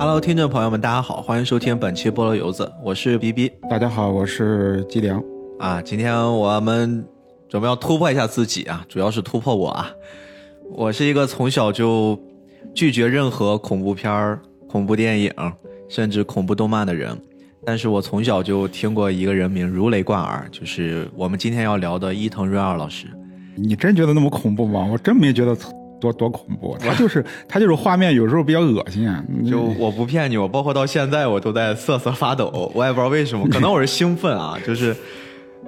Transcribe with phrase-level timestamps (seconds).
[0.00, 5.20] Hello，听众朋友们，大家好，欢迎收听本期菠萝油子，我是 B B 大家好，我是吉良。
[5.58, 5.82] 啊。
[5.82, 7.04] 今天我们
[7.48, 9.90] 准备要突破一下自己啊，主要是突破我啊。
[10.70, 12.16] 我是一个从小就
[12.72, 15.32] 拒绝任何恐怖片儿、恐怖电影，
[15.88, 17.20] 甚至恐怖动漫的人。
[17.66, 23.08] 但是我从小就听过一个人名如雷贯耳，就是我们今天要聊的伊藤润二老师。
[23.56, 24.88] 你真觉得那么恐怖吗？
[24.92, 25.56] 我真没觉得
[26.00, 26.76] 多多恐怖。
[26.78, 29.08] 他就是他就是画面有时候比较恶心。
[29.08, 34.96] 啊就我不骗你，我包括到现在我都在瑟瑟发抖，我也不知道为什么，可能我是兴奋啊，就是，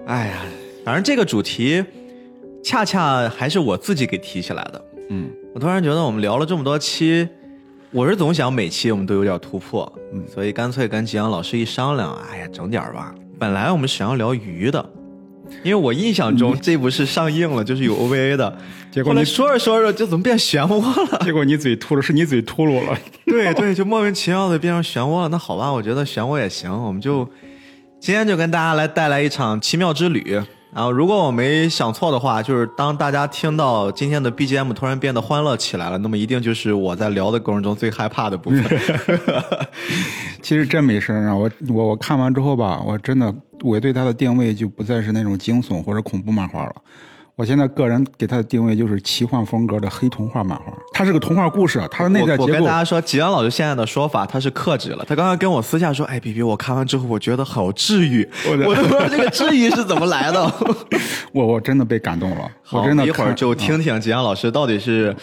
[0.06, 0.42] 哎呀，
[0.84, 1.84] 反正这个主题
[2.62, 4.84] 恰恰还是我自己给提起来的。
[5.08, 7.28] 嗯，我突然觉得我们聊了这么多期，
[7.90, 13.14] 我是总想每期我们都有点突破，嗯所以干脆跟吉阳老师一商量，哎呀，整点儿吧。
[13.38, 14.84] 本来我们想要聊鱼的，
[15.62, 18.56] 因为我印象中这部是上映了，就是有 OVA 的，
[18.90, 20.80] 结果你说着说着就怎么变漩涡
[21.12, 21.18] 了？
[21.24, 22.98] 结果你嘴秃噜，是你嘴秃噜了。
[23.26, 25.28] 对对，就莫名其妙的变成漩涡了。
[25.28, 27.28] 那好吧，我觉得漩涡也行，我们就
[28.00, 30.40] 今天就跟大家来带来一场奇妙之旅。
[30.72, 38.64] 然后，如果我没想错的话，就是当大家听到今天的 BGM 突然变得欢乐起来了，那么一定就是我在聊的过程中最害怕的部分。
[40.40, 46.74] 其实真没事儿啊，我我我看完之后吧，我真的我对它的定位就不再是那种惊悚或者恐怖漫画了。
[47.36, 55.02] 我现在个人给它的定位就是奇幻风格的黑童话漫画，它是个童话故事，它的内在我我结构跟大家说，吉阳老师现在的说法他是克制了。
[55.08, 60.52] 他刚刚跟我私下说：“哎皮皮我看完之后我觉得好治愈。”我我都不知道这个治愈是怎么来的。
[61.32, 65.16] 我我真的被感动了，好，我真的一会儿就听听吉阳老师到底是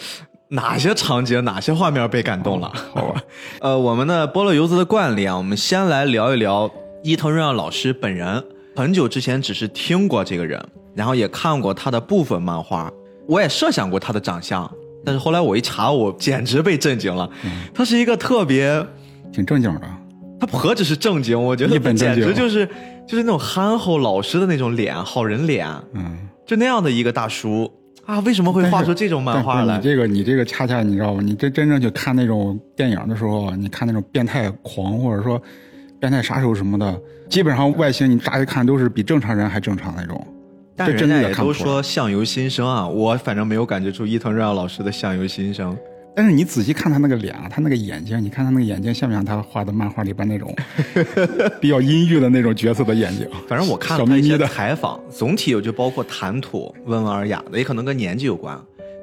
[0.48, 2.72] 哪些场景、哪些画面被感动了。
[2.92, 3.22] 好吧。
[3.60, 6.68] 呃，我们的菠萝油子的惯例啊，我们先来聊一聊
[7.08, 8.44] 伊藤润二老师本人。
[8.76, 10.62] 很久之前只是听过这个人，
[10.94, 12.92] 然后也看过他的部分漫画，
[13.26, 14.70] 我也设想过他的长相，
[15.06, 17.26] 但是后来我一查，我简直被震惊了。
[17.46, 18.84] 嗯他是一个特别，
[19.32, 19.80] 挺正经的。
[20.38, 22.66] 他何止是正经，我觉得本简直就是
[23.06, 27.72] 就是那种憨厚老实的那种脸，好人脸，嗯，就那样的一个大叔
[28.04, 29.82] 啊，为什么会画出这种漫画来你？
[29.82, 31.22] 这个你这个恰恰你知道吗？
[31.24, 35.40] 你真真正去看那种电影的时候，你看那种变态狂或者说
[35.98, 40.26] 变态杀手什么的，基本上外形你乍一看都是比正常人还正常那种。
[40.76, 45.76] 但是人家也都说相由心生啊，我反正没有感觉出伊藤润二老师的相由心生。
[46.14, 50.52] 但是你仔细看他那个脸啊，他那个眼睛，你看他那个眼睛像不像他画的漫画里边那种
[51.60, 53.28] 比较阴郁的那种角色的眼睛？
[53.48, 58.56] 反正我看了他一些采访，总体我就包括谈吐温文尔雅的，也可能跟年纪有关。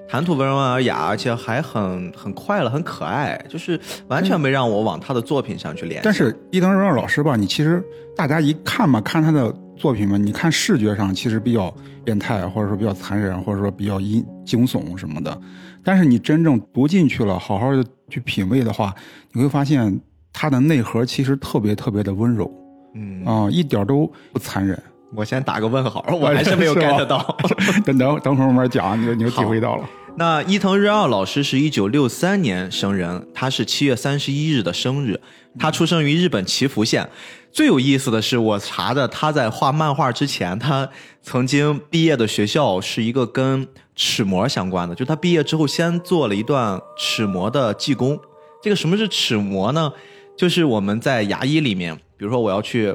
[0.07, 6.01] 谈吐温文尔雅，而且还很很快乐，很可爱，就是完全没让我往他的作品上去联系。
[6.03, 7.83] 但是伊藤润二老师吧，你其实
[8.15, 11.73] 大家一看嘛，看他的作品嘛，你看视觉上其实比较
[12.03, 15.37] 变态，或者说比较残忍，或者说比较阴惊悚什么的。
[15.83, 18.93] 但是你真正读进去了，好好的去品味的话，
[19.33, 19.99] 你会发现
[20.31, 22.49] 他的内核其实特别特别的温柔
[22.93, 24.81] 嗯，啊、一点都不残忍。
[25.15, 27.37] 我先打个问号，我还是没有 get 到。
[27.85, 29.89] 等等等会儿慢慢讲，你就你就体会到了。
[30.17, 35.19] 那伊藤润二老师是一九六三年生人，他是七月三十一日的生日，
[35.59, 37.09] 他出生于日本岐阜县。
[37.51, 40.89] 最有意思的是，我查的他在画漫画之前，他
[41.21, 48.19] 曾经毕业的学校是一个跟齿模相关的，就他毕业之后先做了一段齿模的技工。
[48.61, 49.91] 这个什么是齿模呢？
[50.37, 52.93] 就是我们在牙医里面，比如说我要去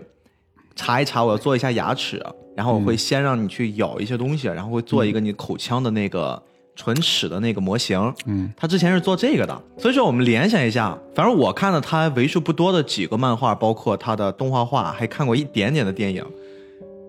[0.74, 2.22] 查一查，我要做一下牙齿，
[2.56, 6.42] 然后我会先让你去咬一些东西，然后会做一个你口腔的那个
[6.74, 8.12] 唇齿的那个模型。
[8.26, 16.24] 嗯，他之前是做这个的，所以说我们联想一下，反正我看了他为数不多的几个漫画，包括他的动画画，还看过一点点的电影。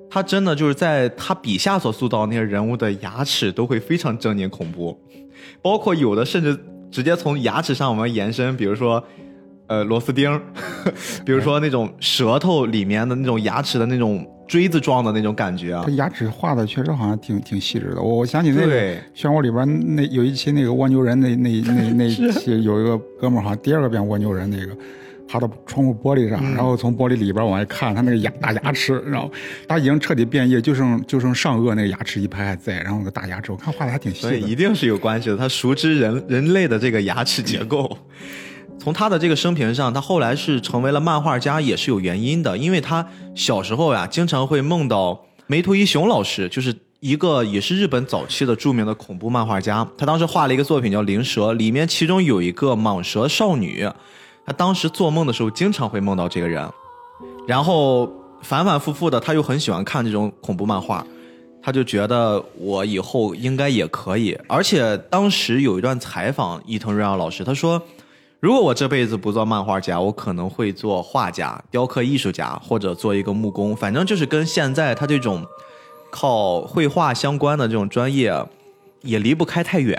[0.09, 4.99] 他真的就是在他笔下所塑造那些人物的牙齿都会非常狰狞恐怖，
[5.61, 6.59] 包括有的甚至
[6.91, 9.01] 直接从牙齿上我们延伸，比如说。
[9.71, 10.37] 呃，螺丝钉，
[11.25, 18.01] 比如说那种舌头里面的那种牙齿的那种锥子状的那种感觉啊他，牙齿画的确实好像挺挺细致的。
[18.01, 24.75] 我我想起那个对漩涡里边那有一期那个蜗牛人那那那 那一期有一个哥们儿好像第二个变蜗牛人那个。
[25.29, 29.31] 爬到窗户玻璃上，嗯然后从玻璃里边往外看，他那个牙大牙齿，然后
[29.65, 34.27] 他已经彻底变异，就剩就剩上颚那个牙齿一排还在，然后那个大牙齿，我看画的还挺细的。
[34.27, 35.37] 所以一定是有关系的。
[35.37, 37.97] 他熟知人人类的这个牙齿结构。
[38.81, 42.57] 从他的这个生平上，他后来是成为了漫画家，也是有原因的。
[42.57, 43.05] 因为他
[43.35, 49.87] 小时候呀，经常会梦到梅图一雄老师，就是一个也是日本早期的著名的恐怖漫画家。
[49.95, 53.87] 他当时画了一个作品叫《灵蛇》，里面其中有一个蟒蛇少女。
[54.47, 56.67] 他当时做梦的时候，经常会梦到这个人，
[57.47, 58.11] 然后
[58.41, 61.05] 反反复复的，他又很喜欢看这种恐怖漫画。
[61.61, 67.79] 他就觉得我以后应该也可以，而且当时有一段采访伊藤润二老师，他说，
[68.41, 75.45] 如果我这辈子不做漫画家，我可能会做画家、雕刻艺术家，或者做一个木工，反正就是跟现在他这种
[76.09, 78.33] 靠绘画相关的这种专业
[79.03, 79.95] 也离不开太远。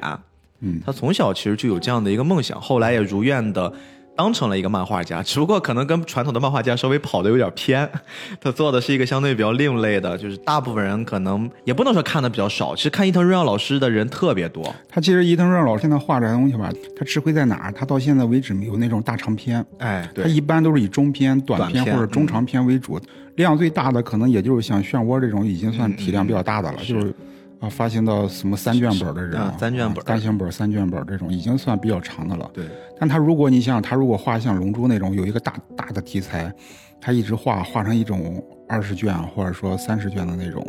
[0.59, 3.73] 嗯，他从小其实就有这样的一个梦想，后来也如愿的
[4.15, 7.89] 当成了一个漫画家， 只不过可能跟传统的漫画家稍微跑的有点偏。
[8.41, 14.75] 他做的是一个相对比较另类的，就是大部分人可能也不能说看的比较少，其实看伊藤润二老师的人特别多。
[14.89, 17.73] 他其实伊藤润二老师现在画这东西吧，他吃亏在哪儿？
[17.73, 23.01] 他到现在为止没有那种大长篇，哎，他一般都是以中篇、短篇短篇或者中长篇为主，
[23.37, 27.15] 量最大的可能也就是像漩涡这种，已经算体量比较大的了，就是
[27.63, 32.51] 啊发行到什么三卷本的人啊三卷本单行本、三卷本这种，已经算比较长的了。
[32.53, 32.65] 对，
[32.99, 36.53] 但他如果你想想，他如果画像《龙珠》那种有一个大大的题材，
[37.01, 40.67] 他一直画画成一种二十卷或者说三十卷的那种，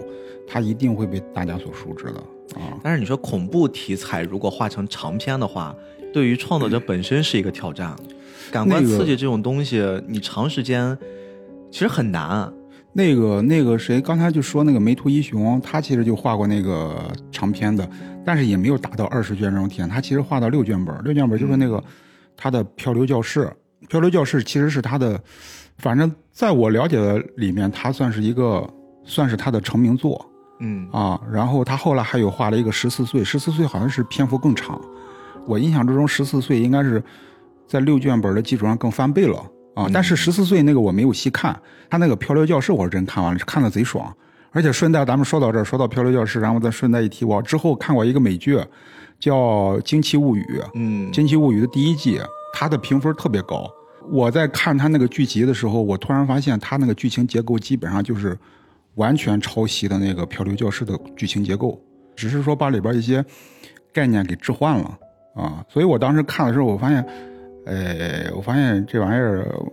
[0.48, 2.20] 他一定会被大家所熟知的
[2.60, 2.78] 啊。
[2.84, 5.76] 但是你说恐怖题材如果画成长篇的话，
[6.14, 7.96] 对于创作者本身是一个挑战。
[8.52, 10.96] 感官刺激这种东西，你长时间
[11.72, 12.54] 其实很难。
[12.94, 17.90] 那个那个谁，刚才就说那个梅图一雄，他其实就画过那个长篇的，
[18.24, 19.90] 但是也没有达到二十卷这种体验。
[19.90, 21.84] 他其实画到六卷本，六卷本就是那个
[22.38, 23.52] 他的漂流教室。
[23.90, 25.20] 漂流教室其实是他的，
[25.78, 28.66] 反正在我了解的里面，他算是一个
[29.04, 30.26] 算是他的成名作
[30.60, 31.20] 嗯，啊。
[31.32, 34.80] 然后他后来还有画了一个十四岁，十四岁好像是篇幅更长。
[35.46, 37.04] 我印象之中，十四岁应该是
[37.68, 39.88] 在六卷本的基础上更翻倍了啊。
[39.94, 41.60] 但是十四岁那个我没有细看，
[41.90, 44.14] 他那个漂流教室我是真看完了，看的贼爽。
[44.52, 48.60] 而且顺带咱们说到这儿，说到漂流教室，然后再顺带一提，我之后看过一个美剧，
[49.20, 49.36] 叫
[49.82, 50.44] 《惊奇物语》。
[50.76, 52.22] 嗯《惊奇物语》的第一季，
[52.54, 53.68] 它的评分特别高。
[54.12, 58.38] 我在看它那个剧集的时候，我突然发现它那个剧情结构基本上就是
[58.94, 61.82] 完全抄袭的那个《漂流教室》的剧情结构，
[62.16, 63.26] 只是说把里边一些
[63.92, 64.96] 概念给置换了
[65.36, 65.66] 啊。
[65.68, 67.04] 所以我当时看的时候，我发现，
[67.66, 69.66] 呃，我发现这玩意儿呃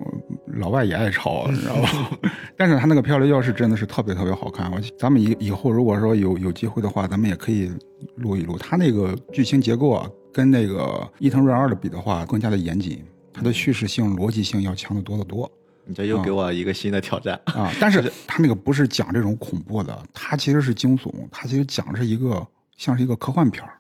[0.58, 1.88] 老外也爱抄，你知道吧？
[2.56, 4.70] 但是他那个《漂流教室》真的是特别特别好看。
[4.70, 7.70] 我咱们以以后如果说有有机会的话，咱们也可以
[8.16, 8.56] 录一录。
[8.58, 15.50] 他那个剧情结构啊，跟那个伊藤润二的比的话，更加的严谨，它的叙事性、逻辑性要强得多得多
[15.84, 17.40] 你这又给我一个新的挑战。
[17.46, 17.72] 啊。
[17.80, 22.46] 但是 他那个不是讲这种恐怖的，他其实是惊悚，他其实讲的是一个
[22.76, 23.74] 像是一个科幻片儿。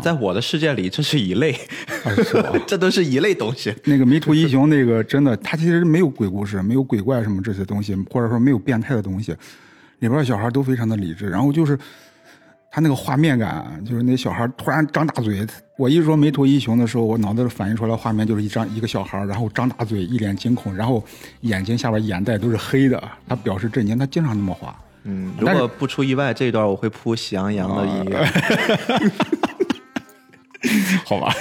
[0.00, 1.54] 在我的世界里，这是一类，
[2.66, 3.74] 这都是一类东西。
[3.84, 9.32] 那个迷途英雄那个真的，他其实没有鬼故事，没有鬼怪什么这些东西，或者说没有变态的东西，
[10.00, 11.28] 里边的小孩都非常的理智。
[11.28, 11.78] 然后就是
[12.70, 15.46] 他那个画面感，就是那小孩突然张大嘴。
[15.78, 21.04] 我一说迷途英雄的时候，我脑子里反映出来画面就是一张一个小孩，然后张大嘴，一脸惊恐，然后
[21.42, 23.98] 眼睛下边眼袋都是黑的，他表示震惊。
[23.98, 24.74] 他经常那么画。
[25.08, 28.26] 嗯，如果不出意外，这一段我会铺喜羊羊的音乐。
[31.04, 31.34] 好吧，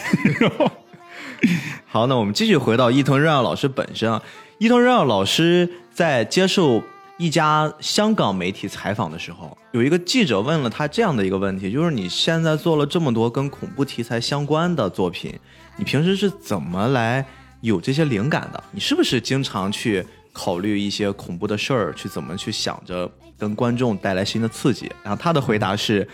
[1.88, 4.22] 好，那我们继续回到伊藤润二老师本身啊。
[4.58, 6.82] 伊藤润二老师在接受
[7.18, 15.38] 一家香港媒体采访的时候，有一个记者问了他这样的一个问题，就是你现在做了这么多跟恐怖题材相关的作品，
[15.78, 17.26] 你平时是怎么来
[17.62, 18.64] 有这些灵感的？
[18.72, 24.92] 你是不是经常去考虑一些恐怖的事儿，去怎么去想着跟观众带来新的刺激？
[25.04, 26.08] 然后他的回答是：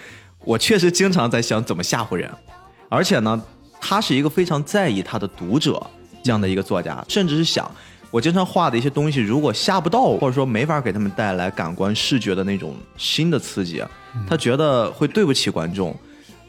[0.45, 2.29] 我确实经常在想怎么吓唬人。
[2.91, 3.41] 而且呢，
[3.79, 5.81] 他是一个非常在意他的读者
[6.21, 7.71] 这样的一个作家，甚至是想
[8.11, 13.81] 我经常画的一些东西，如果吓不到，或者说没法给他们带来感官视觉的那种新的刺激，
[14.27, 15.95] 他觉得会对不起观众，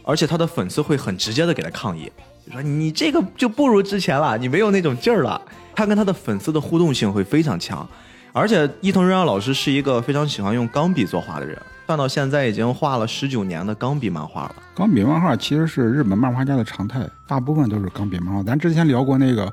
[0.03, 2.11] 而且他的粉丝会很直接的给他抗议，
[2.51, 5.41] 说你这个就不如之前了，你没有那种劲儿了。
[5.75, 7.89] 他跟他的粉丝的互动性会非常强，
[8.33, 14.55] 而且伊藤润二老师是一个非常喜欢用钢笔作画的人，算到现在已经画了十九年的钢笔漫画了。
[14.75, 18.43] 钢笔漫画其实是日本漫画家的常态，大部分都是钢笔漫画。
[18.43, 19.53] 咱之前聊过那个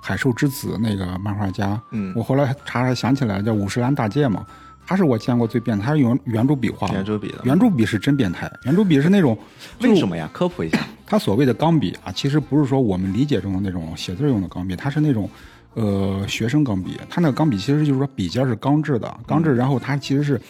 [0.00, 4.46] 海兽之子那个漫画家，嗯我后来查查想起来叫五十岚大介嘛，
[4.86, 9.36] 他是我见过最变态，他是用圆珠笔画的，圆珠笔的圆珠笔是真变态，圆珠笔是那种
[9.82, 10.28] 为什么呀？
[10.32, 10.78] 科普一下。
[11.06, 15.28] 他所谓的钢笔啊，其实不是说我们理解中的那种写字用的钢笔，它是那种
[15.74, 16.98] 呃学生钢笔。
[17.10, 20.40] 它那个钢笔其实就是说笔尖是钢制的，钢制，然后它其实是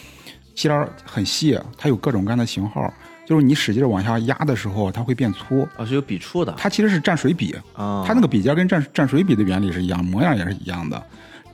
[0.55, 2.91] 细边儿很细，它有各种各样的型号，
[3.25, 5.67] 就是你使劲往下压的时候，它会变粗。
[5.77, 8.03] 哦，是有笔触的它其实是蘸水笔，啊。
[8.07, 11.01] 它那个笔尖跟蘸蘸水笔的原理是一样，模样也是一样的。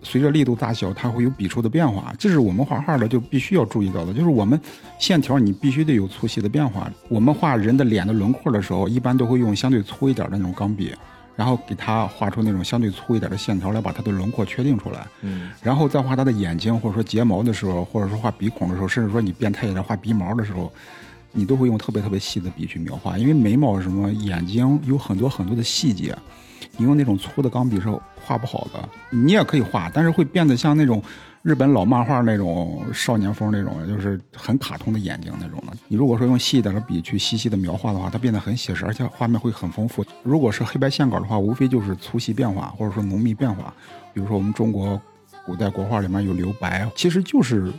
[0.03, 4.11] 随着力度大小，它会有笔触的变化，这是我们画画的就必须要注意到的。
[4.11, 4.59] 就是我们
[4.97, 6.91] 线条你必须得有粗细的变化。
[7.07, 10.91] 我们画人的脸的轮廓的时候，一般都会用相对粗一点的那种钢笔，
[11.41, 15.07] 然后给它画出那种相对粗一点的线条来把它的轮廓确定出来。
[15.21, 20.71] 嗯，然后再画它的眼睛，或者说睫毛的时候，或者说画鼻孔的时候，甚至说你变态一点画鼻毛的时候，
[21.31, 26.15] 你都会用特别特别细的笔去描画，因为眉毛什么眼睛有很多很多的细节。
[26.77, 27.89] 你用那种粗的钢笔是
[28.23, 28.87] 画不好的。
[29.09, 31.01] 你也可以画，但是会变得像那种
[31.43, 35.73] 日本老漫画那种少年风那种，就是很卡通的眼睛那种的。
[35.87, 40.05] 你如果说用细一点的笔去细细的描画的话，它变得很写实，而且画面会很丰富。
[40.23, 43.73] 如果是黑白线稿的话，无非就是粗细变化，或者说浓密变化。
[44.13, 45.01] 比如说我们中国
[45.45, 47.73] 古代国画里面有留白，其实就是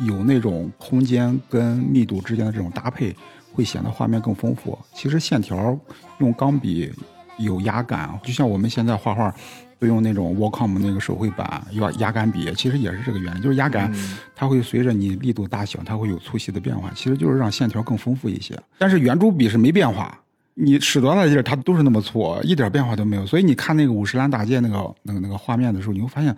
[0.00, 3.14] 有那种空间跟密度之间的这种搭配。
[3.50, 4.78] 会显得画面更丰富。
[4.94, 5.76] 其实线条
[6.18, 6.92] 用钢笔
[7.38, 9.34] 有压感，就像我们现在画画
[9.78, 13.92] 都用那种 Wacom 那个手绘板，压压杆笔，其实也是这个原理，就是压杆，
[14.34, 18.58] 它会随着你力度大小，它会有粗细的变化，其实就是让线条更丰富一些。
[18.76, 20.18] 但是圆珠笔是没变化，
[20.54, 23.24] 你使多大劲儿，它都是那么粗，一点变化都没有。
[23.24, 26.36] 所以你看那个五十岚大街那个那个那个画面的时候，你会发现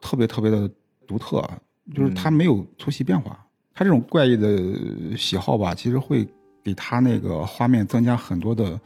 [0.00, 0.70] 特别特别的
[1.06, 1.42] 独特，
[1.94, 3.38] 就是它没有粗细变化。
[3.74, 6.26] 它这种怪异的喜好吧，其实会。
[6.62, 8.78] 给它那个画面增加很多的，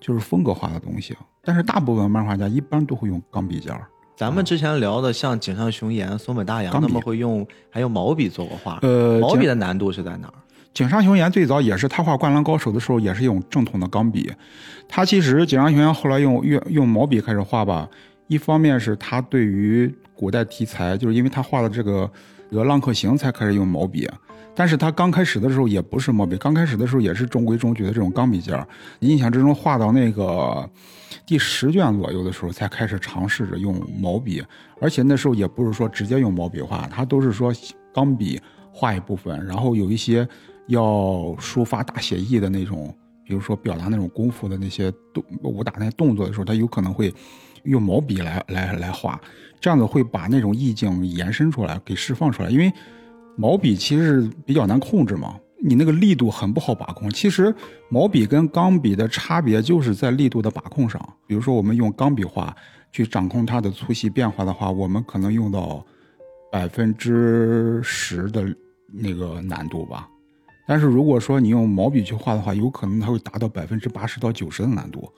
[0.00, 1.16] 就是风格化的东西。
[1.42, 3.86] 但是大部分漫画家一般都会用钢笔尖儿。
[4.16, 8.78] 咱们之前聊的像井上雄彦、松本大洋，他们会用还有毛笔做过画。
[8.82, 10.34] 呃，毛笔的难度是在哪儿？
[10.74, 14.30] 井上雄彦最早也是他画《灌篮高手》的时候，也是用正统的钢笔。
[14.88, 17.88] 他其实井上雄彦后来用用用毛笔开始画吧，
[18.28, 22.08] 一方面是他对于古代题材，就是因为他画的这个
[22.54, 24.08] 《个浪客行》才开始用毛笔。
[24.54, 28.66] 但是他刚开始的时候也不是毛笔，刚开始的时候也是中规中矩的这种钢笔尖儿。
[29.00, 30.68] 印象之中画到那个
[31.24, 34.42] 第十卷左右的时候，才开始尝试着用毛笔，
[34.80, 37.52] 而且那时候也不是说直接用毛笔画，他都是说
[37.94, 38.40] 钢笔
[38.72, 40.26] 画一部分，然后有一些
[40.66, 40.92] 要
[41.38, 42.92] 抒发大写意的那种，
[43.24, 47.14] 比如说表达那种功夫的那些动武打那些动作的时候，他有可能会
[47.64, 49.20] 用毛笔来来来画，
[49.60, 52.72] 这样子会把那种意境延伸出来，给释放出来，因为。
[53.40, 57.08] 毛笔其实是比较难控制嘛，你那个力度很不好把控。
[57.08, 57.54] 其实
[57.88, 61.00] 毛笔跟钢笔的差别就是在力度的把控上。
[61.24, 62.52] 比如说我们用钢笔画
[62.90, 65.86] 去掌控它的粗细变化的话，我们可能用到
[66.50, 68.44] 百分之十的
[68.92, 70.08] 那个难度吧。
[70.66, 75.08] 但是如果说你用毛笔去画的话，有可能它会达到百分之八十到九十的难度。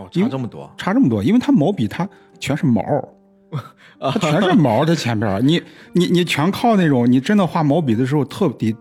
[0.00, 2.82] 哦，差这么多，差这么多，因为它毛笔它全是毛。
[3.98, 5.60] 它全是毛在前边你
[5.92, 8.72] 你你全靠那种，你真的画毛笔的时候，特得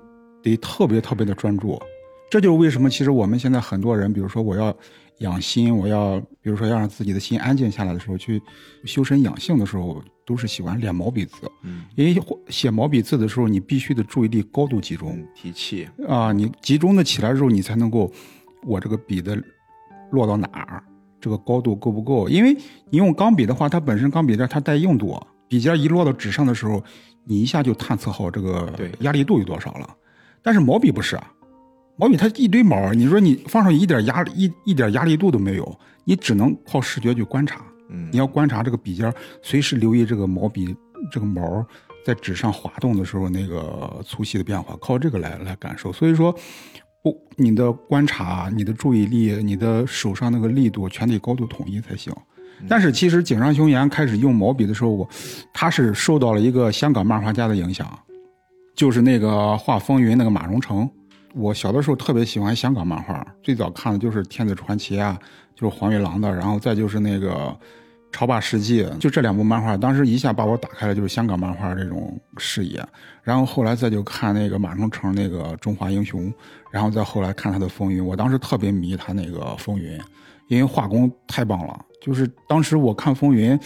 [0.44, 1.82] 得特别特别的专注。
[2.30, 4.72] 这就是为什么，其实我们现在很多人，比如说我要
[5.22, 8.40] 养心，我要比如说要让自己的心安静下来的时候，去
[8.86, 11.52] 修身养性的时候，都是喜欢练毛笔字。
[11.64, 12.16] 嗯，因为
[12.50, 18.12] 写毛笔字的时候，你必须的注意力高度集中，提气啊，你集中的起来之后，你才能够
[18.68, 19.36] 我这个笔的
[20.12, 20.84] 落到哪儿。
[21.22, 22.30] 这个高度够不够？
[22.30, 22.56] 因为
[22.90, 26.84] 你用钢笔的话，它本身钢笔尖它带硬度，笔尖一落到纸上的时候，
[27.26, 29.90] 你一下就探测好这个压力度有多少了。
[30.42, 31.32] 但是毛笔不是啊，
[31.98, 37.62] 毛笔它一堆毛，你说你放上一点压力一一点压力度都没有，你只能靠视觉去观察。
[37.90, 40.76] 嗯，你要观察这个笔尖，随时留意这个毛笔
[41.12, 41.66] 这个毛
[42.06, 45.92] 在纸上滑动的时候那个粗细的变化，靠这个来来感受。
[45.92, 46.34] 所以说。
[47.02, 52.14] 不，你的观察、你的注意力、你的手上那个力度，全得高度统一才行。
[52.68, 55.10] 但是其实井上雄彦开始用毛笔的时候，我
[55.54, 57.88] 他是受到了一个香港漫画家的影响，
[58.76, 60.90] 就是那个画《风云》那个马荣成。
[61.36, 65.18] 我小的时候特别喜欢香港漫画，最早看的就是《天子传奇》啊，
[65.56, 67.30] 就是黄玉郎的，然后再就是那个。
[68.12, 72.84] 《潮霸世纪》就这两部漫画，当时一下把我打开了，就是香港漫画这种视野。
[73.22, 76.28] 然后后来再就看那个马荣成那个《中华英雄》，
[76.72, 79.98] 然后再后来看他的《风云》，我当时特别迷他那个《风云》，
[80.48, 81.80] 因为画工太棒了。
[82.02, 83.58] 就是当时我看《风云》，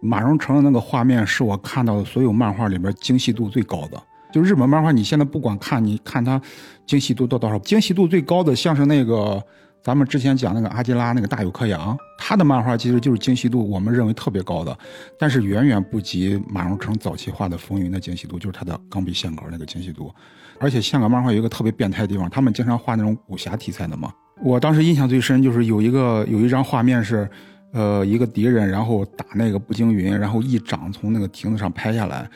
[0.00, 4.00] 马荣成的那个画面是我看到的所有漫画里边精细度最高的。
[4.32, 6.40] 就日本漫画，你现在不管看，你看它
[6.86, 9.44] 精细度到多少，精细度最高的像是那个。
[9.82, 14.76] 咱们之前讲那个阿基拉那个大有克洋，他的漫画其实就是精细度，我们认为特别高的，
[15.18, 20.14] 但是远远不及马荣成早期画的风云的精细度，就是他的钢笔线稿那个精细度。
[20.60, 24.12] 而且香港漫画有一个特别变态的地方，他们经常画那种武侠题材的嘛。
[24.40, 27.28] 我当时印象最深就是有一个有一张画面是，
[27.72, 32.30] 呃，一个敌人然后打那个步惊云，然后一掌从那个亭子上拍下来，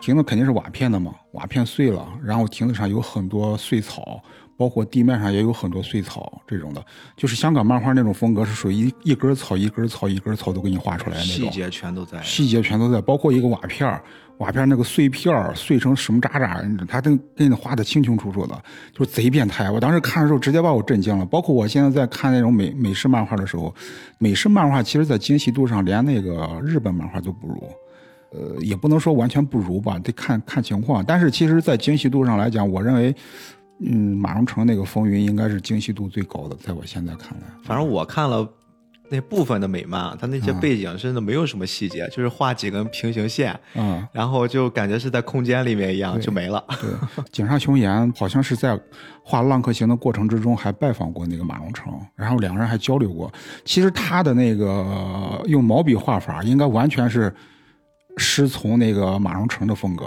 [0.00, 4.22] 亭子肯定是瓦片的嘛，瓦片碎了，然后亭子上有很多碎草。
[4.58, 6.84] 包括地面上也有很多碎草，这种的，
[7.16, 13.88] 就是香港漫画那种风格，是属于一一根草一根草一根草都给你画出来那种，细节全都在，细节全都在，包括一个瓦片
[14.38, 18.60] 瓦片那个碎片碎成什么渣渣，他都给你画的清清楚楚的，
[18.92, 19.70] 就是贼变态。
[19.70, 21.24] 我当时看的时候直接把我震惊了。
[21.24, 23.72] 包括我现在在看那种美美式漫画的时候，
[24.18, 27.62] 美式漫画其实在精细度上连那个日本漫画都不如，
[28.30, 31.04] 呃，也不能说完全不如吧，得看看情况。
[31.04, 33.14] 但是其实，在精细度上来讲，我认为。
[33.80, 37.46] 嗯，马荣成那个风云应该是精细度最高的，在我现在看来。
[37.62, 38.46] 反正我看了
[39.10, 46.62] 那部分的美漫，它那些背景真的没有什么细节，就是画几根平行线，嗯，然后就感觉是在空间里面一样就没了。
[46.80, 46.90] 对，
[47.30, 48.78] 井上雄彦好像是在
[49.22, 53.32] 画《浪客行》的过程之中还拜访过那个马荣成，然后两个人还交流过。
[53.64, 57.32] 其实他的那个用毛笔画法，应该完全是
[58.16, 60.06] 师从那个马荣成的风格，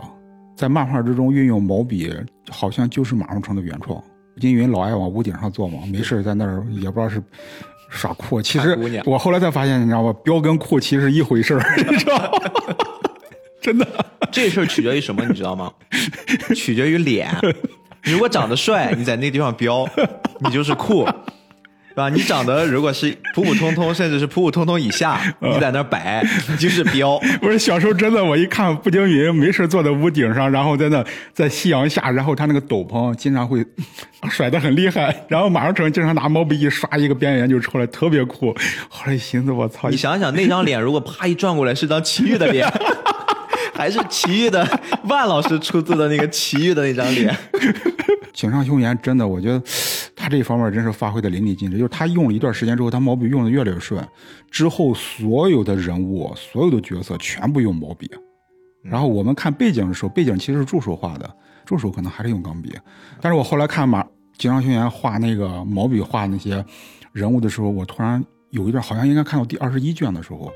[0.62, 2.14] 在漫画之中运用毛笔，
[2.52, 4.00] 好像就是马荣成的原创。
[4.40, 7.20] 金云老爱往屋顶上坐嘛，没事在那儿也不知道是
[7.90, 8.40] 耍酷。
[8.40, 12.30] 其实我后来才发现，你知道吧，彪跟酷其实是一回事儿， 你知道吗？
[13.60, 13.88] 真的。
[14.32, 15.74] 这事儿取决于什么，你知道吗？
[16.56, 17.36] 取决于脸。
[18.04, 19.90] 如果长得帅，你在那地方彪，
[20.42, 21.08] 你就是酷，
[21.92, 22.10] 是吧？
[22.10, 27.20] 你长得如果是普普通通，甚至是普普通通以下， 你在那摆，你就是彪。
[27.42, 33.66] 不是小时候真的，我一看步惊云没事坐在屋顶上，然后在那在夕阳下，然后他那个斗篷经常会
[34.32, 38.56] 甩得很厉害，然后马上成经常拿毛笔一刷一个边缘就出来，特别酷。
[38.88, 39.90] 后来一寻思，我操！
[39.90, 42.66] 你想想，那张脸如果啪一转过来是张奇遇的脸，
[43.74, 44.66] 还是奇遇的
[45.06, 47.36] 万老师出自的那个奇遇的那张脸，
[48.34, 49.62] 井上雄彦真的，我觉得
[50.16, 51.78] 他这方面真是发挥的淋漓尽致。
[51.78, 54.06] 就是他用了一段时间之后，他毛笔用的越来越顺，
[54.50, 58.10] 之后所有的人物、所有的角色全部用毛笔。
[58.84, 61.30] 然后我们看背景的时候，背景其实是助手画的，
[61.66, 62.76] 助手可能还是用钢笔。
[63.20, 64.06] 但是我后来看马
[64.38, 66.64] 井上雄彦画那个毛笔画那些
[67.14, 70.52] 人物的时候，我突然有一段好像应该看到第二十一卷的时候，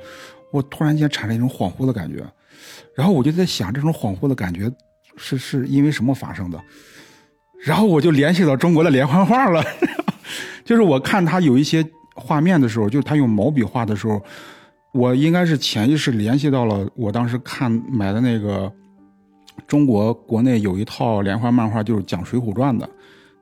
[0.51, 2.25] 我突然间产生一种恍惚的感觉。
[2.95, 4.71] 然后我就在想，这种恍惚的感觉
[5.17, 6.61] 是是因为什么发生的？
[7.63, 9.63] 然后我就联系到中国的连环画了，
[10.63, 11.83] 就是我看他有一些
[12.15, 14.21] 画面的时候，就是他用毛笔画的时候，
[14.93, 18.71] 我应该是潜意识联系到了我当时看买的那个
[19.65, 22.87] 中国国内有一套连环漫画，就是讲《水浒传》的，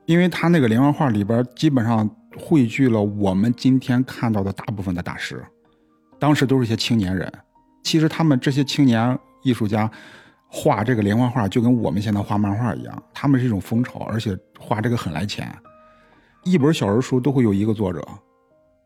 [0.06, 5.44] 因为他那个连环画里边基本上汇聚了我们今天看到的大部分的大师，
[6.18, 7.30] 当时都是一些青年人。
[7.84, 9.88] 其实他们这些青年艺术家
[10.48, 15.54] 画这个连环画，就跟我们现在画漫画一样，他们是一种风潮，而且画这个很来钱。
[16.42, 18.02] 一本小人书都会有一个作者，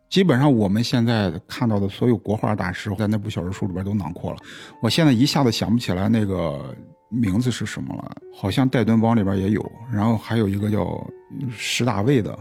[0.08, 4.38] 基本上我们现在看到的所有国画大师在那部小人书里边都囊括了。
[4.82, 6.76] 我现在一下子想不起来那个
[7.08, 11.06] 名字是什么了，好像戴敦邦里边也有，然后还有一个叫
[11.50, 12.38] 石大卫的。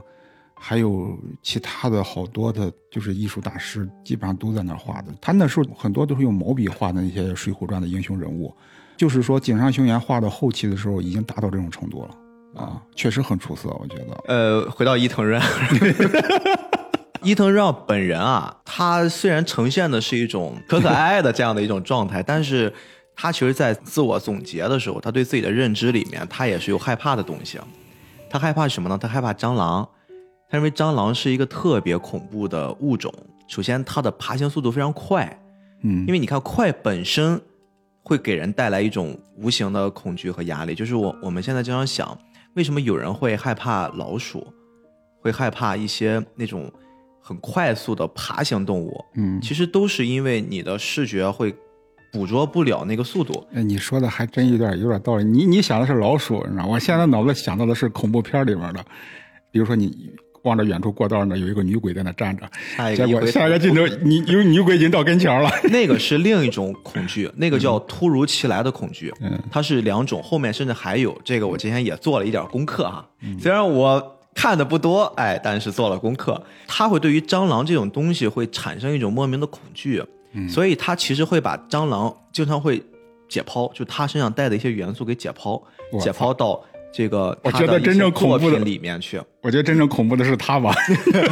[0.59, 5.13] 还有其他的好多的，就是艺术大师，基本上都在那儿画的。
[5.21, 8.53] 他那时候很多都是用毛笔画的那些《水浒传》的英雄人物，
[8.97, 14.17] 就是说井上雄彦画到后期的时候，已经达到这种程度了啊，确实很出色，我觉得。
[14.27, 15.41] 呃，回到伊藤润，
[17.21, 22.73] 伊藤润二本人啊，他虽然呈现的是一种可可爱爱的这样的一种状态，但是
[23.15, 27.59] 他其实在自我总结的时候，他对自己的认知里面，他也是有害怕的东西。
[28.29, 28.97] 他害怕什么呢？
[28.97, 29.87] 他害怕蟑螂。
[30.49, 33.13] 他认为蟑螂是一个特别恐怖的物种。
[33.47, 35.25] 首先，它的爬行速度非常快，
[35.83, 37.39] 嗯，因为你看快本身
[38.03, 40.73] 会给人带来一种无形的恐惧和压力。
[40.75, 42.17] 就是我我们现在经常想，
[42.55, 44.45] 为什么有人会害怕老鼠，
[45.21, 46.71] 会害怕一些那种
[47.21, 48.93] 很快速的爬行动物？
[49.15, 51.53] 嗯，其实都是因为你的视觉会
[52.11, 53.45] 捕捉不了那个速度。
[53.53, 55.23] 哎，你说的还真有点有点道理。
[55.23, 56.65] 你你想的是老鼠，你知道？
[56.65, 58.83] 我现在脑子想到的是恐怖片里面的，
[59.51, 60.13] 比如说你。
[60.47, 62.49] 望着远处过道那有一个女鬼在那站着，
[62.95, 65.49] 结果下一个镜头，你有女鬼已经到跟前了。
[65.69, 69.13] 那个是另一种恐惧， 那个叫突如其来的恐惧。
[69.21, 73.05] 嗯，它是两种，后面甚至还有这个，我今天也做了一点功课哈。
[73.39, 76.41] 虽然我看的不多，哎，但是做了功课。
[76.65, 80.01] 它会对于蟑螂这种东西会产生一种莫名的恐惧，
[80.49, 82.81] 所以它其实会把蟑螂经常会
[83.27, 85.61] 解剖，就它身上带的一些元素给解剖，
[85.99, 86.63] 解剖到。
[86.97, 90.73] 这个我觉得真正恐怖的里面去，我觉得真正恐怖的是他吧。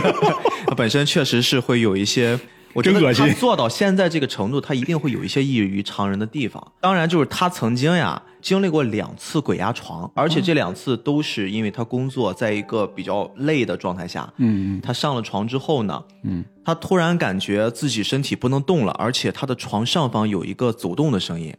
[0.67, 2.39] 他本身确实是会有一些，
[2.71, 6.63] 我觉得他做到现在这个程度，他一定会有一些异于常人的地方。
[6.80, 14.32] 当然，就是他曾经呀经历过两次鬼压床，而且这两次都是因为他工作在一个比较累的状态下。
[14.38, 21.51] 嗯，他上了床之后呢，嗯，他突然感觉自己身体不能动了，而且他的床上方有一个走动的声音。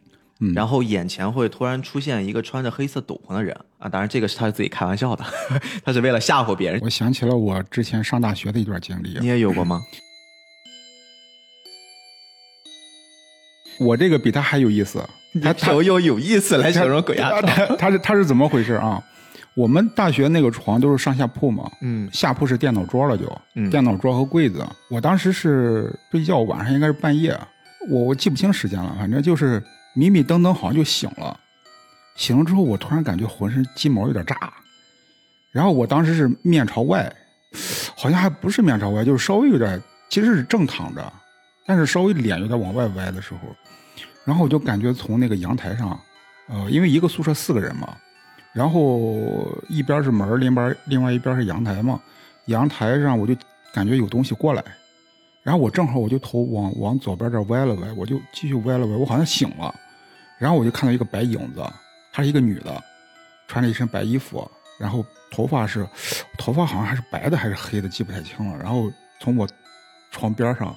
[0.53, 3.89] 然后眼前会突然出现一个穿着黑色斗篷的人啊！
[3.89, 5.25] 当然，这个是他自己开玩笑的，
[5.83, 6.79] 他是为了吓唬别人。
[6.83, 9.17] 我想起了我之前上大学的一段经历。
[9.19, 9.81] 你也有过吗？
[13.79, 15.03] 我这个比他还有意思。
[15.41, 17.77] 他他用有意思来形容鬼压床。
[17.77, 19.03] 他是他是怎么回事啊？
[19.55, 23.25] 我们大学那个床都是上下铺嘛，嗯，下铺是电脑桌了，就
[23.71, 24.63] 电脑桌和柜子。
[24.87, 27.35] 我当时是睡觉，晚上应该是半夜，
[27.89, 29.63] 我我记不清时间了，反正就是。
[29.97, 31.39] 迷迷瞪瞪，好像就醒了。
[32.15, 34.53] 醒了之后，我突然感觉浑身鸡毛有点炸。
[35.51, 37.11] 然后我当时是面朝外，
[37.95, 41.11] 好像还不是面朝外，就是稍微有点其实是正躺着，
[41.65, 43.39] 但是稍微脸有点往外歪的时候，
[44.23, 45.99] 然后我就感觉从那个阳台上，
[46.47, 47.97] 呃，因为一个宿舍四个人嘛，
[48.53, 51.99] 然后一边是门，另边另外一边是阳台嘛，
[52.45, 53.35] 阳台上我就
[53.73, 54.63] 感觉有东西过来，
[55.41, 59.73] 然后我正好我就头往往左边这歪了歪，我就继续歪了歪，我好像醒了，
[60.37, 61.63] 然后我就看到一个白影子，
[62.11, 62.83] 她是一个女的，
[63.47, 65.87] 穿着一身白衣服，然后头发是
[66.37, 69.47] 头发好像还是白的还是黑的，记不太清了，然后从我
[70.11, 70.75] 床边上，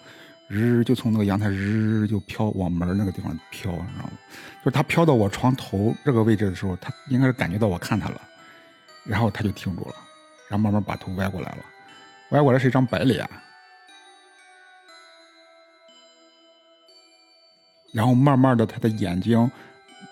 [0.48, 4.10] 日就从那个阳台日就飘往门那个地方飘，你知道吗？
[4.62, 8.20] 就是他飘到我床头这个位置的时候，他应该是感觉到我看他了，
[9.04, 9.94] 然后他就停住了，
[10.48, 11.58] 然后慢慢把头歪过来了，
[12.30, 13.28] 歪过来是一张白脸，
[17.92, 19.50] 然后慢慢的他的眼睛，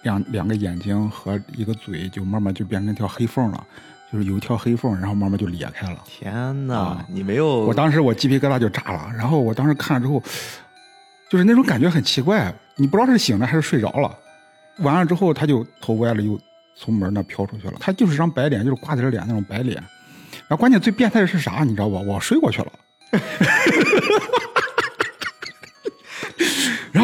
[0.03, 3.67] 两两个眼睛和一个嘴就慢慢就变成一条黑缝了，
[4.12, 6.03] 就是有一条黑缝，然后慢慢就裂开了。
[6.07, 10.23] 天哪，啊你没有我当时我鸡皮疙瘩就炸了，然后我当时看了之后，
[11.29, 14.17] 就是那种感觉很奇怪，你不知道是醒了还是睡着了。
[14.79, 16.38] 完了之后，他就头歪了，又
[16.77, 17.75] 从门那飘出去了。
[17.81, 19.77] 他就是张白脸，就是瓜子脸那种白脸。
[20.47, 21.99] 然后关键最变态的是啥，你知道吧？
[21.99, 22.73] 我睡过去了。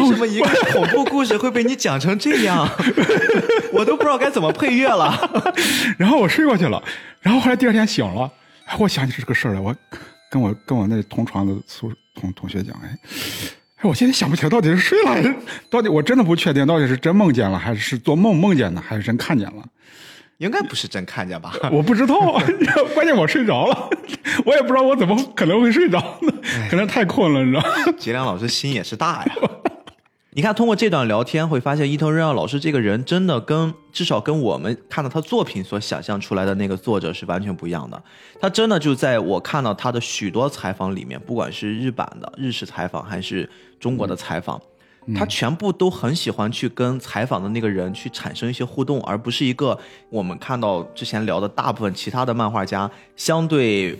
[0.01, 2.67] 为什么一个恐怖故事会被你讲成这样？
[3.73, 5.53] 我都不知道该怎么配乐了。
[5.97, 6.81] 然后我睡过去了，
[7.21, 8.29] 然后后来第二天醒了，
[8.65, 9.75] 哎，我想起这个事儿来，我
[10.29, 12.97] 跟我跟我那同床的宿同同学讲，哎，
[13.77, 15.35] 哎，我现在想不起来到底是睡了
[15.69, 19.63] 到底，我真的不确定到底是真梦见了，还是做梦梦见的，还是真看见了，
[20.37, 21.53] 应该不是真看见吧？
[21.71, 22.39] 我不知道，
[22.93, 23.89] 关键我睡着了，
[24.45, 26.33] 我也不知道我怎么可能会睡着呢，
[26.69, 27.93] 可能太困了，你知道吗？
[27.97, 29.35] 吉良老师心也是大呀。
[30.37, 38.03] 你看，通过这段聊天，会发现伊藤润二老师这个人真的跟至少跟我们看到他作品所想象出来的那个作者是完全不一样的。
[38.41, 44.61] 他真的就在我看到他的许多采访里面，不管是日版的日式采访还是中国的采访，
[45.15, 53.97] 他全部都很喜欢去跟采访的那个人去产生一些互动，而不是一个我们看到之前聊的大部分其他的漫画家相对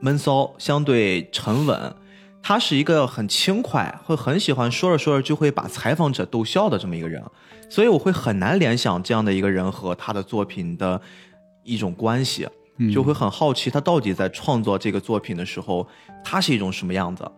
[0.00, 1.94] 闷骚、相对沉稳。
[2.42, 7.22] 他是一个很轻快，会很喜欢说着说着就会把采访者逗笑的这么一个人，
[7.68, 11.00] 所以我会很难联想这样的一个人和他的作品的
[11.62, 12.48] 一种关系，
[12.92, 15.86] 就会很好奇他到底在创作这个作品的时候，
[16.24, 17.30] 他是一种什么样子。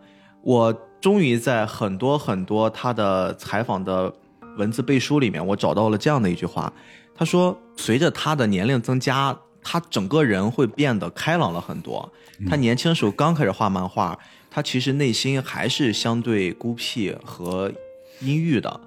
[0.43, 4.13] 我终于在很多很多他的采访的
[4.57, 6.73] 文字背书里面，我找到了这样的一句话，
[7.15, 12.11] 他说，随着他的年龄增加，他整个人会变得开朗了很多。
[12.49, 14.17] 他年轻的时候刚开始画漫画。
[14.53, 17.73] 他其实内心还是相对孤僻和
[18.21, 18.81] 阴郁的。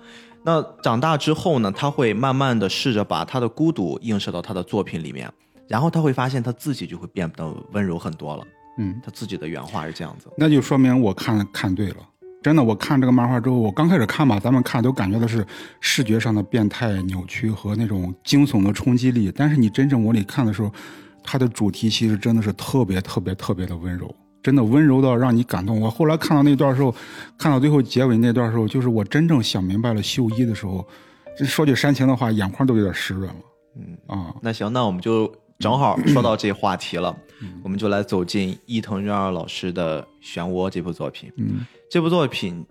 [0.43, 5.27] 那长大之后呢，他会慢慢的试着把他的孤独映射到他的作品里面，
[5.67, 8.43] 然后他会发现他自己就会变得温柔很多了。
[8.77, 10.27] 嗯，他自己的原话是这样子。
[10.37, 11.97] 那就说明我看看对了。
[12.43, 15.43] 真的，我看这个漫画之后，我刚开始看吧，咱们看都感觉到是
[15.81, 19.33] 视觉上的变态、扭曲和那种惊悚的冲击力。
[19.35, 20.71] 但是你真正往里看的时候，
[21.23, 24.13] 它的主题其实真的是特别特别特别的温柔。
[24.45, 25.81] 真的温柔到让你感动。
[25.81, 26.93] 我后来看到那段时候，
[27.35, 30.87] 看到最后结尾那段时候，就是我真正想明白了秀一的时候，
[31.35, 33.35] 这说句煽情的话，眼眶都有点湿润了。
[33.75, 37.17] 嗯啊，那行，那我们就正好说到这话题了，
[37.63, 41.31] 我们就来走进伊藤润二老师的《漩涡》这部作品。
[41.37, 42.63] 嗯这部作品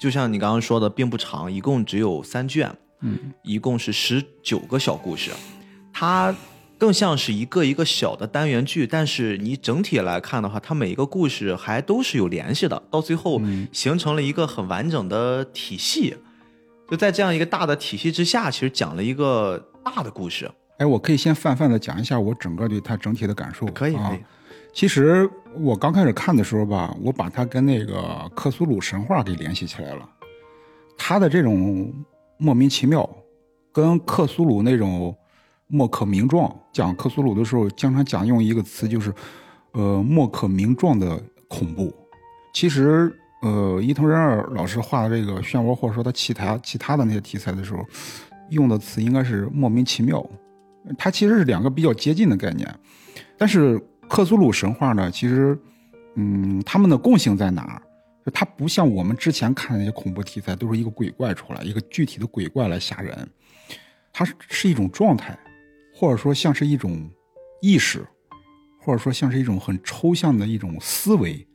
[0.00, 5.32] 就像你刚刚说的，并不长，一共只有三卷，嗯一共是十九个小故事，
[5.92, 6.34] 它。
[6.76, 13.40] 更像是一个一个小的单元剧，但是你整体来看的话，它每一个故事还都是有联系的，到最后
[13.72, 16.16] 形成了一个很完整的体系。
[16.90, 20.50] 就在这样一个大的体系之下，其实讲了一个大的故事。
[20.78, 23.64] 哎，我可以先泛泛的讲一下我整个对它整体的感受。
[23.66, 24.18] 可以，啊可以。
[24.72, 30.08] 其实我刚开始看的时候吧，我把它跟那个克苏鲁神话给联系起来了。
[30.98, 31.94] 它的这种
[32.36, 33.08] 莫名其妙，
[33.72, 35.16] 跟克苏鲁那种。
[35.66, 39.12] 莫可名状，讲克苏鲁的时候，经常讲用一个词，就是，
[39.72, 41.92] 呃，莫可名状的恐怖。
[42.52, 47.84] 其实，呃，伊藤润二老师画的这个漩涡，或者说他其他其他的那些题材的时候，
[48.50, 50.24] 用的词应该是莫名其妙。
[50.98, 52.68] 它其实是两个比较接近的概念。
[53.38, 55.58] 但是克苏鲁神话呢，其实，
[56.14, 57.82] 嗯，他们的共性在哪儿？
[58.24, 63.28] 就它不像我们之前看的那些恐怖题材，都是一个鬼怪出来，一个具体的鬼怪来吓人。
[64.12, 65.36] 它是是一种状态。
[65.94, 67.08] 或者说像是一种
[67.62, 68.04] 意识，
[68.80, 71.46] 或者说像是一种很抽象的一种思维，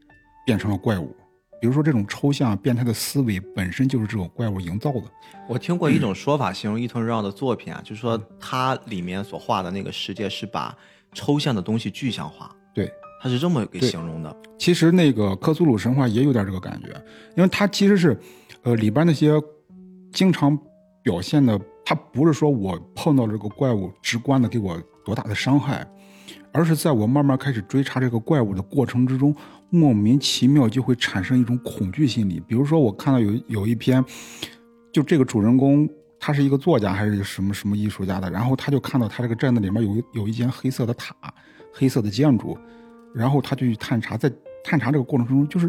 [0.46, 1.16] 变成了怪物。
[1.62, 5.04] 比如说这种抽象变态的思维本身就是这种怪物营造的。
[5.50, 10.74] 我听过一种说法，形容伊藤润二的作品啊，就是说他里面所画的那个世界是把
[11.12, 12.50] 抽象的东西具象化。
[12.74, 12.90] 对，
[13.22, 14.34] 他是这么给形容的。
[14.58, 16.88] 其实那个克苏鲁神话也有点这个感觉，
[17.36, 18.18] 因为它其实是，
[18.64, 19.34] 呃，里边那些
[20.14, 20.58] 经常
[21.04, 25.84] 表现的，它不是说我碰到这个怪物直观的给我多大的伤害，
[26.52, 29.36] 而是在我慢慢开始追查这个怪物的过程之中，
[29.72, 32.40] 莫名其妙就会产生一种恐惧心理。
[32.48, 34.06] 比如说，我看到有有一篇，
[34.94, 41.16] 就这个主人公他是一个作家还是什么什么艺术家的，然后他就看到他这个镇子里面有有一间黑色的塔，
[41.74, 42.56] 黑色的建筑，
[43.16, 44.32] 然后他就去探查，在
[44.64, 45.68] 探查这个过程中，就是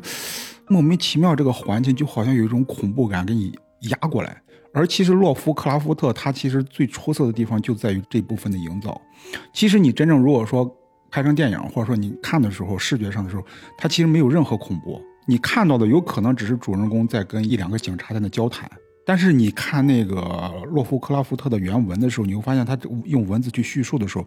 [0.68, 4.42] 莫名其妙这个环境就好像有一种恐怖感给你压过来。
[4.72, 9.00] 而其实洛夫克拉夫特他其实最出色的地方就在于这部分的营造。
[9.52, 10.70] 其实你真正如果说
[11.10, 13.42] 拍成电影，或者说你看的时候视觉上的时候，
[13.76, 15.02] 它其实没有任何恐怖。
[15.26, 18.70] 你看到的有可能只是主人公在跟一两个警察在那交谈。
[19.04, 24.24] 但是你看那个洛夫克拉夫特的原文的时候，你会发现他用文字去叙述的时候，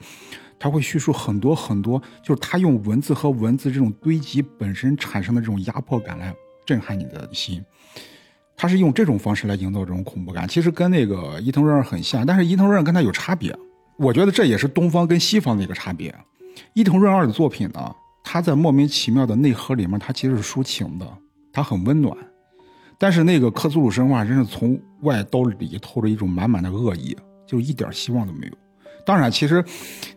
[0.59, 7.63] 他会叙述很多很多，就是他用文字和文字这种堆积本身产生的这种压迫感来震撼你的心。
[8.55, 13.55] 他是用这种方式来营造这种恐怖感，其实跟那个伊藤润二很像，但是伊藤润二跟他有差别。
[13.97, 16.13] 我觉得这也是东方跟西方的一个差别。
[16.73, 21.07] 伊藤润二的作品呢，他在莫名其妙的内核里面，他其实是抒情的，
[21.51, 22.15] 他很温暖。
[22.97, 28.53] 但是那个克苏鲁神话真是从外到里透着一种满满的恶意，就一点希望都没有。
[29.05, 29.63] 当然，其实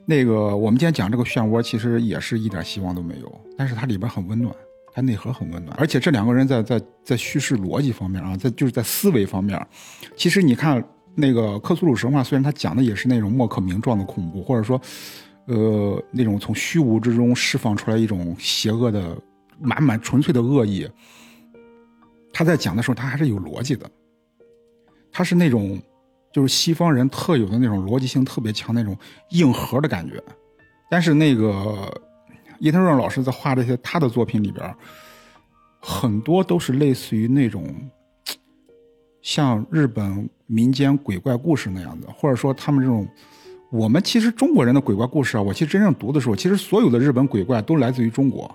[0.05, 3.41] 那个我们今天讲这个漩涡，其实也是一点希望都没有。
[3.59, 4.55] 但是它里边很温暖，
[4.97, 5.77] 它内核很温暖。
[5.79, 9.61] 而且这两个人在在在叙事逻辑方面啊，在就是在思维方面，
[10.17, 10.83] 其实你看
[11.15, 14.81] 那个克苏鲁神话，虽然他讲的也是那种莫可名状的恐怖，或者说，
[15.49, 19.15] 呃，那种从虚无之中释放出来一种邪恶的、
[19.61, 20.89] 满满纯粹的恶意。
[22.33, 23.87] 他在讲的时候，他还是有逻辑的，
[25.13, 25.79] 他是那种
[26.33, 28.97] 就是西方人特有的那种逻辑性特别强那种
[29.33, 30.23] 硬核的感觉。
[30.89, 31.93] 但是那个
[32.59, 34.75] 伊藤润老师在画这些他的作品里边，
[35.81, 37.65] 很多都是类似于那种
[39.23, 43.07] 像日本民间鬼怪故事那样的，或者说他们这种
[43.71, 48.51] 我们其实中国人的鬼怪故事啊，我其实真正读的时候，其实所有的日本鬼怪都来自于中国。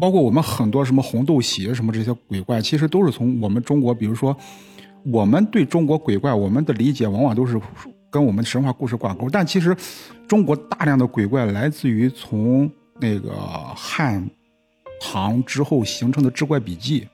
[0.00, 4.34] 包括我们很多什么红豆鞋什么这些鬼怪，其实都是从我们中国，比如说，
[5.04, 7.60] 我们对中国鬼怪，我们的理解往往都是
[8.10, 9.28] 跟我们神话故事挂钩。
[9.28, 9.76] 但其实，
[10.26, 13.32] 中国大量的鬼怪来自于从那个
[13.76, 14.28] 汉
[15.00, 17.08] 唐之后形成的志怪笔记，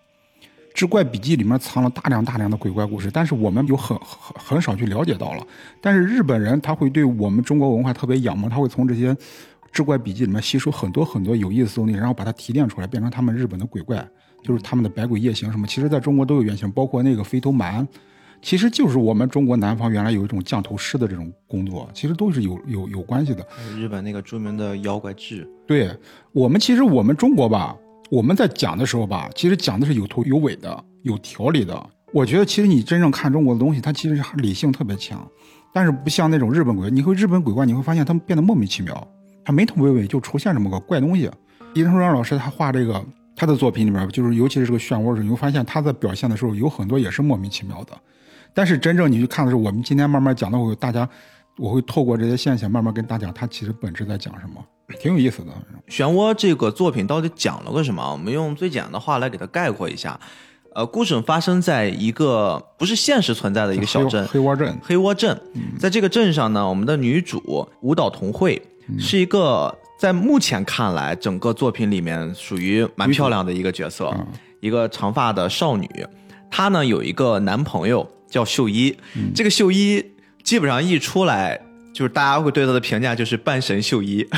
[0.75, 5.47] 志怪笔记里面藏了大量大量的鬼怪故事，但是我们有很很很少去了解到了。
[5.81, 9.17] 但是日本人他会对我们中国文化特别仰慕，他会从这些。
[9.71, 14.03] 志怪笔记里面吸收很多很多有意思的东西，然后把它提炼出来，变成他们日本的鬼怪，
[14.43, 15.67] 就是他们的百鬼夜行什么。
[15.67, 17.87] 其实在中国都有原型，包括那个飞头蛮，
[18.41, 23.47] 其实就是我们中国南方原来有一种降头师的这种工作，其实都是有有有关系的。
[23.77, 25.91] 日本那个著名的妖怪志，对
[26.33, 27.77] 我们其实我们中国吧，
[28.11, 31.91] 我们在讲的时候吧，其实讲的是有头有尾的，有条理的。
[32.13, 35.29] 我觉得其实你真正看中国的东西，它其实理性特别强，
[35.75, 39.07] 但是不像那种日本鬼，你会日本鬼怪，你会发现他们变得莫名其妙。
[39.45, 41.31] 他没头没尾就出现这么个怪东西。
[41.75, 43.05] 伊藤润二老师他画这个
[43.37, 47.93] 他的作品里面，就是尤其是这个漩涡时，你会发现他在表现的时候有很多也是莫名其妙的。
[48.55, 51.09] 但是真正你去看的时候，我们今天慢慢讲的我，大家
[51.57, 54.65] 我会透过这些现象慢慢跟大家讲，他其实本质在讲什么，
[55.01, 55.53] 挺有意思的。
[55.89, 58.13] 漩涡这个作品到底讲了个什么？
[58.13, 60.19] 我们用最简单的话来给它概括一下。
[60.75, 64.79] 呃，故事发生在一个不是现实存在的一个小镇——黑窝镇。
[64.83, 65.41] 黑窝镇，
[65.79, 68.61] 在这个镇上呢，我们的女主舞蹈同惠。
[68.99, 74.15] 是一个在目前看来，整个作品里面属于蛮漂亮的一个角色，
[74.61, 75.87] 一个长发的少女。
[76.51, 78.97] 她呢有一个男朋友叫秀一，
[79.35, 80.05] 这个秀一
[80.43, 81.61] 基本上一出来，
[81.95, 84.27] 就是大家会对她的评价就是半神秀一。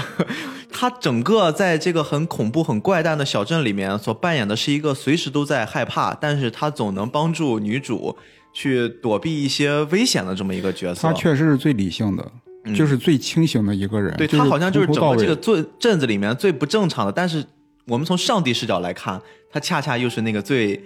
[0.73, 8.17] 他整个在这个很恐怖、很怪诞的小镇里面所扮演的是一个随时都在害怕，但是他总能帮助女主
[8.53, 11.09] 去躲避一些危险的这么一个角色。
[11.09, 12.33] 他确实是最理性的。
[12.75, 17.11] 就是最清醒的一个人，对他好像就是整个这个镇镇子里面最不正常的。
[17.11, 17.43] 但是
[17.87, 19.19] 我们从上帝视角来看，
[19.51, 20.79] 他恰恰又是那个最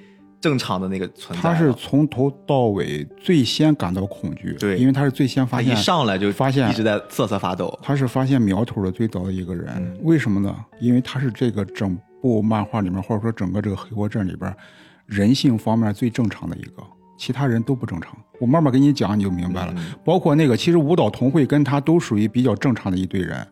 [0.44, 1.42] 正常的那个存在。
[1.42, 7.78] 他是从头到尾最先感到恐惧，对，因为他是最先发现，一上来就发现一直在瑟瑟发抖。
[7.82, 10.54] 他是发现苗头的最早的一个人，为什么呢？
[10.80, 14.54] 因为他是这个整部漫画里面，或者说整个这个黑锅镇里边
[15.06, 16.82] 人性方面最正常的一个。
[17.16, 19.74] 其他人都不正常，我慢慢给你讲，你就明白了。
[20.04, 23.46] 包括那个，其实舞蹈同会跟他都属于比较正常的一堆人，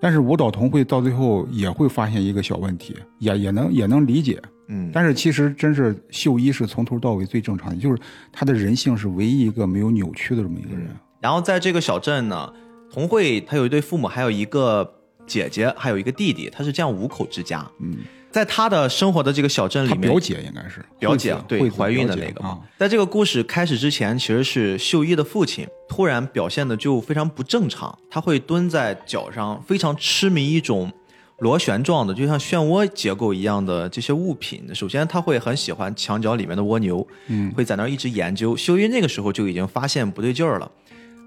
[0.00, 4.40] 但是舞蹈同会到最后也会发现一个小问题，也也能也能理解。
[4.68, 8.00] 嗯，但是其实真是秀一是从头到尾最正常的，就是
[8.32, 10.88] 他的人性是唯一一个没有扭曲的这么一个人。
[11.20, 12.52] 然后在这个小镇呢，
[12.90, 14.90] 同会他有一对父母，还有一个
[15.26, 17.66] 姐姐，还有一个弟弟，他是这样五口之家。
[17.80, 17.96] 嗯，
[18.34, 30.92] 在他的生活的这个小镇里面，表姐应该是表姐对怀孕的那个嘛啊，在这个故事开始之前，其实是秀一的父亲突然表现的就非常不正常，他会蹲在脚上，非常痴迷一种
[31.38, 34.68] 螺旋状的，就像漩涡结构一样的这些物品。
[34.74, 38.56] 首先，他会很喜欢墙角里面的蜗牛，嗯会在那儿一直研究。
[38.56, 40.68] 秀一那个时候就已经发现不对劲儿了，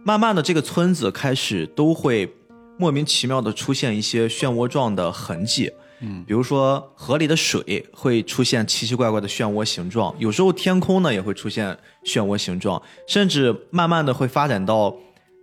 [0.03, 2.29] 慢慢的，这个村子开始都会
[2.77, 5.71] 莫名其妙的出现一些漩涡状的痕迹。
[6.01, 14.95] 嗯，比如说河里的水会出现奇奇怪怪的漩涡形状，有时候天空呢也会出现漩涡形状，甚至慢慢的会发展到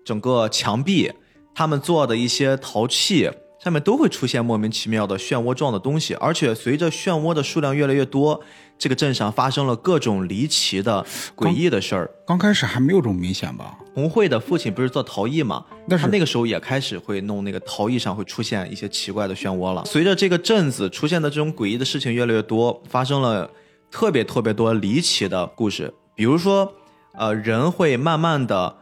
[0.05, 1.11] 整个墙壁，
[1.55, 3.31] 他们做的一些陶器
[3.63, 8.41] 上面都会出现莫名其妙的漩涡状的东西，而且随着漩涡的数量越来越多，
[8.79, 11.05] 这个镇上发生了各种离奇的
[11.37, 12.11] 诡异的事儿。
[12.27, 13.79] 刚开始还没有这么明显吧？
[13.95, 15.65] 红慧的父亲不是做陶艺吗？
[15.89, 19.85] 但是他那个时候也开始会弄那个陶艺上会出现一些奇怪的漩涡了。
[19.85, 23.49] 随着这个镇子出现的这种诡异的事情越来越多，发生了
[23.91, 26.73] 特别特别多离奇的故事，比如说，
[27.15, 28.77] 呃，人会慢慢的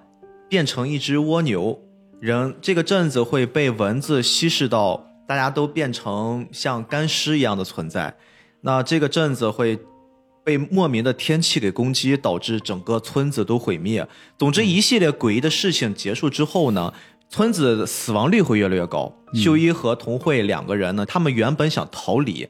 [0.49, 1.79] 变成一只蜗牛，
[2.19, 8.15] 人这个镇子会被蚊子稀释到，大家都变成像干尸一样的存在。
[8.63, 9.79] 那这个镇子会
[10.45, 14.07] 被莫名的天气给攻击，导致整个村子都毁灭。
[14.39, 16.93] 总之，一系列诡异的事情结束之后呢，
[17.29, 19.13] 村子死亡率会越来越高。
[19.35, 22.49] 秀一和童慧两个人呢，他们原本想逃离，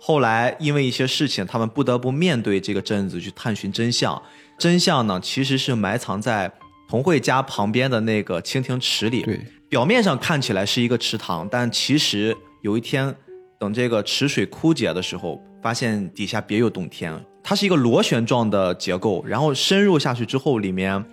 [0.00, 4.20] 后来因为一些事情，他们不得不面对这个镇子去探寻真相。
[4.58, 6.52] 真相呢，其实是埋藏在
[6.88, 9.22] 童慧家旁边的那个蜻蜓池里。
[9.22, 13.14] 对，表面上看起来是一个池塘，但其实有一天，
[13.58, 17.12] 等这个池水枯竭的时候，发现底下别有洞天。
[17.42, 21.04] 它是一个螺旋状的结构，然后深入下去之后，里面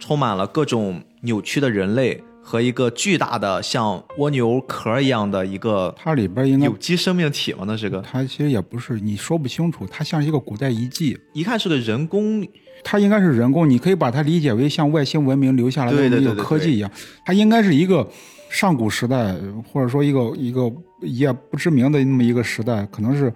[0.00, 7.64] 充满了各种扭曲的人类和一个巨大的像蜗牛壳一样的一个它里边应该有机生命体吗？
[7.66, 12.44] 那是个，它其实也不是，你说不清楚，它像是一个古代遗迹，一看是个人工
[12.82, 16.90] 它应该是人工，你可以把它理解为像外星文明留下来的对对一个科技一样，
[17.24, 18.08] 它应该是一个
[18.52, 19.34] 上古时代，
[19.72, 23.32] 或者说一个一个也不知名的那么一个时代，可能是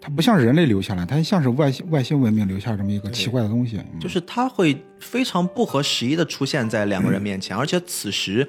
[0.00, 8.48] 它不像人类留下来，它像是外星外星文明留下这么一个奇怪的东西，就是它会非常不合时宜的出现在两个人面前，而且此时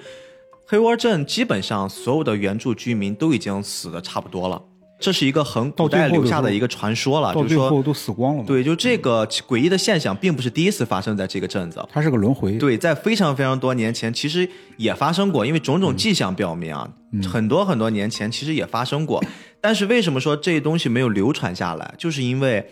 [0.66, 4.64] 黑窝镇基本上所有的原住居民都已经死的差不多了，
[5.04, 11.86] 这是一个很古代留下的一个传说了，就是说，都死光了嘛。，对，就这个诡异的现象并不是第一次发生在这个镇子。
[11.92, 12.54] 它是个轮回。
[12.54, 16.90] 对，在非常非常多年前，其实也发生过，因为种种迹象表明啊，
[17.30, 19.22] 很多很多年前其实也发生过。
[19.60, 21.94] 但是为什么说这东西没有流传下来？
[21.98, 22.66] 就是因为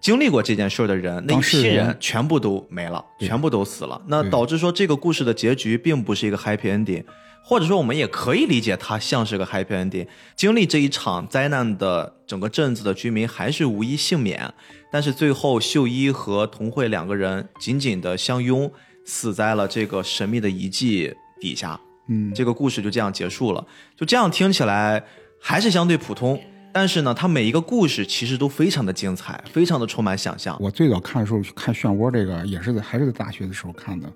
[0.00, 4.00] 经历过这件事儿的人，那一批人全部都没了，全部都死了。
[4.06, 7.02] 那导致说这个故事的结局并不是一个 happy ending，
[7.48, 10.06] 或者说我们也可以理解它像是个 happy ending。
[10.36, 14.52] 经历这一场灾难的整个镇子的居民还是无一幸免，
[14.92, 18.70] 但是最后秀一和童慧两个人紧紧的相拥，
[19.06, 21.80] 死在了这个神秘的遗迹底下。
[22.08, 23.66] 嗯，这个故事就这样结束了。
[23.96, 25.02] 就这样听起来
[25.40, 26.38] 还是相对普通，
[26.70, 30.54] 但是呢，它每一个故事其实都非常的精彩，非常的充满想象。
[30.60, 34.06] 我最早看的时候看漩涡这个也是在还是在大学的时候看的。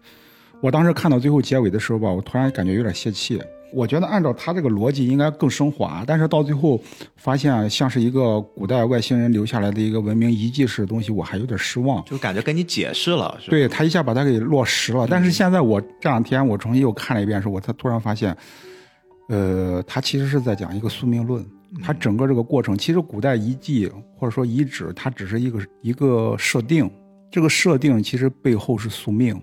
[0.63, 3.43] 我当时看到最后结尾的时候吧，我突然感觉有点泄气。
[3.73, 6.81] 我觉得按照他这个逻辑应该更升华，但是到最后
[7.17, 12.05] 发现像是一个古代外星人留下来的一个文明遗迹式的东西，我还有点失望。
[12.05, 13.51] 就感觉跟你解释了，是？
[13.51, 15.05] 对他一下把它给落实了。
[15.11, 18.37] 但是现在我这两天我重新又看了一遍的时候，我才突然发现，
[19.31, 21.45] 呃，他其实是在讲一个宿命论。
[21.83, 26.89] 它整个这个过程，其实古代遗迹或者说遗址，它只是一个一个设定，
[27.31, 29.43] 这个设定其实背后是宿命，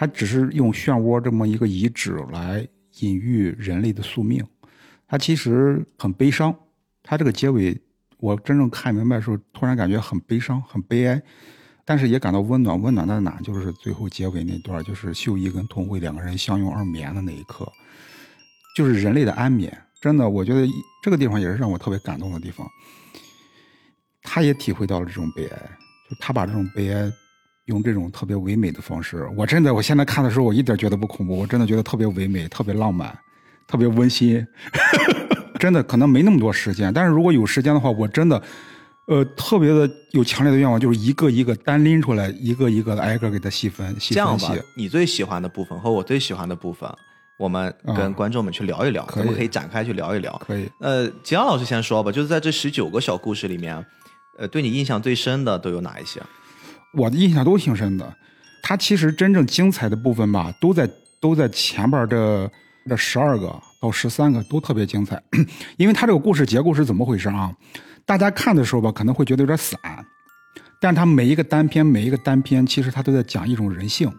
[0.00, 2.64] 它只是用漩涡这么一个遗址来
[3.00, 4.46] 隐喻人类的宿命。
[5.08, 6.54] 它其实很悲伤，
[7.02, 7.76] 它这个结尾
[8.18, 11.20] 我真正看明白的时候，突然感觉很悲伤、很悲哀。
[11.84, 13.40] 但是也感到温暖，温暖在哪？
[13.42, 17.66] 就是最后结尾那段，就是秀一跟童慧两个人相拥而眠的那一刻，
[18.76, 19.76] 就是人类的安眠。
[20.00, 20.64] 真的，我觉得
[21.02, 22.64] 这个地方也是让我特别感动的地方。
[24.22, 25.56] 他也体会到了这种悲哀，
[26.08, 27.10] 就他把这种悲哀
[27.68, 29.26] 用这种特别唯美的方式。
[29.34, 33.16] 我真的，我现在看的时候，我一点觉得不恐怖，我真的觉得特别唯美、特别浪漫、
[33.66, 34.46] 特别温馨。
[35.58, 38.42] 真的可能没那么多时间，但是如果有时间的话，我真的。
[39.10, 46.86] 呃，特别的有强烈的愿望，就是一个一个单拎出来，一个一个的挨个给它细分细这样吧分析。，你最喜欢的部分和我最喜欢的部分，
[47.38, 50.38] 我们跟啊观众们去聊一聊，咱们可以展开去聊一聊。
[50.46, 53.82] 可以，呃，吉阳老师先说吧，就是在这十九个小故事里面，
[54.36, 56.20] 呃，对你印象最深的都有哪一些？
[56.94, 58.16] 我的印象都挺深的。
[58.62, 60.88] 它其实真正精彩的部分吧，都在
[61.20, 62.50] 都在前边的
[62.86, 65.22] 这十二个到十三个都特别精彩，
[65.76, 67.52] 因为他这个故事结构是怎么回事啊？
[68.04, 69.78] 大家看的时候吧，可能会觉得有点散，
[70.80, 74.10] 但是他每一个单篇每一个单篇，其实他都在讲一种人性，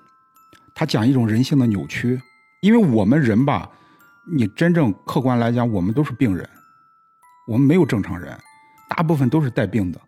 [0.74, 2.20] 他讲一种人性的扭曲。
[2.62, 3.70] 因为我们人吧，
[4.32, 6.48] 你真正客观来讲，我们都是病人，
[7.48, 8.38] 我们没有正常人，
[8.90, 10.00] 大部分都是带病的，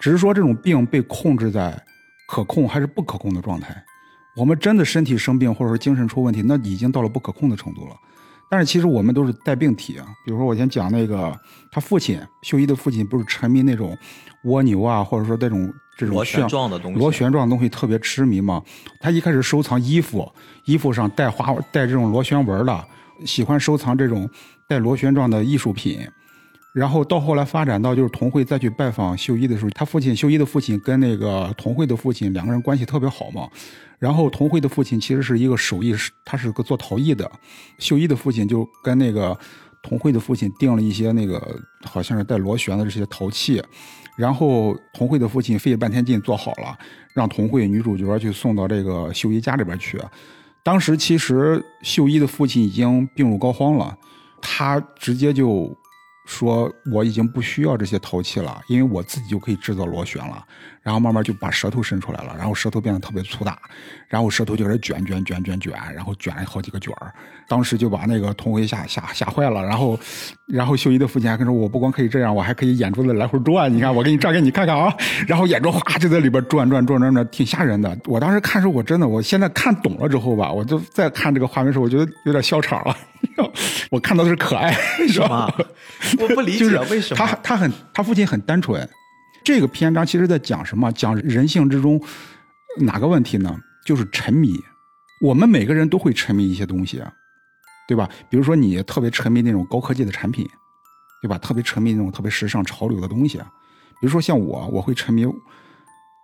[0.00, 1.80] 只是说这种病被控制在
[2.28, 3.82] 可控还是不可控的状态。
[4.36, 7.96] 我们真的身体生病或者说精神出问题，那已经到了不可控的程度了。
[8.50, 10.06] 但是其实我们都是带病体啊。
[10.24, 11.36] 比如说我先讲那个
[11.72, 13.96] 他父亲秀一的父亲，不是沉迷那种
[14.44, 18.62] 蜗牛啊，或者说这种这种螺旋状的东西，螺旋状的东西特别痴迷嘛。
[19.00, 20.30] 他一开始收藏衣服，
[20.66, 22.84] 衣服上带花带这种螺旋纹的，
[23.24, 24.28] 喜欢收藏这种
[24.68, 26.08] 带螺旋状的艺术品。
[26.78, 33.48] 然后到后来发展到就是童慧再去拜访秀一的时候，他父亲秀一的父亲跟那个童慧的父亲两个人关系特别好嘛。
[33.98, 35.92] 然后童慧的父亲其实是一个手艺，
[36.24, 37.28] 他是个做陶艺的。
[37.78, 39.36] 秀一的父亲就跟那个
[39.82, 43.60] 童慧的父亲订了一些那个好像是带螺旋的这些陶器。
[44.16, 46.78] 然后童慧的父亲费了半天劲做好了，
[47.12, 50.00] 让童慧女主角去送到这个秀一家里边去。
[50.62, 53.98] 当时其实秀一的父亲已经病入膏肓了，
[54.40, 55.76] 他直接就。
[56.28, 60.46] 说我已经不需要这些陶器了，因为我自己就可以制造螺旋了。
[60.88, 63.58] 然后慢慢就把舌头伸出来了，然后舌头变得特别粗大，
[64.08, 67.12] 然后舌头就开始卷卷卷卷卷，然后卷了好几个卷儿。
[67.46, 69.62] 当时就把那个童辉吓吓吓坏了。
[69.62, 70.00] 然后，
[70.46, 73.70] 然后秀一的父亲还跟说：“我不光可以这样，我还可以眼珠子来回转。
[73.70, 74.90] 你看，我给你转给你看看啊。”
[75.28, 77.94] 然后眼珠哗就在里边转转转转转，挺吓人的。
[78.06, 82.96] 我当时看时候，我真的，我现在看懂了之后吧，我就再看这个画面时候，我觉得有点笑场了。
[83.90, 85.52] 我看到的是可爱，为什么？
[86.18, 87.26] 我不理解为什么。
[87.26, 88.88] 他他很他父亲很单纯。
[89.48, 90.92] 这个篇章其实在讲什么？
[90.92, 91.98] 讲人性之中
[92.80, 93.58] 哪个问题呢？
[93.82, 94.54] 就是沉迷。
[95.22, 97.02] 我们每个人都会沉迷一些东西，
[97.88, 98.06] 对吧？
[98.28, 100.46] 比如说你特别沉迷那种高科技的产品，
[101.22, 101.38] 对吧？
[101.38, 103.38] 特别沉迷那种特别时尚潮流的东西。
[103.38, 105.24] 比如说像我，我会沉迷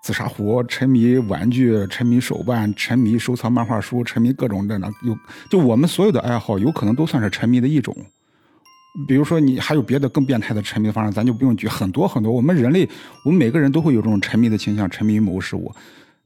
[0.02, 5.16] 紫砂壶，沉迷玩具，沉迷手办，沉迷收藏漫画书，沉迷各种的那有。
[5.48, 7.96] 就我们所有的爱好，有可能都算是沉迷的一种。
[9.08, 12.30] 比如说，你还有别的更变态的沉迷的方式，咱就不用举很多很多。
[12.32, 12.88] 我们人类，
[13.24, 15.74] 我们每个人都会有这种沉迷的倾向，沉迷于某个事物，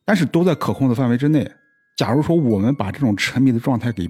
[0.04, 1.50] 但是都在可控的范围之内。
[1.96, 4.08] 假如说我们把这种沉迷的状态给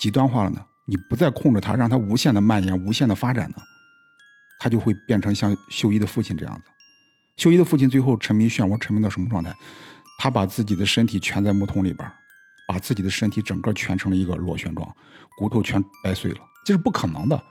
[0.00, 0.64] 极端化了呢？
[0.86, 3.56] 你不再控制它，让它无限的蔓延、无限的发展呢？
[4.58, 6.62] 它就会变成像秀一的父亲这样子。
[7.36, 9.54] 秀一的父亲最后沉迷漩涡，沉迷到什么状态？
[10.18, 12.10] 他把自己的身体蜷在木桶里边，
[12.66, 14.88] 把自己的身体整个蜷成了一个螺旋状，
[15.36, 17.42] 骨头全掰碎了，这是不可能的。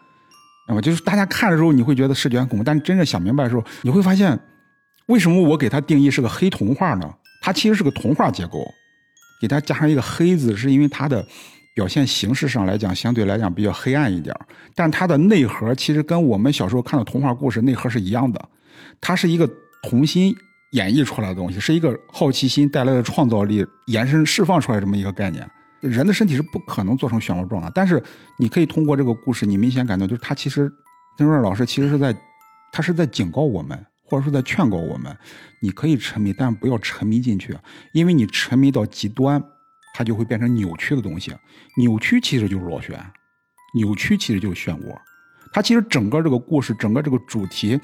[0.67, 4.39] 那么就是大家看的时候，你会觉得视觉很恐怖，但真正想明白的时候，你会发现，
[5.07, 7.13] 为什么我给它定义是个黑童话呢？
[7.41, 8.63] 它其实是个童话结构，
[9.41, 11.25] 给它加上一个黑字，是因为它的
[11.73, 14.35] 表现形式上来讲，相对来讲比较黑暗一点
[14.75, 18.49] 但它的内核其实跟我们小时候看的童话故事内核是一样的，
[19.01, 19.49] 它是一个
[19.83, 20.33] 童心
[20.73, 25.45] 演绎出来的东西，是一个好奇心带来的创造力延伸释放出来这么一个概念。
[25.81, 28.01] 人的身体是不可能做成漩涡状的，但是
[28.37, 30.71] 你可以通过这个故事，你明显感到就是他其实，
[31.17, 32.15] 曾润老师其实是在，
[32.71, 35.15] 他是在警告我们，或者说在劝告我们，
[35.59, 37.57] 你可以沉迷，但不要沉迷进去，
[37.93, 39.43] 因为你沉迷到极端，
[39.95, 41.33] 它就会变成扭曲的东西。
[41.77, 42.97] 扭曲其实就是螺旋，
[43.75, 44.95] 扭曲其实就是漩涡。
[45.51, 47.79] 它其实整个这个故事，整个这个主题，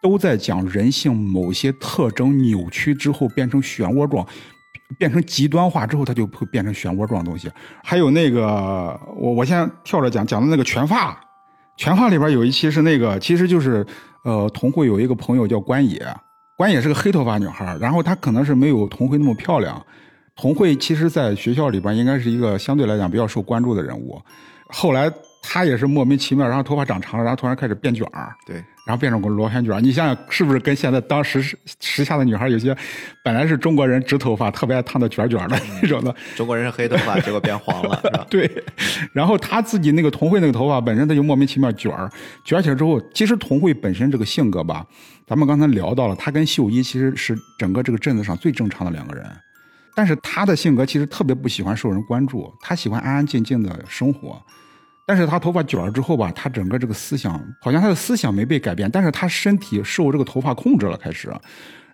[0.00, 4.26] 都在讲人性某些特征扭曲之后变成漩涡状。
[4.98, 7.50] 变成极端化之后，它就会变成漩涡状的东西。
[7.82, 11.18] 还有那个，我我先跳着讲，讲的那个全发，
[11.76, 13.86] 全发里边有一期是那个，其实就是，
[14.24, 16.06] 呃，童慧有一个朋友叫关野，
[16.56, 19.80] 关野是个黑头发女孩，然后她可能是没有童慧那么漂亮。
[20.36, 24.20] 童慧其实在学校里边应该是一个相对来讲比较受关注的人物，
[24.68, 25.12] 后来。
[25.42, 31.40] 她也是莫名其妙，然后头发长长了，然后突然开始变卷儿，对，然后变成个螺旋卷你想想，是不是跟现在当时
[31.80, 32.76] 时下的女孩有些，
[33.22, 38.26] 本来是中国人直头发，特别爱烫的卷卷的 那种的，中国人是黑头发，结果变黄了，是吧？
[38.28, 38.50] 对。
[39.12, 42.10] 然后他自己那个童慧那个头发本身他就莫名其妙卷儿，
[42.44, 44.84] 卷起来之后，其实童慧本身这个性格吧，
[45.24, 49.24] 咱们刚才聊到了，他跟秀一其实是整个这个镇子上最正常的两个人，
[49.94, 54.42] 但是他的性格其实特别不喜欢受人关注，他喜欢安安静静的生活。
[55.10, 61.28] 但是他头发卷了之后吧，他整个这个思想好像他的思想没被改变，但是他身体受这个头发控制了，开始，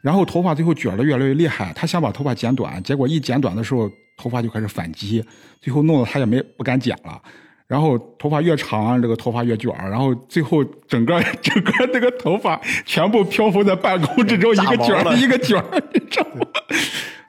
[0.03, 5.25] 然后头发最后卷的越来越厉害，他想把头发剪短，结果一剪短的时候，头发就开始反击，
[5.63, 7.19] 最后弄得他也没不敢剪了，
[7.67, 15.57] 然后头发越长，这个头发越卷，然后最后整个 整个那个头发全部漂浮在半空之中， 一个卷一个卷，
[15.95, 16.47] 你知道吗？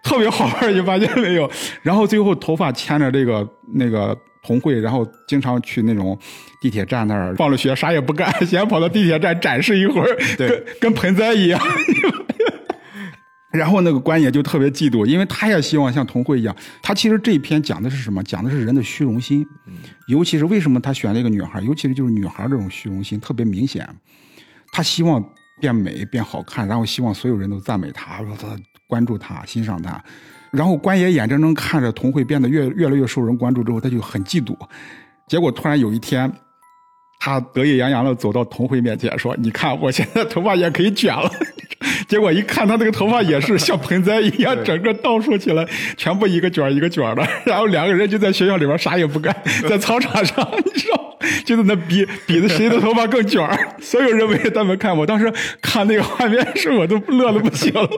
[0.04, 1.50] 特别好玩，你发现没有？
[1.82, 4.14] 然后最后头发牵着这个那个。
[4.48, 6.18] 童慧，然后经常去那种
[6.62, 11.62] 地铁站那儿放了学啥也不干， 先跑到地铁站展示一会儿，对跟跟盆栽一样。
[13.52, 16.56] 然后那个官爷就特别嫉妒，因为他也希望像童慧一样。
[16.82, 18.24] 他其实这一篇讲的是什么？
[18.24, 19.46] 讲的是人的虚荣心，
[20.08, 23.88] 尤其是为什么他选了一个女孩，尤其是就是女孩这种虚荣心特别明显。
[24.72, 25.24] 他希望
[25.60, 28.20] 变美变好看，然后希望所有人都赞美他
[28.86, 30.04] 关注他欣赏他。
[30.58, 34.58] 然后官爷眼睁睁看着童慧变得越越来越受人关注之后，他就很嫉妒。
[35.28, 36.32] 结果突然有一天，
[37.20, 41.30] 他得意洋洋的走到童慧面前说：“你看，我现在头发也可以卷了。”
[42.10, 45.64] 结果一看，他那个头发也是像盆栽一样，整个倒竖起来，
[45.96, 47.28] 全部一个卷一个卷的。
[47.46, 49.36] 然后两个人就在学校里边啥也不干，
[49.70, 53.76] 在操场上，你知道，就在那比比的谁的头发更卷儿。
[53.80, 55.32] 所有人围着他们看，我当时
[55.62, 57.90] 看那个画面是，我都乐的不行了。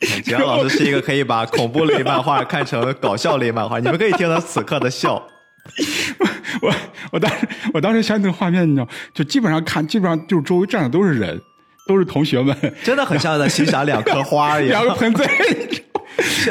[0.22, 5.22] 吉阳老师是一个可以把恐怖类漫画看成搞笑类漫画，你们可以听到此刻的笑。
[6.60, 6.74] 我
[7.12, 11.40] 我当时我当时想那个画面，你知道，就基本上看，基本上就是周围站的都是人，
[11.86, 15.26] 都是同学们，真的很像在欣赏两棵花一样， 两个盆栽。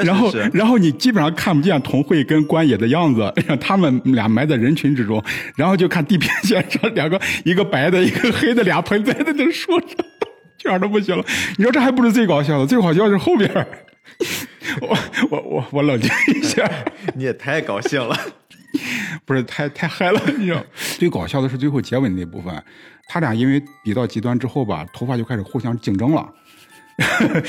[0.03, 5.23] 然后，然后你基本上看不见童慧跟关野的样子，让他们俩埋在人群之中。
[5.55, 9.95] 然后就看地平线上两个，一个白的，一个黑的，俩盆栽在那说着，
[10.63, 11.23] 卷的不行了。
[11.57, 13.51] 你说这还不是最搞笑的，最搞笑是后边。
[14.81, 14.97] 我
[15.29, 16.69] 我我我冷静一下，
[17.15, 18.17] 你也太高兴了，
[19.25, 20.63] 不是太太嗨了，你知道？
[20.97, 22.63] 最搞笑的是最后结尾那部分，
[23.07, 26.29] 他俩因为比到极端之后吧，头发就开始互相竞争了。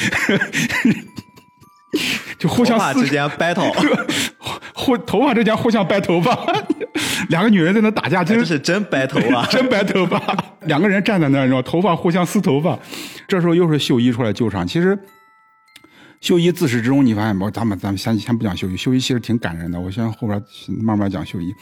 [2.39, 3.73] 就互相之间 battle，
[4.75, 6.35] 互头发之间互相掰头发，
[7.29, 10.21] 两个女人在那打架，真是真白头发， 真白头发。
[10.63, 12.79] 两个人站在那儿，你知道，头发互相撕头发。
[13.27, 14.67] 这时候又是秀一出来救场。
[14.67, 14.99] 其实
[16.21, 17.51] 秀一自始至终，你发现没？
[17.51, 19.81] 咱们咱们先先不讲秀一，秀一其实挺感人的。
[19.81, 20.41] 我先后边
[20.83, 21.53] 慢慢讲秀一。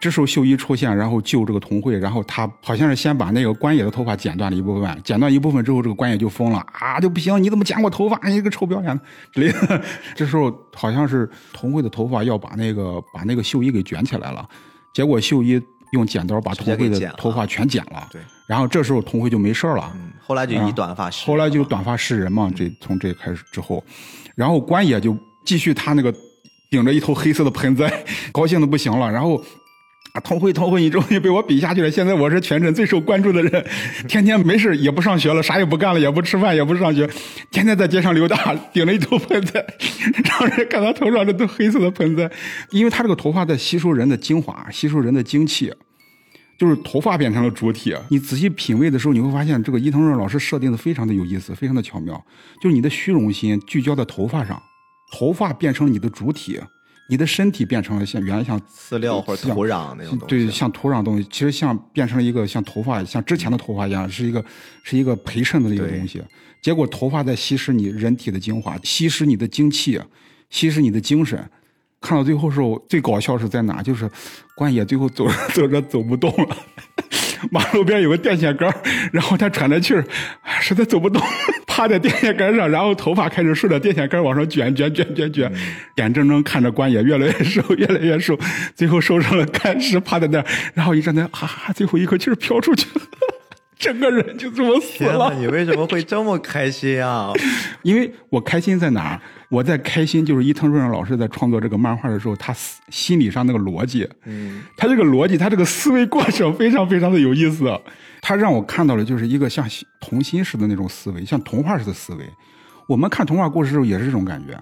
[0.00, 8.16] 这时候秀一出现，然后救这个童慧，然后他好像是先把那个关野的头发剪断了一部分，剪断一部分之后，这个关野就疯了啊，就不行，你怎么剪我头发？
[8.28, 9.02] 你个臭不要脸的
[9.32, 9.82] 之类的。
[10.14, 14.48] 这时候好像是童慧的头发要把那个把那个秀一给卷起来了，
[14.94, 15.60] 结果秀一
[15.94, 18.06] 用剪刀把童慧的头发全剪了。
[18.12, 19.92] 对，然后这时候童慧就没事了。
[19.96, 21.26] 嗯，后来就以短发示。
[21.26, 23.82] 后来就短发示人嘛，这从这开始之后，
[24.36, 26.14] 然后关野就继续他那个
[26.70, 27.92] 顶着一头黑色的盆栽，
[28.30, 29.42] 高兴的不行了，然后。
[30.12, 31.90] 啊，童慧，童慧，你终于被我比下去了！
[31.90, 33.64] 现在我是全镇最受关注的人，
[34.06, 37.08] 天天没事也不上学了，啥也不干了，也不吃饭，也不上学，
[37.50, 39.64] 天天在街上溜达，顶着一头盆栽，
[40.24, 42.30] 让人看他头上这都黑色的盆栽，
[42.72, 45.72] 因为他这个头发在吸收人的精华，吸收人的精气，
[46.58, 47.96] 就是头发变成了主体。
[48.10, 52.22] 你仔细品味的时候，你会发现这个伊藤润老师设定的非常的有意思，非常的巧妙，
[52.62, 54.60] 就是你的虚荣心聚焦在头发上，
[55.10, 56.60] 头发变成了你的主体。
[57.12, 64.42] 你的身体变成了像原来像饲料或者土壤那种东西，对，像土壤东西，其实像变成了一个像头发，像之前的头发一样，是一个
[64.82, 66.22] 是一个陪衬的一个东西。
[66.62, 70.00] 结果头发在吸食你人体的精华，吸食你的精气，
[70.48, 71.38] 吸食你的精神。
[72.00, 73.82] 看到最后时候，最搞笑是在哪？
[73.82, 74.10] 就是
[74.56, 76.56] 关野最后走着 走着走不动了。
[77.50, 78.72] 马路边有个电线杆
[79.12, 80.04] 然后他喘着气儿，
[80.60, 81.22] 实在走不动，
[81.66, 85.52] 趴在电线杆上，然后头发开始顺着电线杆往上卷卷卷卷卷，
[85.96, 88.38] 眼睁睁看着官爷越来越瘦， 越来越瘦，
[88.74, 93.00] 最后瘦成了干尸，趴在那儿，然后一站那，哈哈，最后一口气儿飘出去了，
[93.82, 95.34] 整个人就这么死了。
[95.34, 97.32] 你为什么会这么开心啊？
[97.82, 99.20] 因为我开心在哪儿？
[99.48, 102.54] 我在开心，就是伊藤润二老师在创作这个漫画的时候，他
[102.90, 107.76] 心理上那个逻辑，嗯，他这个逻辑，他这个思维过程非常非常的有意思。
[108.20, 109.68] 他让我看到了，就是一个像
[110.00, 112.24] 童心似的那种思维，像童话似的思维。
[112.88, 114.56] 我们看童话故事的时候也是这种感觉。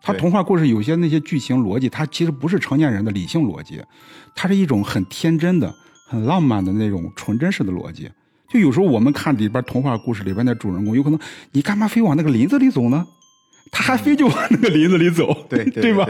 [0.00, 3.80] 他童话故事有些那些剧情逻辑，它其实不是成年人的理性逻辑，
[4.34, 5.72] 它是一种很天真的、
[6.08, 8.10] 很浪漫的那种纯真式的逻辑。
[8.52, 11.18] 就有时候我们看里边童话故事里边的主人公，有可能
[11.52, 13.06] 你干嘛非往那个林子里走呢？
[13.70, 16.06] 他还非就往那个林子里走，对 对吧？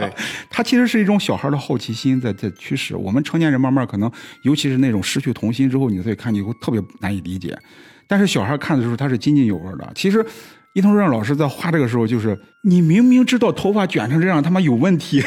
[0.49, 7.57] 他其实是一种小孩的好奇心在在驱使我们成年人，慢慢可能，尤其是那种失去童心之后，你再看，你会特别难以理解。
[8.05, 9.89] 但是小孩看的时候，他是津津有味的。
[9.95, 10.25] 其实
[10.73, 15.23] 伊藤润二老师在画这个时候，就是你明明知道头发卷成这样他妈有问题，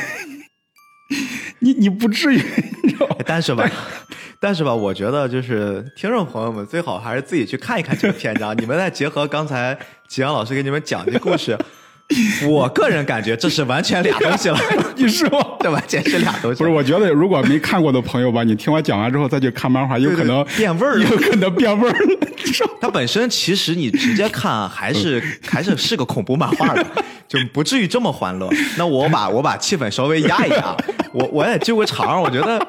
[1.61, 2.43] 你你不至于，
[2.83, 3.09] 你知道？
[3.25, 3.71] 但是吧，
[4.41, 9.79] 但是吧，我觉得就是听众朋友们最好还是自己去看一看这个篇章，你们再结合刚才
[10.09, 11.57] 吉阳老师给你们讲的故事。
[12.49, 14.59] 我个人感觉这是完全俩东西了，
[14.95, 15.29] 你说
[15.61, 16.59] 这完全是俩东西。
[16.59, 16.71] 不是？
[16.71, 21.97] 我觉得如果没看过的朋友吧，你听我讲完之后再去看漫画，有可能变味儿，有可能变味儿。
[22.81, 26.87] 它本身其实你直接看还是 还是是个恐怖漫画的，
[27.27, 28.49] 就不至于这么欢乐。
[28.79, 30.77] 那我把我把气氛稍微压一压，
[31.13, 32.65] 我我也救个场，我觉得。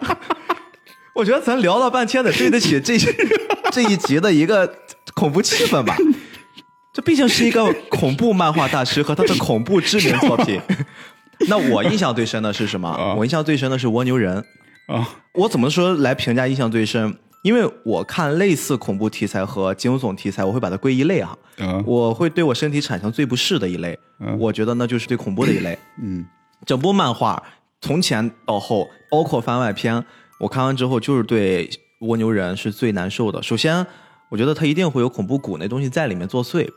[1.13, 2.95] 我觉得咱聊了半天得对得起这
[3.71, 4.71] 这一集的一个
[5.15, 5.97] 恐怖气氛吧。
[6.97, 10.59] 这毕竟是一个恐怖漫画大师和他的恐怖知名作品。
[11.47, 13.13] 那我印象最深的是什么？
[13.15, 14.43] 我印象最深的是蜗牛人
[14.87, 15.07] 啊。
[15.33, 17.15] 我怎么说来评价印象最深？
[17.43, 21.37] 因为我看类似恐怖题材和惊悚题材，我会把它归一类哈。
[21.85, 23.95] 我会对我身体产生最不适的一类。
[24.39, 25.77] 我觉得那就是最恐怖的一类。
[26.01, 26.25] 嗯。
[26.65, 27.43] 整部漫画
[27.79, 30.03] 从前到后，包括番外篇。
[30.39, 31.69] 我看完之后，就是对
[31.99, 33.43] 蜗牛人是最难受的。
[33.43, 33.85] 首先，
[34.29, 36.67] 我觉得他一定会有恐怖谷那东西在里面作祟。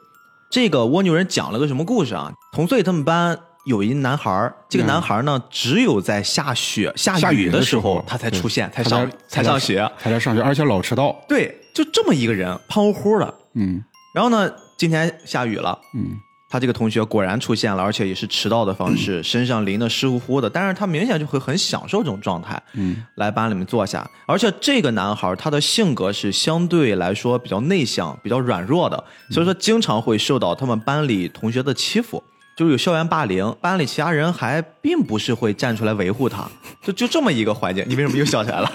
[0.50, 2.32] 这个蜗牛人讲了个什么故事啊？
[2.52, 11.16] 同岁他们班有一男孩这个男孩呢，只有在下雪下雨的时候他才出现，才上才上学，才来上学，而且老迟到。
[11.28, 13.32] 对，就这么一个人，胖乎乎的。
[13.54, 13.84] 嗯。
[14.12, 15.78] 然后呢，今天下雨了。
[15.94, 16.18] 嗯。
[16.50, 24.04] 他这个同学果然出现了，而且也是迟到的方式， 身上淋得湿乎乎的，但是他明显就会很享受这种状态，嗯，来班里面坐下。
[24.26, 32.20] 而且这个男孩他的性格是相对来说比较内向、比较软弱的，所以说经常会受到他们班里同学的欺负，
[32.56, 36.50] 就是有校园霸凌，班里其他人还并不是会站出来维护他，
[36.82, 37.84] 就就这么一个环境。
[37.86, 38.72] 你为什么又笑起来了？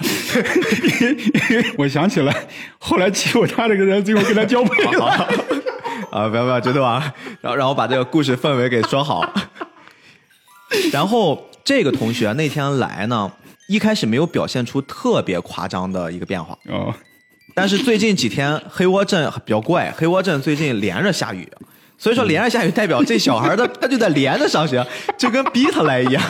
[1.76, 2.34] 我想起来，
[2.78, 5.28] 后来欺负他这个人最后跟他交配了。
[6.16, 7.12] 啊，不要不要，觉得啊，
[7.42, 9.22] 然后然后把这个故事氛围给说好。
[10.90, 13.30] 然后这个同学那天来呢，
[13.68, 16.56] 一开始没有表现出特别夸张的一个变化。
[16.70, 16.94] 哦。
[17.54, 21.46] 但是最近几天黑窝镇比较怪，黑窝镇最近连着下雨，
[21.98, 24.86] 所以说连着下雨代表这小孩他 他就在连着上学，
[25.18, 26.22] 就跟逼他来一样。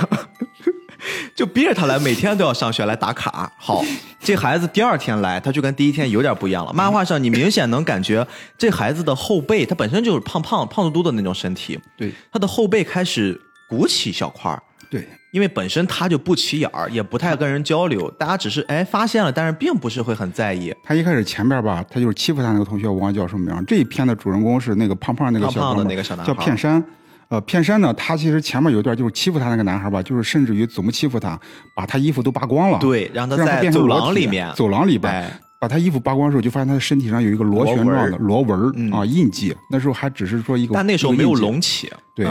[1.34, 3.52] 就逼着他来，每天都要上学来打卡。
[3.56, 3.84] 好，
[4.20, 6.72] 这孩子第二天来，他就跟第一天有点不一样了。
[6.72, 11.78] 漫画上你明显能感觉这孩子的后背，他本身就是胖胖胖嘟嘟的那种身体。
[11.96, 14.62] 对，他的后背开始鼓起小块儿。
[14.88, 20.72] 对，因为本身他就不起眼儿，也不太跟人交流，大家只是哎发现了，但是并不是会很在意。
[20.84, 23.64] 他一开始前边吧，他就是欺负他那个同学，我忘叫什么名。
[23.66, 26.82] 这一篇的主人公是那个胖胖那个小胖的那个小男孩，叫片山。
[27.28, 31.38] 呃，片山呢，他其实前面有一段就是欺负他那个男孩吧，就是甚至于怎么欺负他，
[31.74, 32.78] 把他衣服都扒光了。
[32.78, 35.28] 对，让他在走廊里面，走廊里边，
[35.60, 39.52] 把他衣服扒光的时候，就发现他的身体上有一个螺旋状的螺纹啊印记。
[39.70, 41.92] 那时候还只是说一个，但那时候没有隆起。
[42.14, 42.26] 对，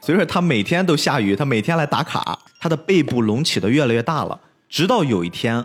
[0.00, 4.38] 所以说他每天都下雨，他每天来打卡，他的背部隆起的越来越大了，
[4.68, 5.64] 直到有一天。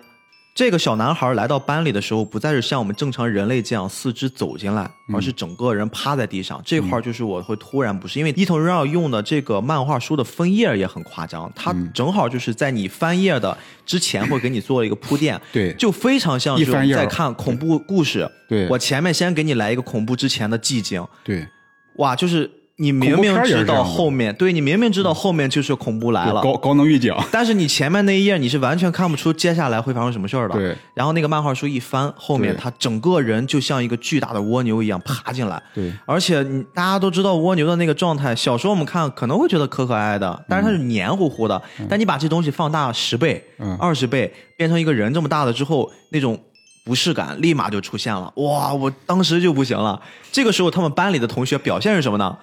[0.53, 6.61] 这个小男孩来到班里的时候，不再是像我们正常人类这样四肢走进来，而是整个人趴在地上。
[6.65, 18.29] 这块就是我会突然不适，因为伊藤润二用的这个漫画书的分页也很夸张，他正好就是在你翻页的之前会给你做一个铺垫，对，就非常像是在看恐怖故事。
[18.49, 21.05] 对，我前面先给你来一个恐怖之前的寂静。
[21.23, 21.47] 对，
[21.95, 22.51] 哇，就是。
[22.81, 27.13] 你明明知道后面，对你明明知道后面就是恐怖来了，高高能预警。
[27.31, 30.55] 但是你前面那一页你是完全看不出接下来会发生什么事儿的。
[30.55, 30.75] 对。
[30.95, 35.61] 然后那个漫画书一翻，后面他整个人就像一个巨大的蜗牛一样爬进来。
[35.75, 35.93] 对。
[36.07, 41.61] 而且你大家都知道蜗牛的那个状态，小时候我们看可能会觉得可可爱的，但是它是黏糊糊的。
[41.87, 43.45] 但你把这东西放大十倍、
[43.77, 46.39] 二十倍，变成一个人这么大了之后，那种
[46.83, 48.33] 不适感立马就出现了。
[48.37, 48.73] 哇！
[48.73, 50.01] 我当时就不行了。
[50.31, 52.35] 这个时候他们班里的同学表现是什么呢？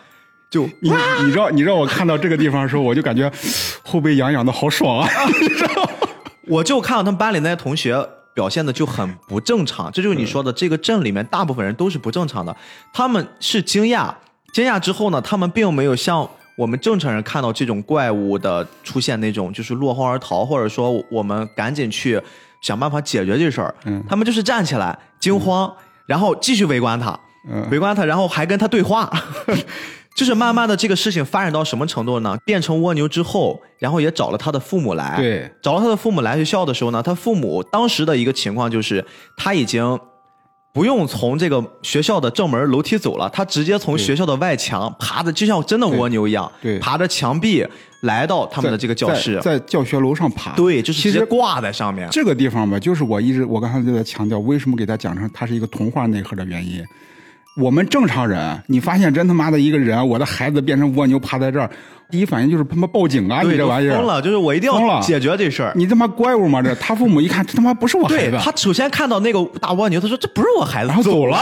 [0.51, 0.91] 就 你
[1.25, 3.31] 你知道你让我看到这个地方的时候，我就感觉
[3.83, 5.09] 后背痒痒的好爽啊！
[6.49, 12.57] 我就看到他们班里那些同学表现的就很不正常，这就是你说的这个镇里面大部分人都是不正常的。
[12.93, 14.11] 他们是惊讶，
[14.53, 16.27] 惊讶之后呢，他们并没有像
[16.57, 22.21] 我们正常人看到这种怪物的出现那种就是落荒而逃，或者说我们赶紧去
[22.63, 23.75] 想办法解决这事儿。
[23.85, 25.71] 嗯，他们就是站起来惊慌，
[26.07, 27.19] 然后继续围观他，
[27.71, 29.11] 围观他，然后还跟他对话。
[30.19, 32.37] 就是慢慢的这个事情发展到什么程度呢？
[32.45, 35.15] 变成蜗牛之后，然后也找了他的父母来。
[35.17, 39.05] 对，找了他的父母来学校的时候呢，他父母当时的一个情况就是
[39.37, 39.97] 他已经
[40.73, 47.65] 不用从这个学校的正门楼梯走了，他直接从学校的外墙爬的，就像真的蜗牛一样，对，爬着墙壁
[48.03, 50.51] 来到他们的这个教室，在教学楼上爬。
[50.57, 52.09] 对，就是直接挂在上面。
[52.11, 56.85] 这个地方吧，就是我一直我刚才就在强调，为什么给他讲成它是一个童话内核的原因。
[57.59, 61.69] 我们正常人，你发现真他妈的一个人，我的孩子变成蜗牛趴在这儿，
[62.09, 63.43] 第一反应就是他妈报警啊！
[63.43, 65.73] 你这玩意儿疯了，就是我一定要解决这事儿。
[65.75, 66.63] 你他妈怪物吗？
[66.63, 68.39] 这他父母一看，这他妈不是我孩子。
[68.41, 71.39] 他首先看到那个大蜗牛，他说这不是我孩子，然后走了。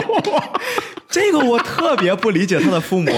[1.08, 3.10] 这个我特别不理解他的父母。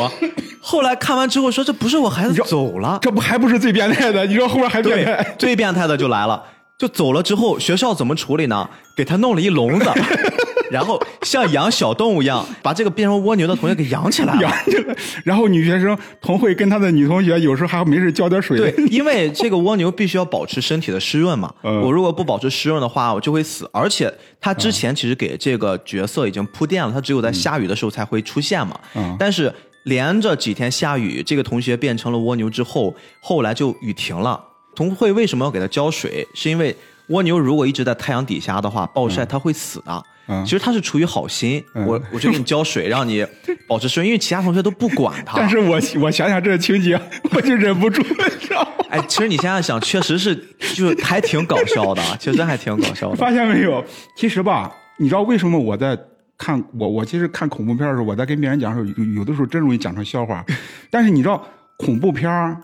[0.60, 4.24] 后来看完之后说这不是我孩子走了，这不还不是最变态的？
[4.24, 6.40] 你说后面还变对态？，最变态的就来了，
[6.78, 8.68] 就走了之后，学校怎么处理呢？
[8.96, 9.90] 给他弄了一笼子，
[10.72, 14.42] 然后像养小动物一样，把这个变成蜗牛的同学给养起来了。
[14.42, 14.94] 养着了。
[15.24, 18.58] 然后女学生童慧跟她的女同学有时候还没事浇点水。
[18.58, 21.52] 对，因为这个蜗牛必须要保持身体的湿润嘛。
[21.62, 23.68] 嗯我如果不保持湿润的话，我就会死。
[23.72, 28.78] 而且他之前其实给这个角色已经铺垫了，他只有在下雨的时候才会出现嘛。
[28.94, 29.52] 嗯但是
[29.84, 34.38] 连着几天下雨，这个同学变成了蜗牛之后，后来就雨停了。
[34.74, 36.26] 童慧为什么要给他浇水？
[36.34, 36.76] 是因为
[37.08, 39.92] 蜗牛如果一直在太阳底下的话，暴晒它会死的。
[39.92, 40.02] 嗯
[40.44, 43.26] 其实他是出于好心，嗯我我就给你浇水， 让你
[43.66, 45.38] 保持湿润，因为其他同学都不管他。
[45.38, 47.00] 但是我我想想这个情节，
[47.34, 48.84] 我就忍不住，你知道吗？
[48.90, 50.34] 哎，其实你现在想，确实是，
[50.74, 53.16] 就是还挺搞笑的， 其实还挺搞笑的。
[53.16, 53.84] 发现没有？
[54.16, 55.98] 其实吧，你知道为什么我在
[56.36, 60.44] 看我我其实看恐怖片的时候，我在跟别人讲的时候，有有的时候真容易讲成笑话。
[60.90, 61.42] 但是你知道，
[61.76, 62.56] 恐怖片儿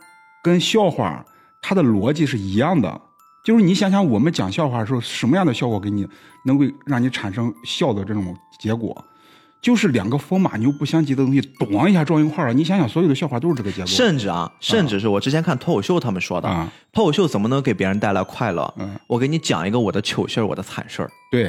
[0.42, 1.24] 跟笑话
[1.62, 3.00] 它的逻辑是一样的。
[3.44, 6.06] 就是你想想，我们讲笑话的时候，什么样的效果给你
[6.46, 9.04] 能够让你产生笑的这种结果？
[9.60, 12.52] 就是两个风马牛不相及的东西，咣一下撞一块了。
[12.52, 13.86] 你想想，所有的笑话都是这个结果。
[13.86, 18.74] 甚至啊，甚至是我之前看脱口秀他们说的，啊脱口秀怎么能给别人带来快乐？
[18.78, 21.44] 嗯我给你讲一个我的糗事儿，我的惨事儿，对，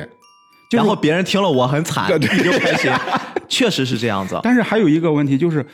[0.70, 2.90] 就是然后别人听了我很惨，对对你就开心，
[3.50, 4.40] 确实是这样子。
[4.42, 5.66] 但是还有一个问题就是，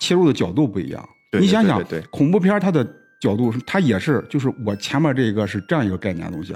[0.00, 1.08] 切入的角度不一样。
[1.30, 2.84] 对你想想，对对对恐怖片它的
[3.26, 6.54] 角度是，它也是，就是我前面这个是这样一个概念的东西，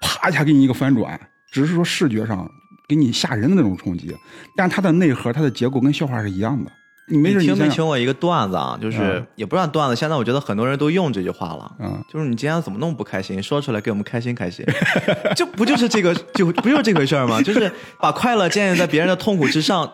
[0.00, 1.18] 啪一下给你一个翻转，
[1.50, 2.46] 只是说视觉上
[2.86, 4.14] 给你吓人的那种冲击，
[4.56, 6.70] 但它的内核、它的结构跟笑话是一样的。
[7.08, 8.78] 你没你听没听过一个段子啊？
[8.80, 11.70] 就是、嗯也不算段子，现在我觉得很多人都用这句话了。
[11.80, 13.42] 嗯，就是你今天怎么那么不开心？
[13.42, 14.64] 说出来给我们开心开心，
[15.34, 17.42] 这不就是这个就不就是这回事儿吗？
[17.42, 19.90] 就是把快乐建立在别人的痛苦之上。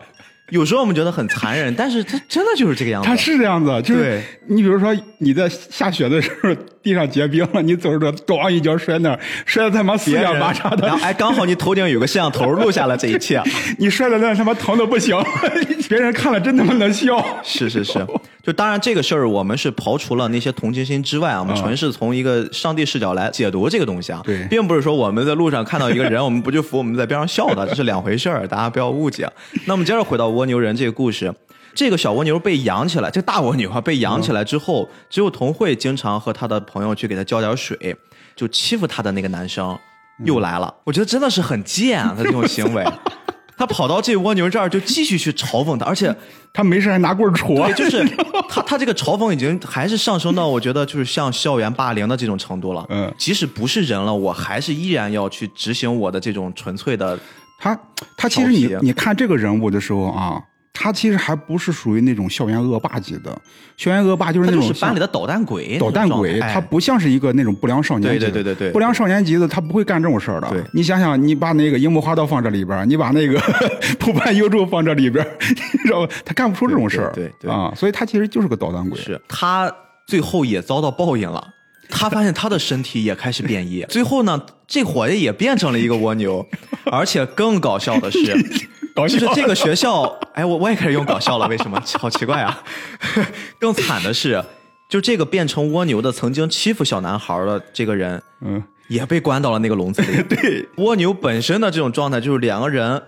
[0.51, 3.07] 有时候我们觉得很残忍，但是它真的就是这个样子。
[3.07, 6.49] 它是这样子，就是对你比如说你在下雪的时候，
[6.81, 13.41] 地上结冰了，你走着咣一脚摔那儿，摔的他妈四仰八叉的然，后哎，刚好你头顶有个摄像头录下了这一切。
[13.77, 15.15] 你摔的那他妈疼的不行，
[15.89, 17.23] 别人看了真他妈能笑。
[17.43, 18.05] 是是是，
[18.41, 29.29] 就当然这个事儿我们是刨除了那些同情心之外啊，我们啊纯是从一个上帝视角来解读这个东西啊，对并不是说我们在路上看到一个人，我们不就扶，我们在边上笑的，这是两回事儿，大家不要误解。
[29.65, 31.33] 那我们接着回到蜗牛人这个故事。
[31.75, 37.95] 这个小蜗牛被养起来，这个大蜗牛啊被养起来之后，只有童慧经常和他的朋友去给他浇点水，
[38.35, 39.77] 就欺负他的那个男生
[40.25, 40.73] 又来了。
[40.83, 42.83] 我觉得真的是很贱啊，他这种行为。
[43.55, 46.13] 他跑到这蜗牛这儿就继续去嘲讽他，而且
[46.53, 48.03] 他没事还拿棍儿戳对，，就是
[48.49, 52.85] 他他这个嘲讽已经还是上升到我觉得就是像校园霸凌的这种程度了。
[52.89, 57.19] 嗯即使不是人了，我还是依然要去执行我的这种纯粹的。
[57.59, 57.79] 他
[58.17, 60.41] 他其实你你看这个人物的时候啊，
[60.73, 63.37] 他其实还不是属于那种校园恶霸级的，
[63.75, 68.31] 校园恶霸就是那种班里的捣蛋鬼，捣蛋鬼，他不像是一个那种不良少年级的。
[68.31, 70.47] 对对对对对不良少年级的他不会干这种事儿的。
[70.73, 73.37] 你想想，你把那个樱木花道放这里边儿，你把那个
[73.99, 75.31] 浦畔幽助放这里边儿，
[75.73, 76.13] 你知道吧？
[76.23, 77.11] 他干不出这种事儿。
[77.13, 78.97] 对啊，所以他其实就是个捣蛋鬼。
[78.97, 79.69] 是他
[80.07, 81.45] 最后也遭到报应了。
[81.89, 86.45] 他发现他的身体也开始变异，最后呢，这伙计也变成了一个蜗牛，
[86.85, 88.19] 而且更搞笑的是，
[88.95, 91.81] 搞笑就是这个学校，哎，我我也开始用搞笑了，为什么？
[91.97, 92.63] 好奇怪啊！
[93.59, 94.41] 更惨的是，
[94.89, 100.23] 就这个变成蜗牛的，曾经欺负小男孩的这个人，嗯，也被关到了那个笼子里。
[100.29, 103.01] 对，蜗牛本身的这种状态就是两个人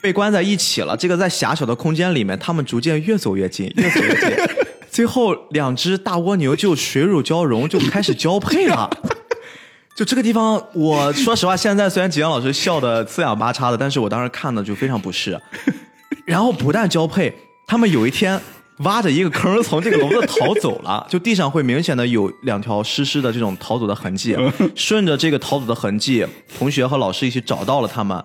[0.00, 4.30] 被关在一起了，这个在狭小的空间里面，他们逐渐越走越近，越走越近，
[4.92, 8.90] 最后两只大蜗牛就水乳交融，就开始交配了。
[9.96, 15.40] 就这个地方，我说实话，现在虽然吉阳老师笑的四仰八叉的，但是我当时看的就非常不适。
[16.26, 17.34] 然后不但交配，
[17.66, 18.38] 他们有一天
[18.80, 24.36] 挖着一个坑从这个笼子逃走了，就地上会明显的有两条湿湿的这种逃走的痕迹。
[24.74, 26.26] 顺着这个逃走的痕迹，
[26.58, 28.22] 同学和老师一起找到了他们，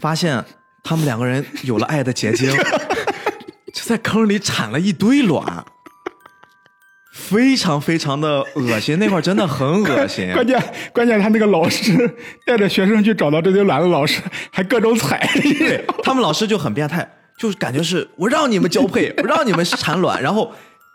[0.00, 0.44] 发现
[0.84, 2.48] 他们两个人有了爱的结晶，
[3.74, 5.64] 就在坑里产了一堆卵。
[7.14, 10.28] 非常非常的恶心，那块儿真的很恶心。
[10.34, 10.60] 关键
[10.92, 12.10] 关键他那个老师
[12.44, 15.24] 带着学生去找到这堆卵的老师， 还各种踩。
[15.40, 17.08] 对他们老师就很变态，
[17.38, 20.52] 就是感觉是我让你们交配， 我让你们产卵，然后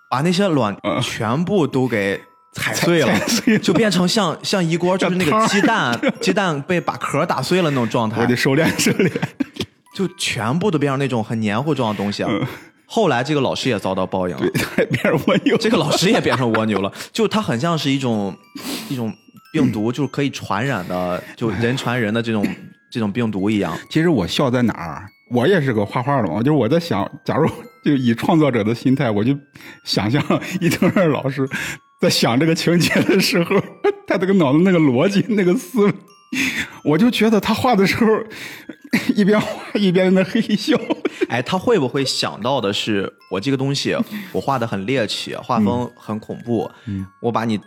[0.09, 2.20] 把那些卵全部都给
[2.51, 9.09] 踩碎了，碎了就变成像像一锅就是那个鸡蛋鸡蛋被把壳打碎了那种状态我得，收敛收敛。
[9.95, 12.30] 就全部都变成那种很黏糊状的东西啊。
[12.91, 14.41] 后来这个老师也遭到报应了，
[14.75, 15.55] 对变成蜗牛。
[15.57, 18.35] 这个老师也变成蜗牛了，就他很像是一种
[18.89, 19.13] 一种
[19.53, 22.43] 病毒，就是可以传染的，就人传人的这种
[22.91, 23.77] 这种病毒一样。
[23.91, 25.07] 其实我笑在哪儿？
[25.31, 27.47] 我也是个画画的嘛，就是我在想，假如
[27.85, 29.37] 就以创作者的心态，我就
[29.83, 30.19] 想象
[30.59, 31.47] 伊藤润老师
[32.01, 33.55] 在想这个情节的时候，
[34.07, 35.93] 他这个脑子那个逻辑、那个思维，
[36.83, 38.07] 我就觉得他画的时候
[39.15, 40.77] 一边画一边在那嘿嘿笑。
[41.27, 43.95] 哎，他会不会想到的是，我这个东西
[44.31, 46.69] 我画的很猎奇，画风很恐怖，
[47.21, 47.59] 我把你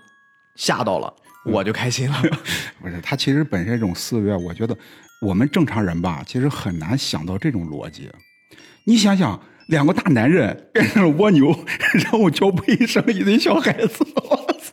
[0.56, 1.12] 吓到了，
[1.44, 2.20] 我就开心了。
[2.82, 4.76] 不是，他其实本身这种思维啊，我觉得
[5.20, 8.10] 我们正常人吧，其实很难想到这种逻辑。
[8.84, 11.56] 你想想，两个大男人变成了蜗牛，
[11.94, 14.72] 然后交配生一堆小孩子，我操！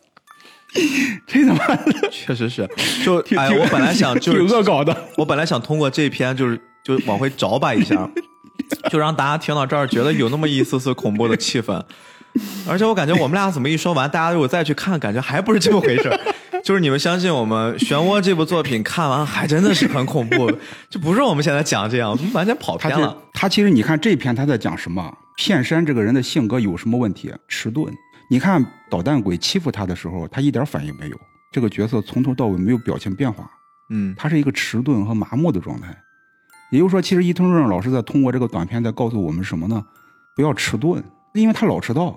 [1.26, 1.76] 这他妈
[2.10, 2.68] 确实是，
[3.04, 4.96] 就哎，我本来想 就挺是恶搞的。
[5.16, 8.08] 我本来想通过这篇就是就往回找吧一下，
[8.90, 11.82] 就让大家听到这儿觉得有那么一丝丝恐怖的气氛。
[12.68, 16.20] 而且我感觉我们俩怎么一说完，大家如果再去看，感觉还不是这么回事儿。
[16.62, 20.52] 就是你们相信我们《漩涡》这部作品看完还真的是很恐怖，
[20.88, 23.16] 就不是我们现在讲这样，我们完全跑偏了。
[23.32, 25.12] 他其实你看这篇他在讲什么？
[25.36, 27.32] 片山这个人的性格有什么问题？
[27.48, 27.92] 迟钝。
[28.32, 31.20] 你看捣蛋鬼欺负他的时候，他一点反应没有。
[31.50, 33.50] 这个角色从头到尾没有表情变化，
[33.88, 35.88] 嗯，他是一个迟钝和麻木的状态。
[36.70, 39.84] 也就是说，其实伊藤润老师在通过这个短片在告诉我们什么呢？
[40.36, 41.02] 不要迟钝，
[41.34, 42.16] 因为他老迟到。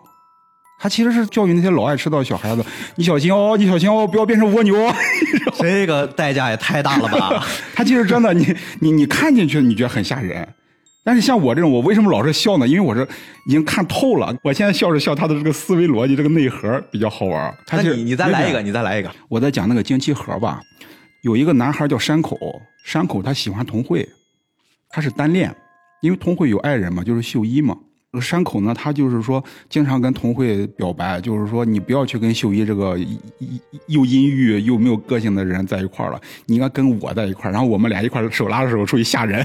[0.80, 2.64] 他其实是教育那些老爱迟到的小孩子，
[2.96, 4.94] 你小心哦，你小心哦，不要变成蜗牛哦。
[5.58, 7.44] 这个代价也太大了吧？
[7.74, 10.48] 他其实真的，你你你看进去，你觉得很吓人。
[11.04, 12.68] 但是像我这种，我为什么老是笑呢？
[12.68, 13.06] 因为我是
[13.46, 14.34] 已经看透了。
[14.42, 17.54] 我现在笑是笑他的这个思维逻辑，这个内核比较好玩。
[17.68, 19.12] 他是那你你再来一个，你再来一个。
[19.28, 20.62] 我在讲那个经期盒吧，
[21.24, 22.38] 有一个男孩叫山口，
[22.86, 24.08] 山口他喜欢童慧，
[24.90, 25.54] 他是单恋，
[26.02, 27.78] 因为童慧有爱人嘛，就是秀一嘛。
[28.14, 32.96] 这个山口呢，他就是说经常跟童慧表白，就是说你不要去跟秀一这个
[33.88, 39.44] 又阴郁又没有个性的人在一块儿了，你应该跟我在一块儿，然后我们俩一块儿手拉着手出去吓人。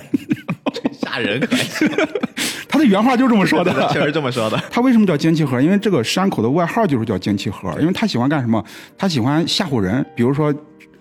[1.01, 1.61] 吓人可以，
[2.69, 3.73] 他的原话就这么说的。
[3.91, 4.62] 确实这么说的。
[4.71, 5.59] 他为什么叫精气盒？
[5.62, 8.62] 因为这个山口的外号就是叫精气盒，因为他喜欢干什么？
[8.99, 10.55] 他喜欢吓唬人，比如说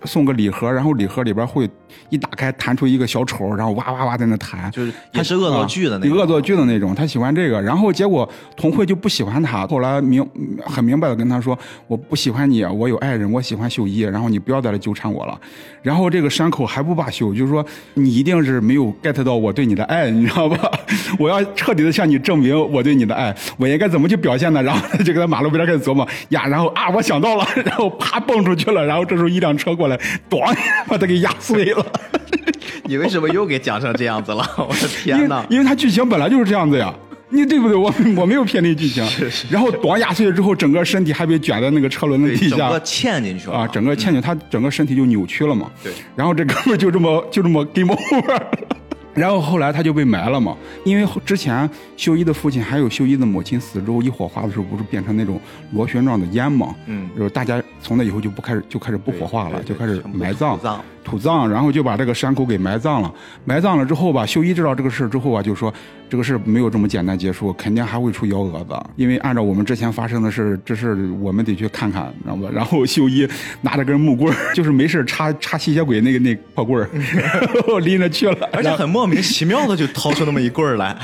[0.04, 1.68] 送个礼盒，然后礼盒里边会
[2.10, 6.94] 一打开弹出一个小丑，然后哇哇哇在那弹，就是他是恶作剧的那种啊恶作剧的那种。
[6.94, 10.26] 他喜欢这个，然后结果童慧就不喜欢他，后来明
[10.64, 15.38] 很明白的跟他说：“我不喜欢你，我有爱人，我喜欢秀一，然后你不要再来纠缠我了。”
[15.82, 17.64] 然后这个山口还不罢休，就是说
[17.94, 20.70] 你一定是没有 get 到我对你的爱，你知道吧？
[21.18, 24.62] 我要彻底的向你证明我对你的爱，我应该怎么去表现呢？
[24.62, 29.96] 然后他就搁在马路边开始琢磨呀，然后啊，我想到了， 然后啪蹦出去了，然后这时候一辆车过来，
[30.28, 30.54] 咣
[30.88, 31.77] 把他给压碎了。
[32.84, 34.44] 你为什么又给讲成这样子了？
[34.56, 35.40] 我的天哪！
[35.40, 36.94] 为因为它剧情本来就是这样子呀。
[37.30, 37.76] 你对不对？
[37.76, 39.06] 我 我没有偏离剧情，
[39.50, 45.70] 然后短压碎了之后，整个身体还被卷在那个车轮的底下整个嵌进去了啊，整个嵌进，他整个身体就扭曲了嘛。
[45.84, 48.50] 对，然后这哥们就这么就这么 game over 了。
[49.12, 55.38] 然后后来他就被埋了嘛，因为之前秀一的父亲还有秀一的母亲死之后，一火化的时候不是变成那种
[55.72, 56.74] 螺旋状的烟嘛？
[56.86, 60.58] 嗯就是大家从那以后就不开始就开始不火化了，就开始埋葬
[61.04, 63.12] 土葬，然后就把这个山口给埋葬了。
[63.44, 65.72] 埋葬了之后吧，秀一知道这个事儿之后啊，就说
[66.08, 68.74] 这个事儿没有这么简单结束，肯定还会出幺蛾子。
[68.96, 72.48] 因为按照我们之前发生的事，这事儿我们得去看看，知道吧？
[72.52, 73.28] 然后秀一
[73.60, 76.88] 拿着根木棍儿， 就是没事插插吸血鬼那个那破棍儿，
[77.54, 80.96] 然后拎着去了，而且很莫名其妙的就掏出那么一棍儿来，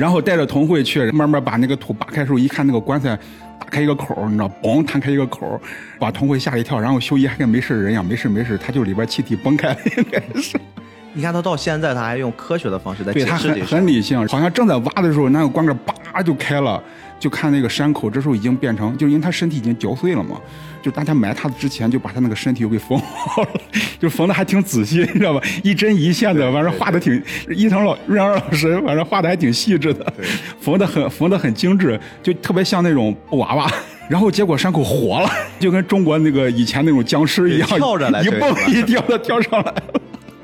[0.00, 3.14] 然后带着童慧去，慢慢把那个土扒开的时候，一看那个棺材
[3.58, 5.60] 打开一个口，你知道，嘣弹开一个口，
[5.98, 6.80] 把童慧吓一跳。
[6.80, 10.58] 然后修一还跟没事人一样，没事没事，他就里边气体崩开了，应该是。
[11.12, 13.74] 你看他到现在他还用科学的方式在对他很解释这事。
[13.74, 16.82] 很理性，好像正在挖的时候，那个棺盖叭就开了，
[17.18, 20.40] 就看那个山口，这时候已经变成，就因为他身体已经嚼碎了嘛，
[20.82, 23.48] 就大家埋他之前就把他那个身体又给缝好了，
[23.98, 25.40] 就缝的还挺仔细，你知道吧？
[25.62, 27.22] 一针一线的，反正画的挺，
[27.54, 30.12] 伊藤老瑞阳老师反正画的还挺细致的，
[30.60, 33.70] 缝的很缝的很精致，就特别像那种布娃娃。
[34.10, 40.00] 然后结果山口活了，就跟中国那个以前那种僵尸一样，跳着来一蹦一跳的跳上来了。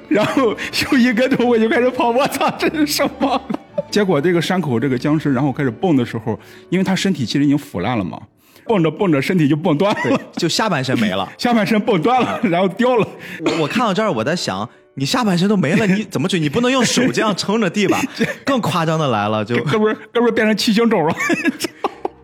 [0.08, 3.40] 然后秀一跟头我就开始跑，我操，这是什么？
[3.90, 6.38] 结果这个山口这个僵尸，然后开始蹦的时候，
[6.70, 8.20] 因为他身体其实已经腐烂了嘛，
[8.68, 11.30] 蹦着蹦着身体就蹦断了，就下半身没了。
[11.38, 13.06] 下半身蹦断了，然后掉了。
[13.44, 16.40] 我我看到这儿，我在想，你下半身都没了，你怎么追？
[16.40, 18.00] 你不能用手这样撑着地吧？
[18.44, 21.14] 更夸张的来了，就哥们儿，哥们儿变成七星肘了。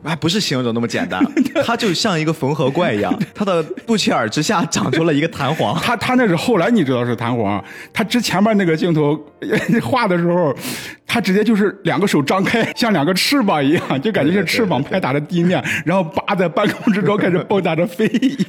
[0.05, 1.22] 还不是形容那么简单，
[1.64, 5.80] 他就像一个缝合怪一样， 他的肚脐眼之下长出了一个弹簧。
[5.80, 9.18] 他他那是后来你知道是弹簧，他之前面那个镜头
[9.82, 10.55] 画的时候，
[11.07, 18.46] 他直接就是两个手张开，像两个翅膀一样，就感觉是翅膀拍打着地面，然后扒在半空之中开始蹦跶着飞一样。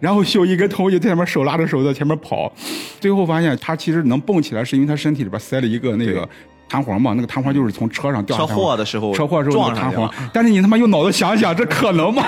[0.00, 2.52] 然后秀一跟童一在前面手拉着手在前面跑，
[3.00, 6.28] 最后发现他其实能蹦起来，是因为他身体里边塞了一个那个
[6.68, 12.22] 弹簧嘛，那个弹簧就是从车上掉下车祸的时候车祸的时候撞弹簧。， 但是你他妈用脑子想想，这可能吗？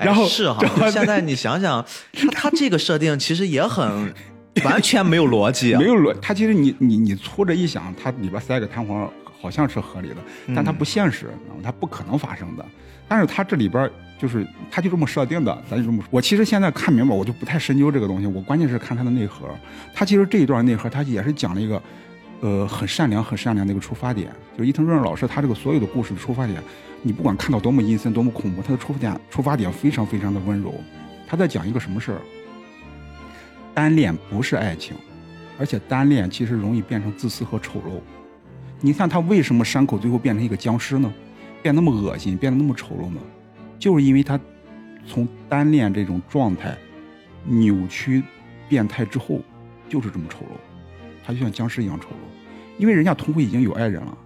[0.00, 4.14] 然后哎是哈 现在你想想，他他这个设定其实也很
[4.64, 9.10] 完全没有逻辑啊，没有逻，它其实你你你粗着一想，它里边塞个弹簧
[9.40, 10.16] 好像是合理的，
[10.54, 12.64] 但它不现实，你知道吗它不可能发生的。
[13.08, 13.88] 但是它这里边
[14.18, 16.08] 就是它就这么设定的，咱就这么说。
[16.10, 19.46] 我其实现在看明白，我就不太深究这个东西，我关键是看它的内核。
[19.94, 21.80] 它其实这一段内核，它也是讲了一个。
[22.40, 26.62] 呃，很善良、很善良的一个出发点，就是伊藤润二老师他这个所有的故事的出发点，
[27.02, 30.74] 你不管看到多么阴森、多么恐怖，他的出发点出发点非常非常的温柔。
[31.26, 32.20] 他在讲一个什么事儿？
[33.74, 34.94] 单恋不是爱情，
[35.58, 38.00] 而且单恋其实容易变成自私和丑陋。
[38.80, 41.12] 你看他为什么山口最后变成一个僵尸呢？
[41.62, 43.20] 变那么恶心，变得那么丑陋呢？
[43.78, 44.38] 就是因为他
[45.06, 46.76] 从单恋这种状态
[47.44, 48.22] 扭曲、
[48.68, 49.40] 变态之后，
[49.88, 50.58] 就是这么丑陋。
[51.26, 54.16] 他就像僵尸一样丑陋，因为人家同辉已经有爱人了，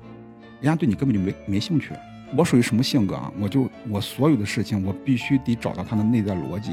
[0.61, 1.95] 人家对你根本就没没兴趣。
[2.37, 3.33] 我属于什么性格啊？
[3.41, 6.73] 我就我所有的事情，我必须得找到它的内在逻辑。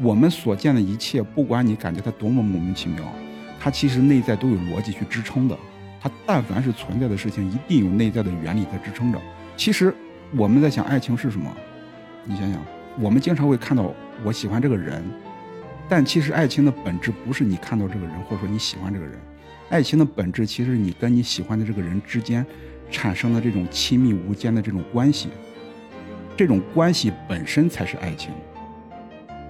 [0.00, 3.04] 我们所见的一切，不管你感觉它多么莫名其妙，
[3.60, 5.56] 它其实内在都有逻辑去支撑的。
[6.00, 9.20] 它但凡是存在的事情，一定有内在的原理在支撑着。
[9.56, 9.94] 其实
[10.34, 11.54] 我们在想爱情是什么？
[12.24, 12.60] 你想想，
[12.98, 13.92] 我们经常会看到
[14.24, 15.04] 我喜欢这个人，
[15.88, 19.18] 但其实爱情的本质不是你看到这个人，或者说你喜欢这个人。
[19.68, 22.46] 爱情的本质其实你跟你喜欢的这个人之间
[22.90, 25.28] 产生的这种亲密无间的这种关系，
[26.36, 28.30] 这种关系本身才是爱情。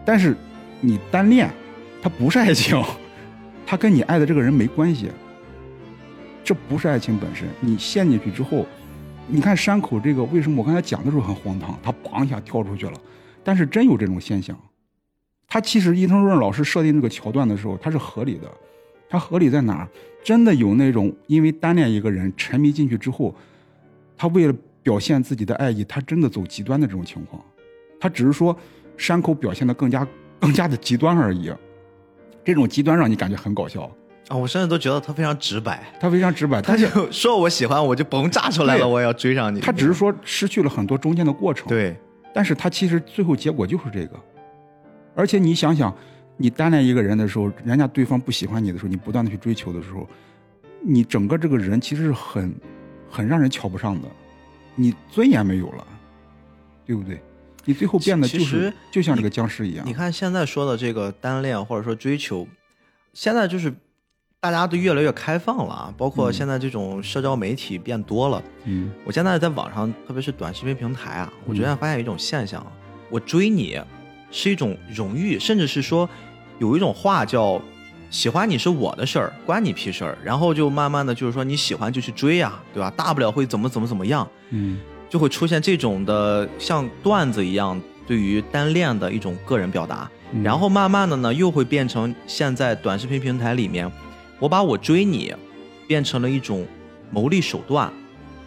[0.04, 0.34] 但是
[0.80, 1.50] 你单恋，
[2.00, 2.82] 它不是爱情，
[3.66, 5.10] 它跟你爱的这个人没关系，
[6.42, 7.46] 这不是爱情本身。
[7.60, 8.66] 你陷进去之后，
[9.26, 12.98] 你看山口这个为什么我刚才讲的时候很荒唐，他梆一下跳出去了，
[13.44, 14.58] 但是真有这种现象。
[15.46, 18.50] 他其实伊藤润老师设定这个桥段的时候，他是合理的。
[19.09, 19.88] 它合理在哪儿？
[20.24, 23.32] 真的有那种因为单恋一个人沉迷进去之后，
[24.16, 27.40] 他为了表现自己的爱意，他真的走极端的这种情况。
[28.00, 28.57] 他只是说
[28.96, 30.07] 山口表现的更加
[30.40, 31.52] 更加的极端而已。
[32.44, 33.90] 这种极端让你感觉很搞笑，
[34.28, 39.61] 啊，我甚至都觉得他非常直白，他非常直白，他就说我喜欢我就甭炸出来了，我也要追上你。
[39.61, 41.68] 他只是说失去了很多中间的过程。
[41.68, 41.96] 对，
[42.34, 44.16] 但是他其实最后结果就是这个。
[45.14, 45.92] 而且你想想，
[46.37, 50.07] 你单恋一个人的时候，人家对方不喜欢你的时候，你不断的去追求的时候，
[50.82, 52.55] 你整个这个人其实是很
[53.11, 54.09] 很让人瞧不上的，
[54.74, 55.87] 你尊严没有了，
[56.84, 57.20] 对不对？
[57.64, 59.93] 你最后变得就其实是就像这个僵尸一样你。
[59.93, 62.47] 看现在说的这个单恋或者说追求，
[63.12, 63.74] 现在就是
[64.39, 68.41] 大家都越来越开放了啊，包括嗯现在这种社交媒体变多了。
[68.66, 72.64] 嗯我现在在网上，特别是短视频平台啊，我逐渐发现一种现象，
[73.11, 73.80] 我追你
[74.30, 76.08] 是一种荣誉，甚至是说
[76.58, 77.60] 有一种话叫
[78.10, 82.90] “喜欢你是我的事儿，关你屁事儿”，然后就慢慢的就是说你喜欢就去追呀、对吧？
[82.96, 93.90] 大不了会怎么怎么怎么样，嗯就会出现这种的像段子一样对于单恋的一种个人表达，嗯然后慢慢的呢又会变成现在短视频平台里面，
[94.38, 95.32] 我把我追你
[95.86, 96.66] 变成了一种
[97.10, 97.92] 牟利手段。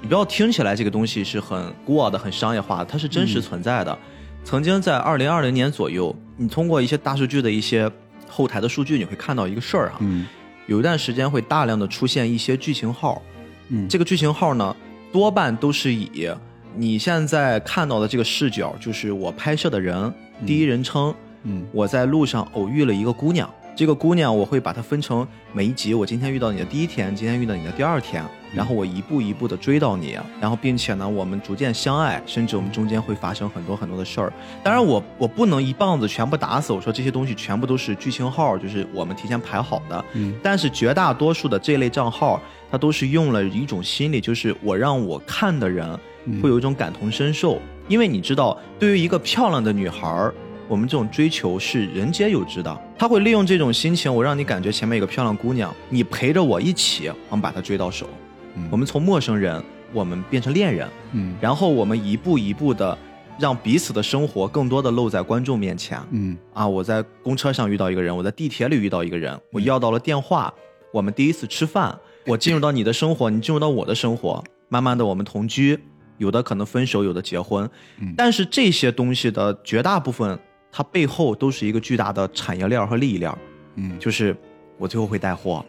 [0.01, 3.97] 你不要听起来这个东西是很孤傲的、很商业化的，它是真实存在的。
[4.43, 7.91] 曾经在二零二零年左右，你通过一些大数据的一些
[8.27, 10.25] 后台的数据，你会看到一个事儿啊，嗯。
[10.67, 13.21] 有一段时间会大量的出现一些剧情号，
[13.69, 14.75] 嗯，这个剧情号呢，
[15.11, 16.29] 多半都是以
[16.75, 20.13] 你现在看到的这个视角，就是我拍摄的人
[20.45, 21.13] 第一人称，
[21.43, 21.65] 嗯。
[21.71, 28.21] 我在路上偶遇了一个姑娘，这个姑娘我会把它分成每一集，我今天遇到你的第一天，今天遇到你的第二天，
[28.53, 34.33] 然后我一步一步的追到你，然后并且呢，我们逐渐相爱，甚至我们中间会发生很多很多的事儿。
[34.61, 40.03] 当然我，我不能一棒子全部打死，我说这些东西全部都是剧情号，就是我们提前排好的。
[40.13, 42.37] 嗯但是绝大多数的这类账号，
[42.69, 47.57] 它都是用了一种心理，就是我让我看的人嗯会有一种感同身受，
[47.87, 50.33] 因为你知道，对于一个漂亮的女孩儿，
[50.69, 52.81] 我们这种追求是人皆有之的。
[52.97, 58.07] 他会利用这种心情，我让你感觉前面有个漂亮姑娘，你陪着我一起，我们把她追到手。
[58.55, 59.61] 嗯我们从陌生人，
[59.91, 62.97] 我们变成恋人，嗯然后我们一步一步的
[63.39, 65.99] 让彼此的生活更多的露在观众面前。
[66.11, 70.53] 嗯啊，我在公车上遇到一个人，我在地铁里遇到一个人，我要到了电话，
[70.93, 71.97] 我们第一次吃饭，
[72.27, 75.79] 我进入到你的生活，你进入到我的生活，慢慢的我们同居，
[76.17, 77.67] 有的可能分手，有的结婚，
[77.99, 80.37] 嗯但是这些东西的绝大部分，
[80.71, 83.35] 它背后都是一个巨大的产业链和利益链，
[83.75, 83.97] 嗯。
[83.99, 84.35] 就是
[84.77, 85.65] 我最后会带货，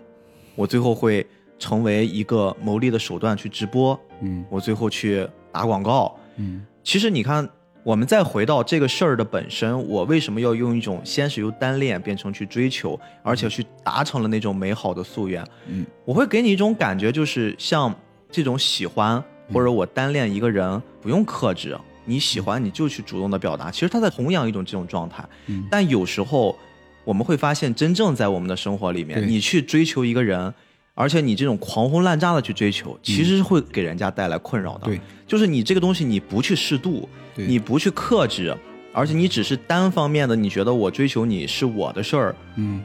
[0.55, 1.27] 我最后会
[1.59, 4.45] 成为一个牟利的手段去直播，嗯。
[4.49, 6.65] 我最后去打广告，嗯。
[6.83, 7.49] 其实你看，
[7.83, 15.45] 我们再回到这个事儿的本身，我为什么要用一种先是由单恋变成去追求，而且去达成了那种美好的夙愿？
[15.67, 15.87] 嗯。
[16.05, 17.95] 我会给你一种感觉，就是像
[18.31, 19.23] 这种喜欢
[19.53, 25.25] 或者我单恋一个人不用克制，你喜欢你就去主动的表达，其实他在弘扬一种这种状态。
[25.47, 25.67] 嗯。
[25.71, 26.59] 但有时候
[27.05, 30.53] 我们会发现，真正在我们的生活里面，你去追求一个人，
[30.95, 34.87] 而且你这种狂轰滥炸的去追求，其实是会给人家带来困扰的。
[34.87, 38.57] 对，就是你这个东西你不去适度，对你不去克制，
[38.93, 42.83] 而且你只是单方面的，你觉得我追求你是我的事儿，嗯，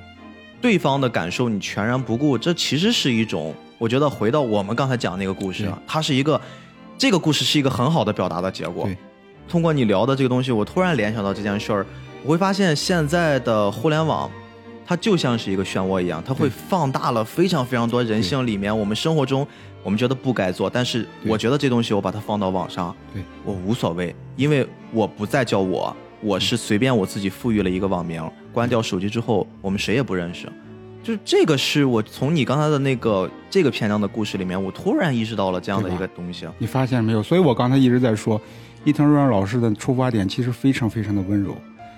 [0.62, 6.40] 对方的感受你全然不顾，这其实是一种，我觉得回到我们刚才讲那个故事啊，它是一个，
[6.98, 8.98] 这个故事是一个很好的表达的结果对。
[9.48, 11.86] 通过你聊的这个东西，我突然联想到这件事儿，
[12.24, 14.30] 我会发现现在的互联网，
[14.86, 19.46] 它就像是一个漩涡一样，它会放大了非常非常多人性里面我们生活中
[19.84, 30.52] 我们觉得不该做，但是我觉得这东西我把它放到网上，对我无所谓，因为我不再叫我，我是随便我自己赋予了一个网名，关掉手机之后，我们谁也不认识。
[31.06, 36.48] 就是这个是我从你刚才的那个这个篇章的故事里面，我突然意识到了这样的一个东西。
[36.58, 37.22] 你发现没有？
[37.22, 38.42] 所以我刚才一直在说，
[38.84, 41.56] 伊藤润二老师的出发点其实非常非常的温柔。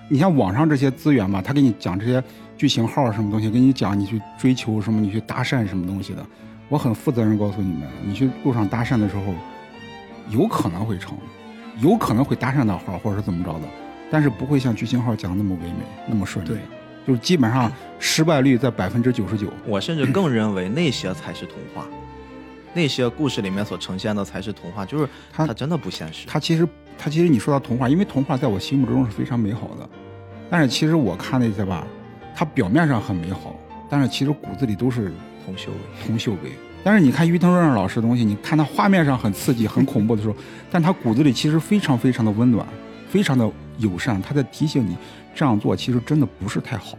[0.09, 2.21] 你像网上这些资源吧，他给你讲这些
[2.57, 6.21] 剧情号什么东西，给你讲你去追求什么，你去搭讪什么东西的。
[6.67, 9.33] 我很负责任告诉你们，你去路上搭讪的时候，
[10.31, 11.17] 有可能会成，
[11.79, 13.67] 有可能会搭讪到号，或者是怎么着的，
[14.11, 16.49] 但是不会像剧情号讲的那么唯美，那么顺利。
[16.49, 16.57] 对，
[17.07, 19.47] 就是基本上失败率在百分之九十九。
[19.65, 21.87] 我甚至更认为那些才是童话，
[22.73, 26.27] 那些故事里面所呈现的才是童话，就是它它真的不现实。
[26.27, 29.89] 它其实它其实你说到童话，因为童话在我心目中是非常美好的，
[30.49, 31.87] 但是其实我看那些吧，
[32.35, 33.55] 它表面上很美好，
[33.89, 35.13] 但是其实骨子里都是
[35.45, 36.51] 童修为，铜锈味。
[36.83, 40.35] 但是你看于腾润老师的东西，你看他画面上很刺激、很恐怖的时候，
[40.69, 42.65] 但他骨子里其实非常非常的温暖，
[43.09, 44.21] 非常的友善。
[44.21, 44.95] 他在提醒你
[45.37, 46.97] 这样做其实真的不是太好，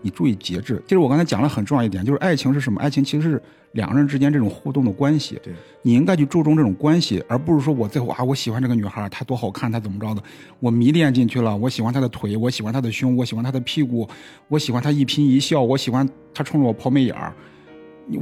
[0.00, 0.82] 你注意节制。
[0.86, 2.80] 其实我刚才讲了很重要一点，就是爱情是什么？
[2.80, 5.38] 爱情其实是两个人之间这种互动的关系。
[5.42, 10.22] 对，你应该去注重这种关系，而不是说我最后啊，我喜欢这个女孩，她多好看，她怎么着的，
[10.60, 14.08] 我迷恋进去了，我喜欢她的腿，我喜欢她的胸，我喜欢她的屁股，
[14.48, 17.34] 我喜欢她一颦一笑，我喜欢她冲着我抛媚眼儿，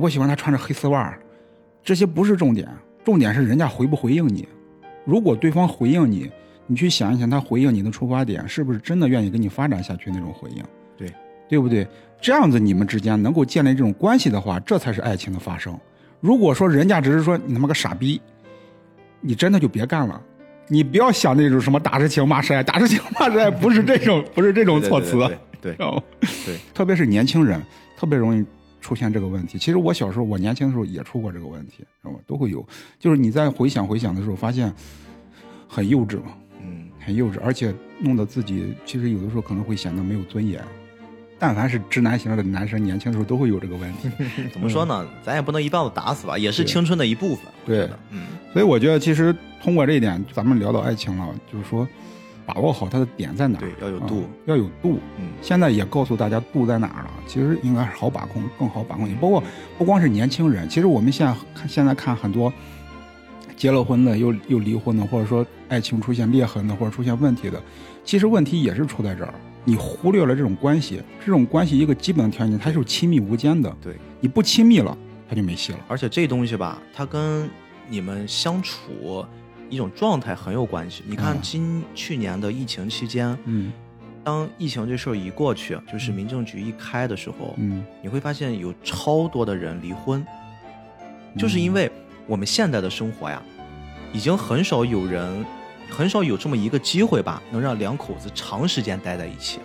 [0.01, 1.21] 我喜欢她穿着黑丝袜儿，
[1.85, 2.69] 这些不是重点，
[3.05, 4.49] 重点是人家回不回应你。
[5.05, 6.29] 如果对方回应你，
[6.67, 10.63] 你去想一想，他回应你的出发点是不是真的愿意跟你发展下去那种回应，
[10.97, 11.13] 对
[11.49, 11.87] 对不对？
[12.21, 15.79] 这样子你们之间能够建立这种关系的话，这才是爱情的发生。
[16.21, 18.21] 如果说人家只是说你他妈个傻逼，
[19.21, 20.23] 你真的就别干了。
[20.69, 25.19] 你不要想那种什么打是情骂是爱，打是情骂是爱不是这种 不是这种措辞，
[25.61, 27.61] 对对 特别是年轻人，
[27.97, 28.45] 特别容易
[28.81, 29.59] 出现这个问题。
[29.59, 32.19] 其实我小时候，我年轻的时候也出过这个问题，知道吗？
[32.27, 32.65] 都会有。
[33.01, 34.73] 就是你在回想回想的时候，发现
[35.69, 36.42] 很幼稚嘛，嗯，
[37.05, 40.63] 很幼稚，而且弄得自己其实有的时候可能会显得没有尊严。
[41.39, 44.09] 但凡是直男型的男生，年轻的时候都会有这个问题。
[44.55, 45.05] 怎么说呢？
[45.25, 47.45] 咱也不能一棒子打死吧，也是青春的一部分。
[47.47, 51.87] 我对，嗯，所以我觉得，其实通过这一点，咱们聊到爱情了，就是说，
[52.47, 55.01] 把握好它的点在哪儿，对要有度啊要有度。
[55.19, 59.13] 嗯现在也告诉大家度在哪儿了，其实应该是好把控，更好把控。
[59.17, 59.43] 包括
[59.77, 62.53] 不光是年轻人，其实我们现在看现在看很多
[63.63, 67.63] 结了婚的又又离婚的，或者说爱情出现裂痕的，或者出现问题的，
[68.05, 69.33] 其实问题也是出在这儿。
[69.63, 73.73] 你忽略了这种关系，这种关系一个基本的条件，它就是亲密无间的。
[73.81, 74.99] 对，你不亲密了，
[75.29, 75.79] 它就没戏了。
[75.87, 77.49] 而且这东西吧，它跟
[77.89, 79.25] 你们相处
[79.71, 81.05] 一种状态很有关系。
[81.07, 83.73] 你看嗯今去年的疫情期间，嗯
[84.25, 90.27] 当疫情这事儿一过去，就是民政局一开的时候，嗯，你会发现有超多的人离婚，
[91.39, 91.89] 就是因为
[92.27, 93.43] 我们现在的生活呀，
[94.13, 95.45] 已经很少有人，
[95.91, 99.59] 很少有这么一个机会吧，能让两口子长时间待在一起。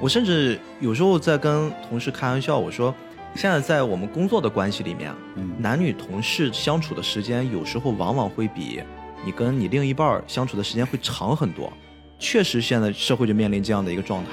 [0.00, 2.94] 我甚至有时候在跟同事开玩笑，我说，
[3.34, 8.80] 现在在我们工作的关系里面，嗯男女同事相处的时间，有时候往往会比
[9.24, 11.72] 你跟你另一半相处的时间会长很多。
[12.18, 14.30] 确实，现在社会就面临这样的一个状态，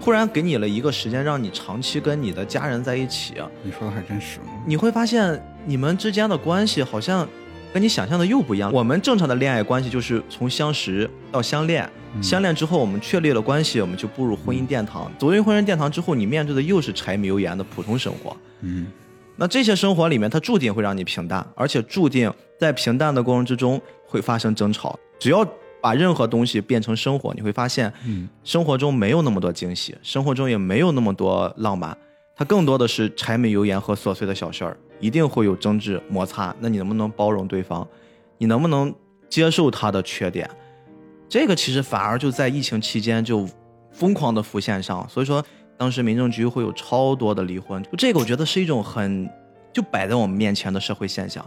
[0.00, 4.38] 忽然给你了一个时间，让你长期跟你的家人在一起，你说的还真是。
[4.66, 7.28] 你会发现你们之间的关系好像
[7.72, 8.70] 跟你想象的又不一样。
[8.72, 15.10] 我们正常的恋爱关系就是从相识到相恋，嗯相恋之后我们确立了关系，我们就步入婚姻殿堂。
[15.18, 18.36] 走进婚姻殿堂之后，你面对的又是柴米油盐的普通生活。
[18.60, 18.86] 嗯
[19.34, 24.96] 那这些生活里面，它注定会让你平淡，而且注定在平淡的过程之中会发生争吵。
[25.18, 25.44] 只要
[25.80, 31.96] 把任何东西变成生活，你会发现，嗯生活中没有那么多惊喜，生活中也没有那么多浪漫，
[32.36, 36.56] 它更多的是柴米油盐和琐碎的小事儿，一定会有争执摩擦。
[36.60, 37.86] 那你能不能包容对方？
[38.38, 38.94] 你能不能
[39.28, 40.48] 接受他的缺点？
[41.28, 43.46] 这个其实反而就在疫情期间就
[43.90, 45.44] 疯狂的浮现上，所以说
[45.76, 49.28] 当时民政局会有超多的离婚，这个我觉得是一种很
[49.72, 51.44] 就摆在我们面前的社会现象。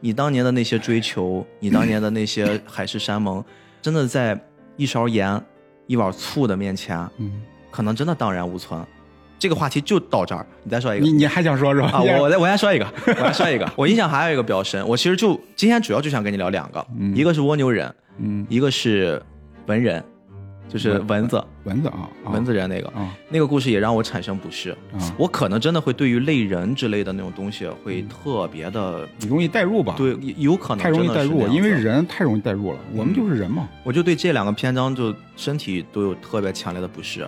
[0.00, 3.44] 你当年的那些追求，你当年的那些海誓山盟，
[3.82, 4.38] 真的在
[4.76, 5.40] 一勺盐、
[5.86, 8.84] 一碗醋的面前，嗯，可能真的荡然无存。
[9.40, 11.10] 这个话题就到这儿，你再说一个你。
[11.12, 11.88] 你还想说是吧？
[11.88, 13.68] 啊，我我再我先说一个，我先说一个。
[13.74, 19.20] 我印象还有一个比较深，我其实就今天主要就想跟你聊两个，一个是蜗牛人，嗯，一个是
[19.66, 20.04] 文人，
[20.68, 22.88] 就是蚊子，蚊子啊，啊蚊子人那个。
[22.88, 33.68] 啊那个故事也让我产生不适，啊，我可能真的会对于类人之类的那种东西会特别的，容易代入吧？，对，有可能太容易代入，因为人太容易代入了，我们就是人嘛。
[33.84, 37.26] 我就对这两个篇章就身体都有特别强烈的不适，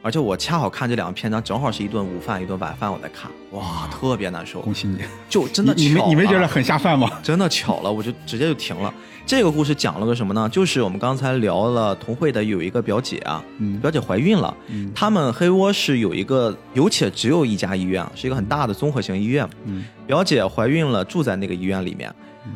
[0.00, 4.98] 而且我恰好看这两个篇章，正好是一顿午饭一顿晚饭我在看，哇，特别难受，恭喜你，
[5.28, 7.10] 就真的你你没巧你没觉得很下饭吗？
[7.22, 8.92] 真的巧了，我就直接就停了。
[9.26, 10.48] 这个故事讲了个什么呢？
[10.48, 13.78] 就是我们刚才聊了同会的有一个表姐啊，嗯。
[13.80, 14.90] 表姐怀孕了，嗯。
[14.94, 19.46] 他们黑窝是有一个有且只有一家医院，是一个很大的综合性医院。
[19.66, 19.84] 嗯。
[20.06, 22.10] 表姐怀孕了，住在那个医院里面，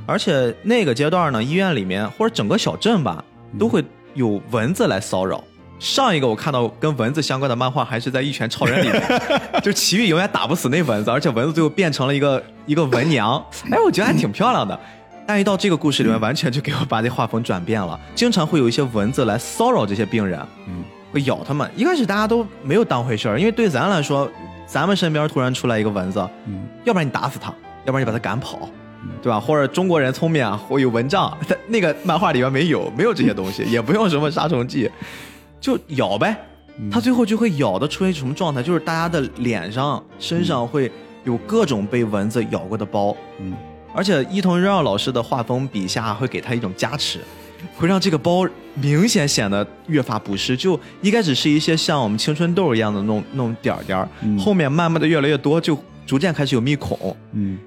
[0.07, 3.23] 而且那个阶段呢，医院里面或者整个小镇吧，
[3.59, 5.45] 都会有蚊子来骚扰。
[5.83, 9.03] 上一个我看到跟蚊子相关的漫画还是在《一拳超人》里面，
[9.65, 14.79] 就奇遇永远打不死那蚊子，而且蚊子最后变成了一个一个蚊娘，哎，我觉得还挺漂亮的。
[15.27, 20.39] 但一到这个故事里面，完全就给我把这画风转变了，经常会有一些蚊子来骚扰这些病人，
[20.69, 21.69] 嗯会咬他们。
[21.75, 24.31] 一开始大家都没有当回事儿，因为对咱来说，
[24.67, 27.53] 咱们身边突然出来一个蚊子，嗯要不然你打死它，
[27.87, 28.69] 要不然你把它赶跑
[29.03, 29.41] 嗯，对吧？
[29.41, 34.89] 或者中国人聪明啊，会有蚊帐，他那个漫画里面没有，没有这些东西，也不用什么杀虫剂，
[35.63, 36.37] 就咬呗。
[36.79, 38.63] 嗯它最后就会咬的出现什么状态？
[38.63, 40.91] 就是大家的脸上、身上会
[41.25, 43.53] 有各种被蚊子咬过的包，嗯
[43.95, 47.21] 而且伊藤润二老师的画风笔下会给他一种加持，
[47.77, 50.57] 会让这个包明显显得越发不适。
[50.57, 57.15] 就一开始是一些像我们青春痘一样的那种那种点儿点儿，嗯后面慢慢的越来越多，就逐渐开始有密孔。
[57.33, 57.59] 嗯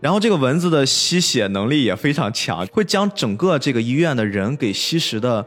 [0.00, 5.44] 然后这个蚊子的吸血能力也非常强，会将整个这个医院的人给吸食的，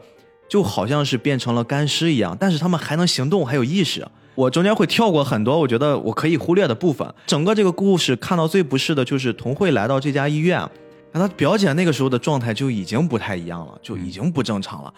[0.50, 2.36] 就好像是变成了干尸一样。
[2.38, 4.06] 但是他们还能行动，还有意识。
[4.34, 7.14] 我中间会跳过很多我觉得我可以忽略的部分。
[7.26, 10.66] 整个这个故事看到最不适的就是童慧来到这家医院，
[11.12, 14.92] 那他表姐那个时候的状态就已经不太一样了，就已经不正常了。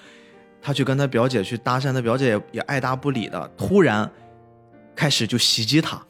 [0.61, 4.09] 他去跟他表姐去搭讪，他表姐也也爱答不理的，突然
[4.95, 6.01] 开始就袭击他，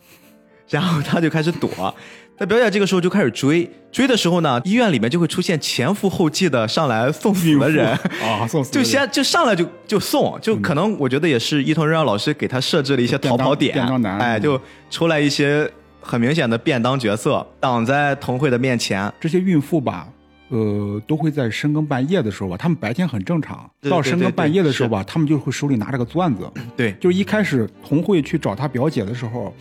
[0.68, 1.94] 然后他就开始躲。
[2.38, 7.86] 他表姐这个时候就开始追，追的时候呢，医院里面就会出现前赴后继的上来送死的人，
[8.20, 13.76] 啊，送死 就先就上来就就送，就可能我觉得也是伊藤润二老师给他设置了一些逃跑点，
[14.18, 14.42] 哎，嗯。
[14.42, 14.60] 就
[14.90, 20.08] 出来一些很明显的便当角色挡在童慧的面前，这些孕妇吧，
[20.48, 29.54] 呃，都会在深更半夜的时候吧，他们白天很正常，到深更半夜的时候吧，他们就会手里拿着个钻子，对，就是一开始童慧去找她表姐的时候，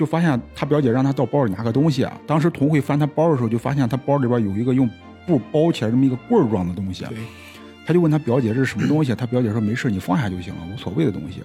[0.00, 2.18] 就发现他表姐让他到包里拿个东西啊。
[2.26, 4.88] 当时童慧翻他包的时候，就发现他包里边有一个用
[5.26, 7.04] 布包起来这么一个棍儿状的东西。
[7.04, 7.18] 对，
[7.86, 11.42] 她就问他表姐这是什么东西，他表姐说没事，你放下就行了，无所谓的东西。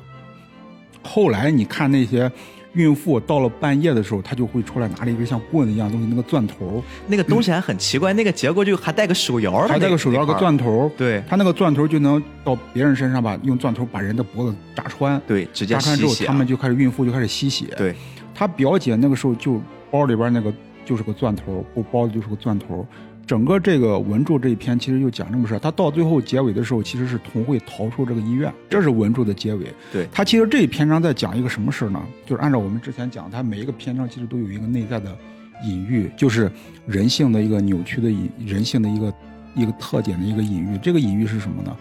[1.04, 2.32] 后来你看那些
[2.74, 10.92] 孕妇到了半夜的时候，她就会出来拿了一个像棍子一样东西，那个钻头，那个东西还很奇怪，那个结果就还带个手摇的，还带个手摇个钻头。
[10.98, 15.22] 对他那个钻头就能到别人身上吧，用钻头把人的脖子扎穿。
[15.28, 17.66] 对，直接扎穿之后，他们就开始孕妇就开始吸血。
[17.78, 17.96] 对，
[18.36, 19.60] 她表姐那个时候就
[19.90, 20.54] 包里边那个
[20.86, 22.86] 就是个钻头，不包的就是个钻头。
[23.26, 29.66] 整个这个文柱这一篇其实就讲这么事儿，他到最后结尾的时候，其实是童慧逃出这个医院，这是文柱的结尾。
[29.92, 32.00] 对他其实这一篇章在讲一个什么事儿呢？
[32.24, 35.18] 就是按照我们之前讲，它每一个篇章其实都有一个内在的
[35.64, 36.52] 隐喻，就是
[36.86, 39.12] 人性的一个扭曲的隐，人性的一个
[39.56, 40.78] 一个特点的一个隐喻。
[40.78, 41.76] 这个隐喻是什么呢？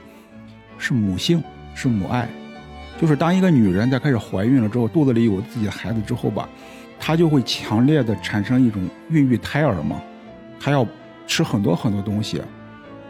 [0.78, 1.42] 是母性，
[1.74, 2.26] 是母爱。
[3.00, 6.48] 就是当一个女人在开始怀孕了之后，肚子里有自己的孩子之后吧，
[6.98, 10.00] 她就会强烈的产生一种孕育胎儿嘛，
[10.60, 10.86] 她要
[11.26, 12.40] 吃很多很多东西，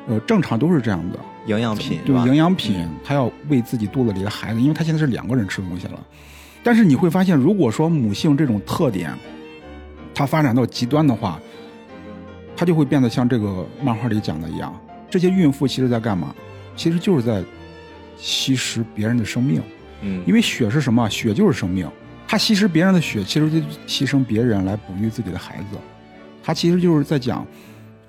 [0.08, 2.26] 呃，正常都是这样的，营养品对吧？
[2.26, 6.00] 营养品，她要喂自己肚子里的孩子，因为她现在是两个人吃东西了。
[6.62, 9.12] 但是你会发现，如果说母性这种特点，
[10.14, 11.38] 它发展到极端的话，
[12.56, 14.74] 它就会变得像这个漫画里讲的一样，
[15.10, 16.34] 这些孕妇其实在干嘛？
[16.74, 17.44] 其实就是在
[18.16, 19.62] 吸食别人的生命。
[20.02, 21.08] 嗯，因为血是什么？
[21.08, 21.90] 血就是生命。
[22.26, 25.78] 他吸食别人的血，其实就牺牲别人来哺育自己的孩子。
[26.42, 27.46] 他其实就是在讲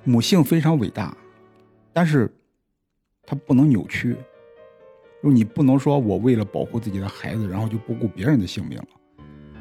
[0.03, 1.15] 母性非常伟大，
[1.93, 2.29] 但是
[3.25, 4.15] 他不能扭曲。
[5.23, 8.85] 就你不能说我为了保护自己的孩子，然后就不顾别人的性命了。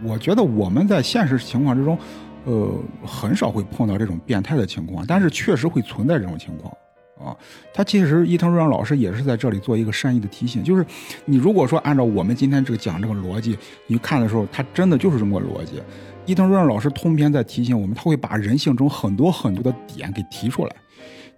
[0.02, 1.98] 我觉得我们在现实情况之中，
[2.44, 6.70] 呃，很少会碰到这种变态的情况，但是确实会存在这种情况。
[7.18, 7.36] 啊，
[7.72, 10.84] 他其实伊藤润二老师也是在这里做一个善意的提醒，就是
[11.24, 15.80] 你如果说按照我们今天这个讲这个逻辑，你看的时候，他真的就是这么个逻辑。
[16.26, 20.74] 伊藤润二老师通篇在提醒我们，他会把人性中很多很多的点给提出来，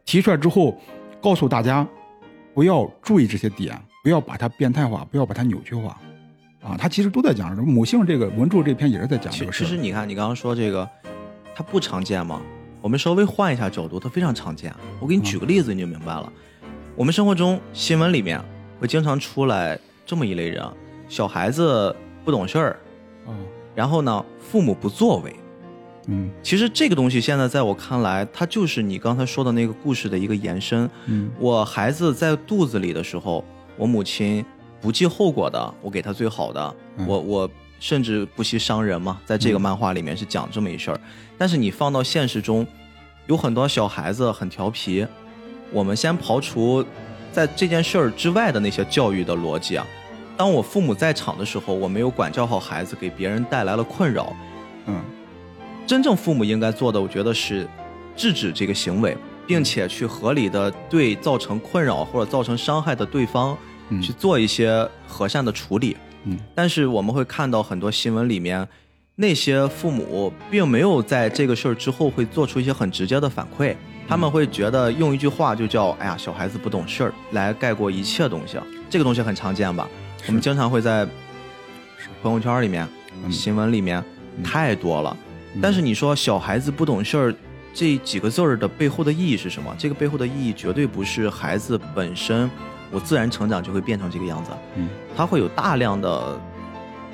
[0.05, 0.81] 提出来之后，
[1.21, 1.87] 告诉大家
[2.55, 5.99] 不要注意这些点，不要把它变态化，不要把它扭曲化，
[6.63, 10.89] 啊，他其实都在讲母性这个文柱这篇也是在讲这个事其实你看，你刚刚说这个，
[11.55, 12.41] 它不常见吗？
[12.87, 14.73] 我们稍微换一下角度，它非常常见。
[15.01, 16.33] 我给你举个例子，你就明白了。
[16.95, 18.41] 我们生活中新闻里面
[18.79, 19.77] 会经常出来
[20.07, 20.65] 这么一类人：
[21.09, 21.93] 小孩子
[22.25, 22.77] 不懂事儿，
[23.27, 23.35] 嗯
[23.75, 25.35] 然后呢，父母不作为。
[26.07, 30.89] 嗯其实这个东西现在在我看来，它就是你刚才说的那个故事的一个延伸。
[31.07, 33.45] 嗯我孩子在肚子里的时候，
[33.77, 34.45] 我母亲
[34.81, 41.01] 不计后果的，我给他最好的，嗯我我甚至不惜伤人嘛，在这个漫画里面是讲这么一事儿。
[41.39, 42.67] 但是你放到现实中，
[43.27, 45.07] 有很多小孩子很调皮，
[45.71, 46.85] 我们先刨除
[47.33, 49.87] 在这件事儿之外的那些教育的逻辑啊。
[50.37, 54.35] 当我父母在场的时候，我没有管教好孩子，给别人带来了困扰。
[54.87, 55.03] 嗯
[55.87, 57.67] 真正父母应该做的，我觉得是
[58.17, 59.17] 制止这个行为，
[59.47, 63.57] 并且去合理的对造成困扰或者造成伤害的对方
[63.91, 65.97] 嗯去做一些和善的处理。
[65.97, 66.06] 嗯
[66.55, 68.67] 但是我们会看到很多新闻里面，
[69.17, 73.75] 那些父母并没有在这个事儿之后会做出一些很直接的反馈，
[74.09, 78.59] 他们会觉得用一句话就叫“哎呀，小孩子不懂事儿”来概括一切东西。
[78.91, 79.89] 这个东西很常见吧？
[80.27, 81.07] 我们经常会在
[82.23, 82.87] 朋友圈里面、
[83.25, 84.03] 嗯新闻里面
[84.37, 85.17] 嗯太多了。
[85.63, 87.35] 但是你说小孩子不懂事儿，
[87.73, 89.75] 这几个字儿的背后的意义是什么？
[89.79, 92.51] 这个背后的意义绝对不是孩子本身，
[92.91, 96.39] 我自然成长就会变成这个样子，嗯他会有大量的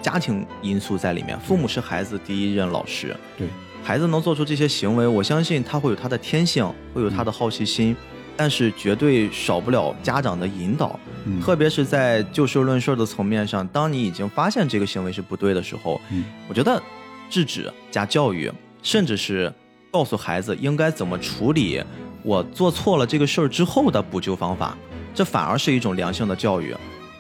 [0.00, 1.38] 家庭因素在里面。
[1.40, 3.46] 父母是孩子第一任老师，对，
[3.82, 7.96] 孩子能做出这些行为，我相信他会有他的天性，会有他的好奇心，
[8.36, 10.98] 但是绝对少不了家长的引导。
[11.24, 16.82] 嗯特别是在就事论事的层面上，当你已经发现这个行为是不对的时候，嗯我觉得
[17.30, 18.50] 制止加教育，
[18.82, 19.52] 甚至是
[19.92, 21.80] 告诉孩子应该怎么处理
[22.24, 24.76] 我做错了这个事儿之后的补救方法，
[25.14, 26.74] 这反而是一种良性的教育。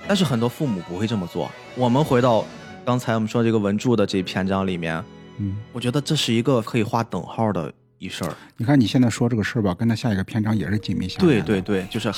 [0.06, 1.50] 但是很多父母不会这么做。
[1.76, 2.44] 我们回到
[2.84, 5.02] 刚才我们说这个文著的这一篇章里面，
[5.38, 8.34] 嗯，我觉得这是一个可以划等号的一事儿。
[8.56, 11.44] 你看你现在说这个事儿吧，跟他下一个篇章也是紧密相连。
[11.44, 12.12] 对对对，就是。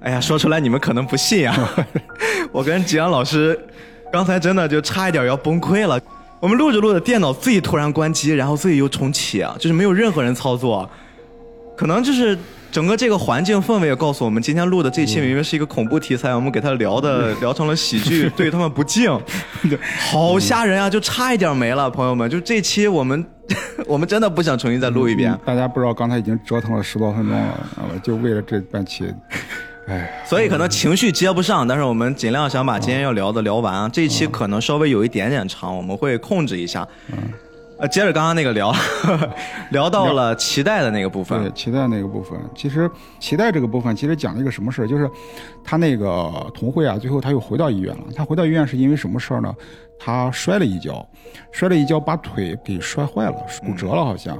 [0.00, 1.86] 哎呀，说出来你们可能不信啊！
[2.52, 3.58] 我跟吉阳老师
[4.12, 6.00] 刚才真的就差一点要崩溃了。
[6.38, 10.88] 我们录着录着，电脑自己突然关机，然后自己又重启啊，就是没有任何人操作，
[11.76, 12.38] 可能就是
[12.70, 19.10] 整个这个环境氛围也告诉我们，今天录的这期明明是一个恐怖题材，我们给他聊的 聊成了喜剧，对他们不敬，
[20.10, 20.90] 好吓人啊！
[20.90, 23.24] 就差一点没了，朋友们，就这期我们
[23.88, 27.46] 我们真的不想重新再录一遍嗯，大家不知道刚才已经折腾了十多分钟了，
[27.76, 29.06] 啊，就为了这半期，
[29.86, 33.88] 哎，所以可能情绪接不上，但是我们尽量想把今天要聊的聊完啊。
[33.92, 36.86] 这一期可能稍微有一点点长，我们会控制一下。
[37.78, 38.74] 呃，接着刚刚那个聊，
[39.70, 41.50] 聊到了脐带的那个部分对。
[41.50, 42.90] 脐带那个部分，其实
[43.20, 45.08] 脐带这个部分其实讲了一个什么事儿，就是
[45.62, 48.04] 他那个童慧啊，最后他又回到医院了。
[48.16, 49.54] 他回到医院是因为什么事儿呢？
[49.98, 51.06] 他摔了一跤，
[51.50, 54.38] 摔了一跤把腿给摔坏了，骨折了好像。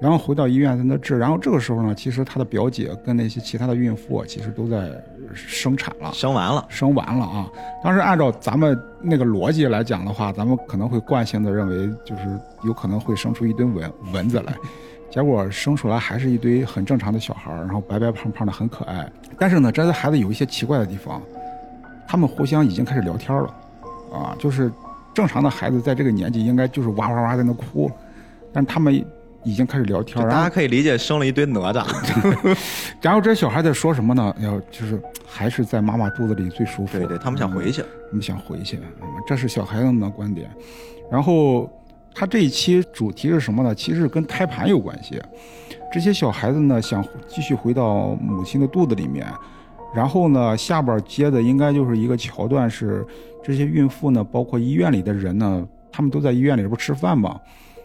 [0.00, 1.18] 然后回到医院在那治。
[1.18, 4.90] 然后这个时候呢，其实他的表姐跟那些其他的孕妇啊，其实都在
[5.34, 6.12] 生产了。
[6.12, 7.50] 生完了，生完了啊！
[7.82, 14.54] 当时按照咱们那个逻辑来讲的话，咱们可能会惯性的认为，就是有可能会生出一堆蚊蚊子来，
[15.10, 19.10] 结果生出来还是一堆很正常的小孩儿，然后白白胖胖的，很可爱。
[19.36, 21.20] 但是呢，这些孩子有一些奇怪的地方，
[22.06, 23.54] 他们互相已经开始聊天了，
[24.12, 24.70] 啊，就是
[25.18, 27.90] 正常的孩子在这个年纪应该就是哇哇哇在那哭，
[28.52, 28.94] 但他们
[29.42, 31.84] 已经开始聊天，大家可以理解生了一堆哪吒。
[33.02, 34.32] 然后这些小孩在说什么呢？
[34.38, 36.96] 要就是还是在妈妈肚子里最舒服。
[36.96, 37.82] 对对，他们想回去。
[37.82, 40.48] 他们想回去，嗯这是小孩子们的观点。
[41.10, 41.68] 然后
[42.14, 43.74] 他这一期主题是什么呢？
[43.74, 45.20] 其实是跟胎盘有关系。
[45.92, 49.26] 这些小孩子呢想继续回到母亲的肚子里面，
[49.92, 53.04] 然后呢下边接的应该就是一个桥段是
[53.48, 57.40] 这些孕妇呢，包括医院里的人呢，他们都在医院里边吃饭嘛。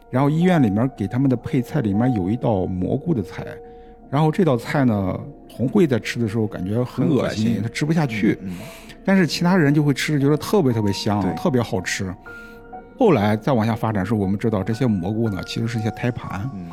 [0.10, 3.48] 然后医院里面给他们的配菜里面有一道蘑菇的菜，
[4.10, 5.18] 然后这道菜呢，
[5.50, 8.38] 红慧在吃的时候感觉很恶心心，她吃不下去。
[8.42, 8.58] 嗯，
[9.06, 12.14] 但是其他人就会吃，觉得特别特别香，特别好吃。
[13.00, 16.42] 后来再往下发展，是我们知道这些蘑菇呢，其实是一些胎盘。
[16.54, 16.66] 嗯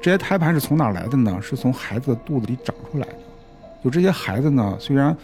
[0.00, 1.38] 这些胎盘是从哪儿来的呢？
[1.42, 3.14] 是从孩子的肚子里长出来的。
[3.84, 5.14] 就这些孩子呢，虽然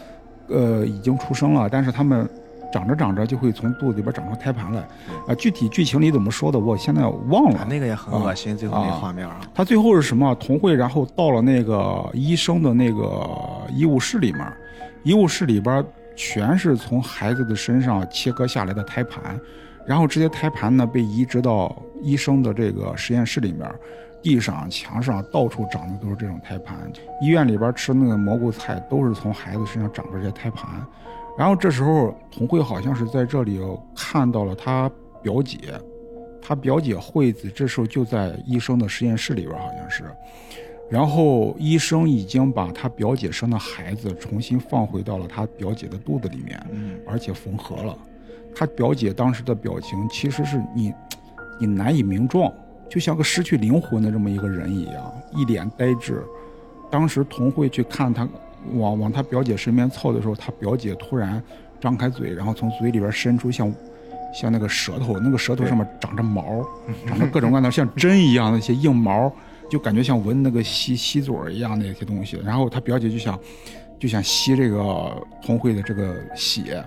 [0.47, 2.29] 呃已经出生了，但是他们
[2.75, 4.81] 长着长着就会从肚子里边长出胎盘来。
[5.25, 7.65] 啊，具体剧情里怎么说的，我现在忘了。
[7.69, 9.39] 那个也很恶心，最后那画面啊。
[9.53, 10.35] 他最后是什么？
[10.35, 13.25] 童慧然后到了那个医生的那个
[13.73, 14.45] 医务室里面，
[15.03, 15.81] 医务室里边
[16.17, 19.39] 全是从孩子的身上切割下来的胎盘，
[19.87, 23.71] 然后这些胎盘呢被移植到医生的这个实验室里面。
[24.21, 26.75] 地上、墙上到处长的都是这种胎盘。
[27.21, 30.83] 医院里边吃那个蘑菇菜，都是从孩子身上长出这些胎盘。
[31.37, 33.59] 然后这时候，童慧好像是在这里
[33.95, 34.89] 看到了他
[35.21, 35.57] 表姐，
[36.41, 40.03] 他表姐惠子这时候就在医生的实验室里边，好像是。
[40.89, 47.97] 然后医生已经把他表姐生的孩子重新放回到了他表姐的肚子里面，嗯，而且缝合了。
[48.55, 50.93] 他表姐当时的表情，其实是你，
[51.59, 52.53] 你难以名状。
[52.87, 56.23] 就像个失去灵魂的这么一个人一样，一脸呆滞。
[56.91, 58.29] 当时童慧去看他，
[58.73, 61.41] 往往他表姐身边凑的时候，他表姐突然
[61.79, 63.73] 张开嘴，然后从嘴里边伸出像
[64.33, 66.65] 像那个舌头，那个舌头上面长着毛，
[67.07, 69.31] 长着各种各样的像针一样的一些硬毛，
[69.69, 72.39] 就感觉像闻那个吸吸嘴一样那些东西。
[72.43, 73.39] 然后他表姐就想
[73.99, 76.83] 就想吸这个童慧的这个血。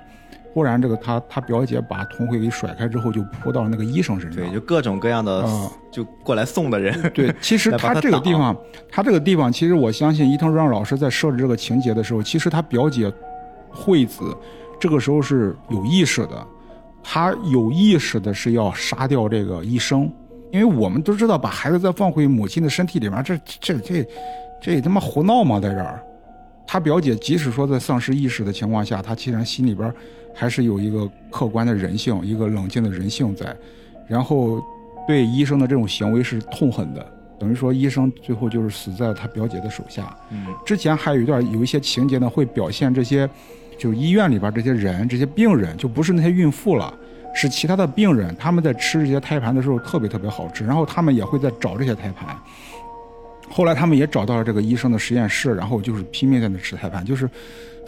[0.59, 4.43] 忽然，这个他他表姐把童慧给甩开之后，就扑到了那个医生身上。
[4.43, 5.49] 对，就各种各样的，
[5.89, 7.01] 就过来送的人。
[7.15, 8.57] 对，其实 他这个地方，
[8.91, 13.13] 他这个地方，其实我相信伊藤润二老师在设置这个情节的时候，其实他表姐
[13.71, 14.37] 惠子
[14.81, 16.45] 这个时候是有意识的，
[17.05, 20.13] 他有意识的是要杀掉这个医生，
[20.51, 24.09] 因为我们都知道，把孩子再放回母亲的身体里面，这这这
[24.61, 25.61] 这他妈胡闹吗？
[25.61, 26.03] 在这儿，
[26.67, 29.95] 他表姐即使说在丧失意识的情况下，他其实心里边。
[30.39, 33.53] 还是有一个客观的人性，一个冷静的人性在，
[34.07, 34.63] 然后
[35.09, 37.05] 对医生的这种行为是痛恨的，
[37.41, 40.17] 等于说医生最后就是死在了他表姐的手下。
[40.31, 43.29] 嗯，之前还有一段有一些情节呢，会表现这些，
[43.77, 46.95] 就是医院里边这些人，这些病人就不是那些孕妇了，
[47.35, 52.39] 是其他的病人，他们在吃这些胎盘的时候特别特别好吃，然后他们也会在找这些胎盘。
[53.51, 57.29] 后来他们也找到了这个医生的实验室，然后就是拼命在那吃胎盘，就是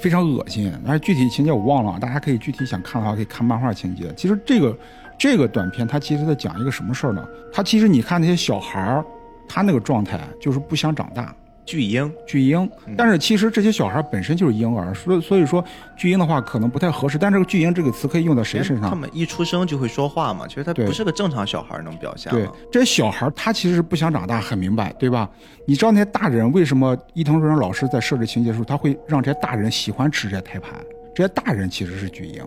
[0.00, 0.72] 非常恶心。
[0.84, 4.12] 但是具体情节我忘了，大家可以具体想看的话可以看漫画情节。
[4.16, 4.76] 其实这个
[5.18, 7.24] 这个短片它其实在讲一个什么事儿呢？
[7.52, 9.04] 它其实你看那些小孩儿，
[9.48, 11.34] 他那个状态就是不想长大。
[11.64, 15.64] 巨婴，巨婴，但是其实这些小孩本身就是婴儿，所以所以说
[15.96, 17.16] 巨婴的话可能不太合适。
[17.16, 18.90] 但这个巨婴这个词可以用到谁身上？
[18.90, 22.32] 他们一出生就会说话嘛，其实他不是个正常小孩能表现。
[22.32, 25.30] 对，这些小孩他其实是不想长大，很明白，对吧？
[25.66, 30.72] 你知道那些大人为什么伊藤润二老师在设置情节的时候，他会让这些大人喜欢吃这些胎盘？
[31.14, 32.42] 这些大人其实是巨婴，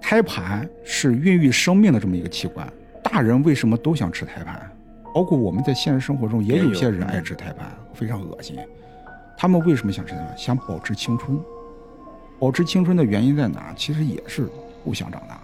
[0.00, 2.70] 胎盘是孕育生命的这么一个器官，
[3.02, 4.67] 大人为什么都想吃胎盘？
[5.14, 8.56] 包括我们在现实生活中也有些人爱吃胎盘，非常恶心。
[9.36, 10.36] 他们为什么想吃胎盘？
[10.36, 11.38] 想保持青春。
[12.38, 13.72] 保持青春的原因在哪？
[13.76, 14.48] 其实也是
[14.84, 15.40] 不想长大。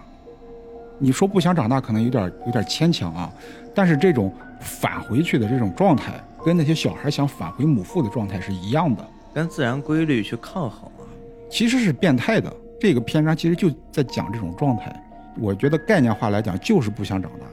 [0.97, 3.29] 你说不想长大，可能有点有点牵强啊。
[3.73, 6.13] 但是这种返回去的这种状态，
[6.45, 11.03] 跟那些小孩想返回母腹的状态是一样的，跟自然规律去抗衡啊。
[11.49, 12.53] 其实是变态的。
[12.79, 14.93] 这个篇章其实就在讲这种状态。
[15.37, 17.45] 我觉得概念化来讲，就是不想长大，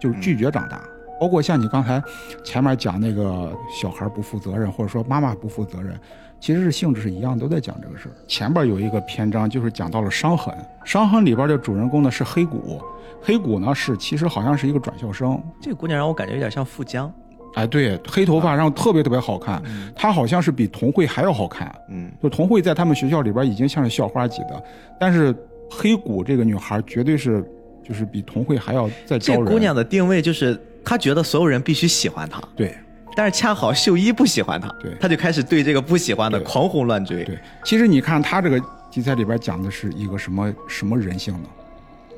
[0.00, 0.82] 就是拒绝长大。
[1.20, 2.02] 包括像你刚才
[2.42, 5.94] 前面讲那个小孩不负责任，或者说妈妈不负责任，
[6.40, 8.12] 其实是性质是一样，都在讲这个事儿。
[8.26, 12.80] 前边有一个篇章就是讲到了伤痕，伤痕里边的主人公呢是黑谷，
[13.20, 15.38] 黑谷呢是其实好像是一个转校生。
[15.60, 17.12] 这个姑娘让我感觉有点像富江，
[17.52, 19.62] 哎，对，黑头发，然后特别特别好看，
[19.94, 21.70] 她好像是比童慧还要好看。
[21.90, 24.64] 嗯，就童慧在他们学校里边已经像是校花级的，
[24.98, 25.36] 但是
[25.70, 27.44] 黑谷这个女孩绝对是
[27.86, 29.44] 就是比童慧还要再招人。
[29.44, 30.58] 这姑娘的定位就是。
[30.84, 32.74] 他觉得所有人必须喜欢他，对，
[33.16, 37.24] 但是恰好秀一不喜欢他，对，他就开始对这个不喜欢的狂轰乱追。
[37.24, 41.48] 对，其实你看他这个题材里边讲的是一个什么什么人性呢？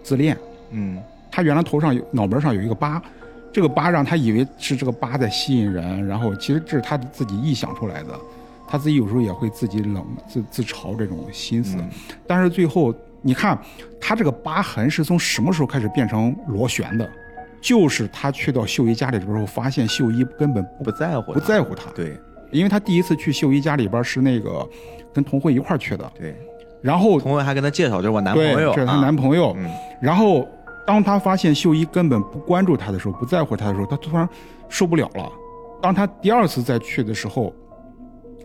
[0.02, 0.36] 自恋。
[0.70, 0.98] 嗯，
[1.30, 3.02] 他原来头上有脑门上有一个疤，
[3.52, 8.18] 这个疤让他以为是这个疤在吸引人，然后其实这是他自己臆想出来的，
[8.66, 11.76] 他自己有时候也会自己冷自自嘲这种心思，
[12.26, 13.58] 但是最后你看
[14.00, 17.10] 他这个疤痕是从什么时候开始变成螺旋的？
[17.62, 21.90] 就是他去到秀一家里的时候，发现秀一根本不在乎，不在乎他。
[21.92, 22.18] 对，
[22.50, 24.68] 因为他第一次去秀一家里边是那个
[25.14, 26.12] 跟童慧一块去的。
[26.18, 26.34] 对，
[26.82, 29.54] 然后童慧还跟他介绍这是我男朋友，这是他男朋友。
[29.56, 29.70] 嗯，
[30.00, 30.46] 然后
[30.84, 34.28] 当他发现秀一根本不关注他的时候，不在乎他的时候，他突然
[34.68, 35.30] 受不了了。
[35.80, 37.52] 当他第二次再去的时候，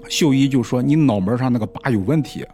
[0.08, 2.46] 秀一就说：“你脑门上那个疤有问题。”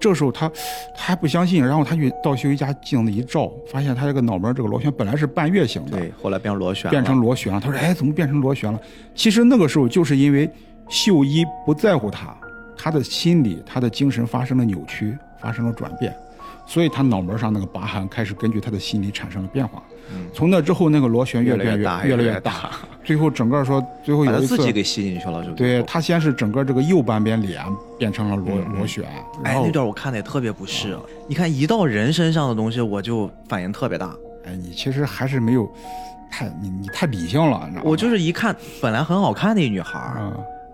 [0.00, 0.48] 这时候他，
[0.96, 7.60] 他还不相信，然后他去到秀一家镜子一照，发现他这个脑门这个螺旋本来是半月形的，对，后来变成螺旋，变成螺旋了。
[7.60, 8.80] 他说：“哎，怎么变成螺旋了？”
[9.14, 10.50] 其实那个时候就是因为
[10.88, 12.34] 秀一不在乎他，
[12.76, 16.16] 他的心理、他的精神发生了扭曲，发生了转变，
[16.66, 19.82] 所以他脑门上那个疤痕开始根据他的心理产生了变化。
[20.32, 22.70] 从那之后，那个螺旋越来越来大，越来越大，
[23.04, 27.64] 最后整个说，最后有一次自己给吸进去了，就对他先是整个这个右半边脸
[27.98, 29.04] 变成了螺螺旋。
[29.44, 30.96] 哎，那段我看的也特别不适。
[31.26, 34.14] 你看一到人身上的东西，我就反应特别大。
[34.44, 35.70] 哎，你其实还是没有
[36.30, 37.90] 太你你太理性了，你知道吗？
[37.90, 39.98] 我就是一看本来很好看的一女孩。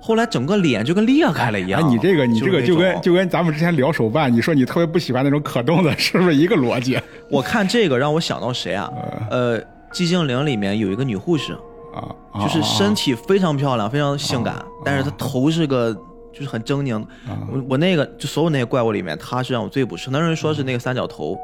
[0.06, 1.82] 后来整个脸就跟裂开了一样。
[1.82, 6.96] 哎，你这个你这个就跟就跟咱们之前聊手办，你说你特别不喜欢那种可动的， 是不是一个逻辑？
[7.28, 8.88] 我看这个让我想到谁啊？
[9.32, 9.60] 呃，
[9.92, 11.54] 寂静岭里面有一个女护士
[11.92, 12.06] 啊，
[12.40, 15.96] 就是身体非常漂亮，非常性感，但是她头是个。
[16.36, 17.02] 就是很狰狞，
[17.50, 20.04] 我我那个就所有那些怪物里面，他是让我最不适。
[20.04, 21.34] 很多人说是那个三角头，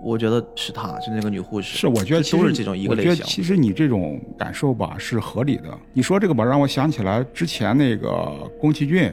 [0.00, 1.76] 我觉得是他，就那个女护士。
[1.76, 3.24] 是，我觉得都是这种一个类型。
[3.24, 5.64] 其实你这种感受吧是合理的。
[5.92, 9.12] 你说这个吧，让我想起来之前那个宫崎骏，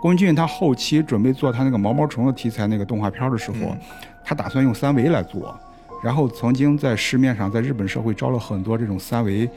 [0.00, 3.76] 宫崎骏他后期准备做他那个毛毛虫的题材那个动画片的时候，
[4.24, 5.58] 他打算用三维来做，
[6.04, 9.50] 然后曾经在市面上在日本社会招了很多这种三维，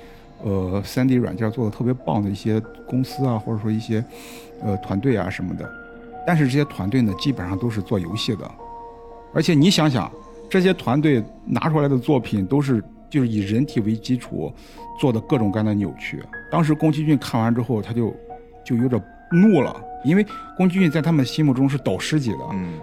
[0.44, 4.04] 呃，三 D 软件做的特别棒的一些公司啊，或者说一些。
[4.66, 5.70] 呃，团队啊什么的，
[6.26, 8.50] 但是这些团队呢，基本上都是做游戏的，
[9.32, 10.12] 而且你想想，
[10.50, 14.52] 这些团队拿出来的作品都是就是以人体为基础
[15.00, 16.24] 做的各种各样的扭曲。
[16.52, 18.12] 当时宫崎骏看完之后，他就
[18.66, 19.00] 就有点
[19.32, 20.26] 怒了，因为
[20.58, 22.40] 宫崎骏在他们心目中是导师级的，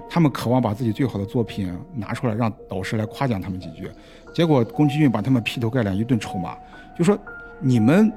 [0.08, 3.90] 他们渴望把自己最好的作品拿出来让导师来夸奖他们几句，
[4.32, 6.56] 结果宫崎骏把他们劈头盖脸一顿臭骂，
[6.96, 7.18] 就说
[7.58, 8.12] 你们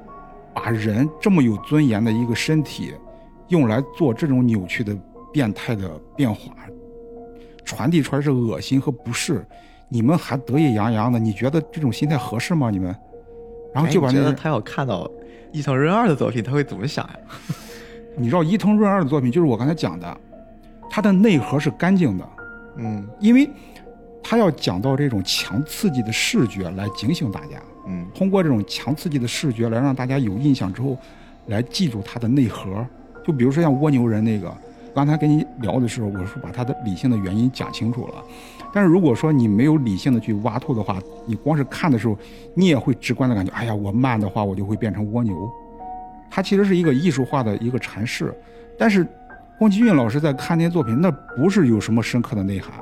[0.54, 2.94] 把人这么有尊严的一个身体。
[3.48, 4.96] 用来做这种扭曲的、
[5.32, 6.52] 变态的变化，
[7.64, 9.44] 传递出来是恶心和不适。
[9.88, 12.70] 你们还得意洋洋的，你觉得这种心态合适吗？
[12.70, 12.94] 你们？
[13.72, 15.08] 然后就把那个他要看到
[15.52, 17.18] 伊藤润二的作品，他会怎么想呀？
[18.16, 20.20] 你知道伊藤润二的作品，就是我刚才讲的，
[20.90, 22.28] 他的内核是干净的。
[22.78, 23.48] 嗯，因为
[24.22, 27.62] 他要讲到这种强刺激的视觉来警醒大家。
[27.86, 30.96] 嗯，通过这种强刺激的视觉来让大家有印象之后，
[31.46, 32.84] 来记住它的内核。
[33.26, 34.54] 就比如说像蜗牛人那个，
[34.94, 38.14] 刚才跟你聊的时候，我是把他的理性的原因讲清楚了。
[38.72, 42.16] 但是如果说你没有理性的去挖透的话，你光是看的时候，
[42.54, 45.34] 你也会直观的感觉，哎呀，我慢的话我就会变成蜗牛。
[46.30, 48.32] 它其实是一个艺术化的一个阐释。
[48.78, 49.04] 但是
[49.58, 52.72] 宫崎骏老师在看那些作品，那不是有什么深刻的内涵。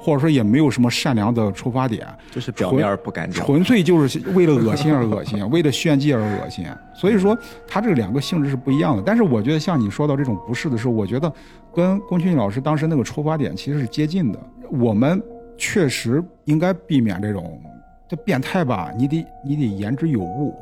[0.00, 6.66] 或者说也没有什么善良的出发点，就是表面不干净，纯粹就是为了恶心而恶心，为了炫技而恶心。
[6.94, 9.02] 所以说，他这两个性质是不一样的。
[9.04, 11.32] 但是我觉得，像你说到这种不适的时候，我觉得
[11.74, 14.38] 跟龚俊老师当时那个出发点其实是接近的。
[14.70, 15.22] 我们
[15.58, 17.60] 确实应该避免这种
[18.08, 18.90] 这变态吧？
[18.96, 20.54] 你得你得言之有物，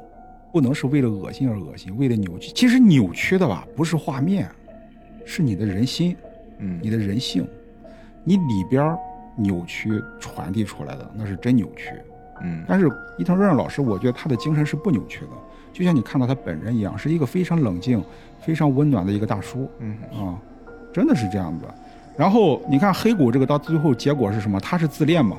[0.52, 2.52] 不能是为了恶心而恶心，为了扭曲。
[2.54, 4.48] 其实扭曲的吧，不是画面，
[5.24, 6.16] 是你的人心，
[6.58, 7.46] 嗯，你的人性，
[8.24, 8.96] 你里边
[9.38, 11.90] 扭曲传递出来的那是真扭曲，
[12.42, 15.30] 嗯，但是伊藤润二老师，我觉得他的精神是不扭曲的，
[15.72, 18.02] 就像你看到他本人一样，是一个非常冷静、
[18.40, 20.34] 非常温暖的一个大叔，嗯啊，
[20.92, 21.64] 真的是这样子。
[22.16, 24.58] 然后你看黑谷这个到最后结果是什么？
[24.58, 25.36] 他是自恋嘛，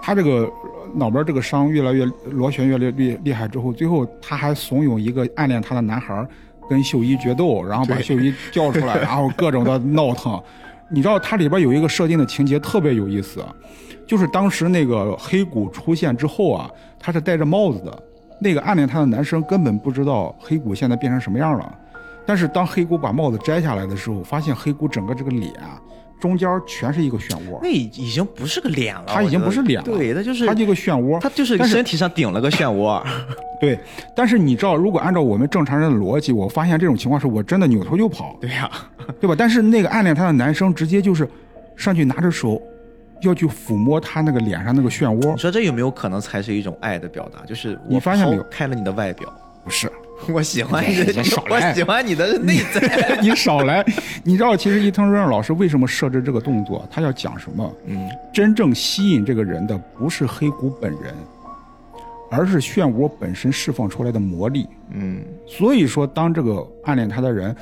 [0.00, 0.50] 他这个
[0.94, 6.26] 脑门这个伤越来越螺旋越来越厉厉害之后，最后他还怂恿一个暗恋他的男孩
[6.70, 10.42] 跟秀一决斗，然后把秀一叫出来， 然后各种的闹腾。
[10.90, 13.44] 你知道它里边有一个设定的情节特别有意思，
[14.06, 18.02] 就是当时那个黑谷出现之后啊，他是戴着帽子的，
[18.40, 21.78] 那个暗恋他的男生根本不知道黑谷现在变成什么样了，
[22.26, 25.52] 但是当黑谷把帽子摘下来的时候，发现黑谷整个这个脸。
[26.20, 33.02] 中间全是一个漩涡，那已已经不是个脸了，它已经不是脸了，对，它就是它这个漩涡，它就是身体上顶了个漩涡。
[33.60, 33.78] 对，
[34.14, 38.70] 但是你知道，如果按照我们正常人的逻辑，我发现这种情况是我真的扭头就跑，对呀，
[39.20, 39.34] 对吧？
[39.36, 41.28] 但是那个暗恋他的男生直接就是
[41.76, 42.60] 上去拿着手
[43.22, 45.32] 要去抚摸他那个脸上那个漩涡。
[45.32, 47.44] 你说这有没有可能才是一种爱的表达？
[47.44, 49.30] 就是你发现没有，开了你的外表，
[49.62, 49.90] 不是。
[50.32, 50.98] 我喜欢你，
[51.50, 53.18] 我喜欢你的 内在。
[53.22, 53.84] 你少来，
[54.22, 56.86] 你知道其实伊藤润二老师为什么设置这个动作？
[56.90, 57.76] 他要讲什么？
[57.86, 61.14] 嗯，真正吸引这个人的不是黑谷本人，
[62.30, 64.68] 而是漩涡本身释放出来的魔力。
[64.90, 67.54] 嗯，所以说，当这个暗恋他的人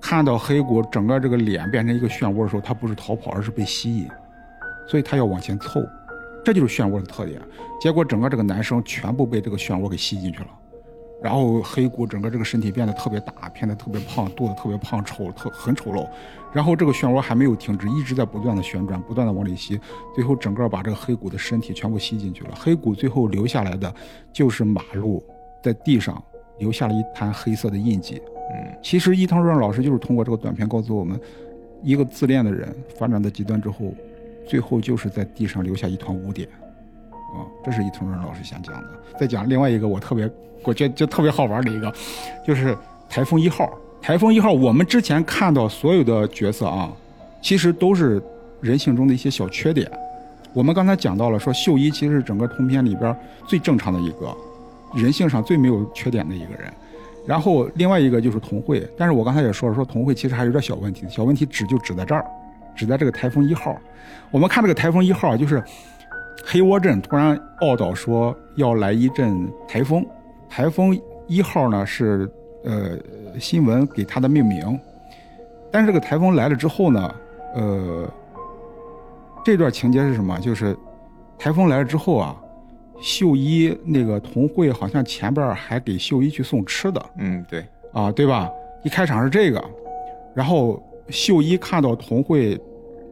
[0.00, 4.08] 看到黑谷整个这个脸变成一个漩涡的时候，他不是逃跑，而是被吸引，
[4.88, 5.80] 所以他要往前凑，
[6.44, 7.40] 这就是漩涡的特点。
[7.80, 10.46] 结果整个这个男生全部被这个漩涡给吸进去了。
[11.26, 16.08] 然后黑谷整个这个身体变得特别大，变得特别胖，肚子特别胖，丑特很丑陋。
[16.52, 19.76] 然后这个漩涡还没有停止，一直在不断的旋转，不断的往里吸，
[20.14, 22.50] 最后整个把这个黑谷的身体全部吸进去了。
[22.54, 23.92] 黑谷最后留下来的
[24.32, 25.20] 就是马路，
[25.64, 26.22] 在地上
[26.60, 28.22] 留下了一滩黑色的印记。
[28.52, 31.20] 嗯，其实伊藤润二老师就是通过这个短片告诉我们，
[31.82, 33.92] 一个自恋的人发展到极端之后，
[34.46, 36.48] 最后就是在地上留下一团污点。
[37.36, 38.88] 啊、这是伊藤润老师想讲的。
[39.18, 40.30] 再讲另外一个我特别，
[40.62, 41.92] 我觉得就特别好玩的一个，
[42.46, 42.76] 就是
[43.08, 43.70] 台风一号。
[44.02, 46.90] 台风一号，我们之前看到所有的角色啊，
[47.42, 48.22] 其实都是
[48.60, 49.90] 人性中的一些小缺点。
[50.52, 53.14] 我们刚才讲到了，说秀一其实是整个通篇里边
[53.46, 54.34] 最正常的一个，
[54.94, 56.72] 人性上最没有缺点的一个人。
[57.26, 62.24] 然后另外一个就是童慧，但是我刚才也说了，说童慧其实还有点小问题，小问题指就指在这儿，
[62.76, 63.76] 指在这个台风一号。
[64.30, 65.60] 我们看这个台风一号，就是
[66.44, 70.04] 黑窝镇突然报道说要来一阵台风，
[70.48, 72.30] 台风一号呢是
[72.64, 72.96] 呃
[73.38, 74.78] 新闻给它的命名，
[75.70, 77.14] 但是这个台风来了之后呢，
[77.54, 78.08] 呃，
[79.44, 80.38] 这段情节是什么？
[80.38, 80.76] 就是
[81.38, 82.36] 台风来了之后啊，
[83.00, 88.50] 秀一那个童慧好像前边还给秀一去送吃的，嗯，对，啊，对吧？
[88.84, 89.62] 一开场是这个，
[90.32, 92.58] 然后秀一看到童慧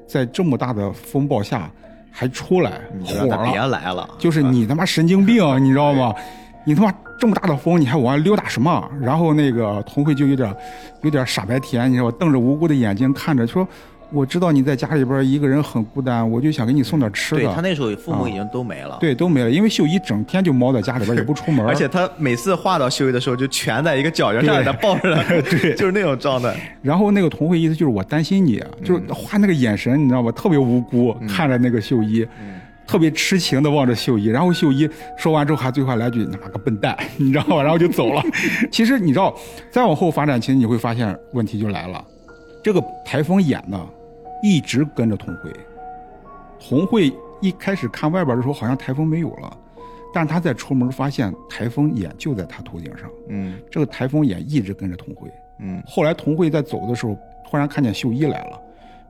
[0.07, 1.71] 在这么大的风暴下
[2.17, 6.15] 还出来，火让他别，来了，就是你他妈神经病， 你知道吗？
[6.65, 8.89] 你他妈这么大的风，你还往外溜达什么？
[9.01, 10.55] 然后那个童慧就有点
[11.03, 12.17] 有点傻白甜，你知道吧？
[12.21, 13.67] 瞪着无辜的眼睛看着说。
[14.15, 17.41] 我知道你在家里边一个人很孤单，我就想给你送点吃的。
[17.43, 26.55] 对他那时候父母啊已经都没了，对都没了，因为秀一整天就猫在家里边也不出门，而且他每次画到秀一的时候，就蜷在一个角角上，给他 抱着，对就是那种状态。
[26.81, 30.31] 然后那个童慧意思就是我担心你，就是画那个眼神，你知道吧？
[30.31, 32.25] 特别无辜，看着那个秀一，
[32.87, 34.27] 特别痴情的望着秀一。
[34.27, 34.89] 然后秀一
[35.19, 37.63] 说完之后还最后来句哪个笨蛋，你知道吧？
[37.65, 38.23] 然后就走了。
[38.71, 39.35] 其实你知道，
[39.73, 42.05] 再往后发展，其实你会发现问题就来了。
[42.63, 43.79] 这个台风眼呢，
[44.45, 45.51] 一直跟着童慧。
[46.61, 47.11] 童慧
[47.41, 49.57] 一开始看外边的时候，好像台风没有了，
[50.13, 53.09] 但他在出门发现台风眼就在他头顶上。
[53.29, 55.31] 嗯这个台风眼一直跟着童慧。
[55.61, 57.17] 嗯，后来童慧在走的时候，
[57.49, 58.61] 突然看见秀一来了，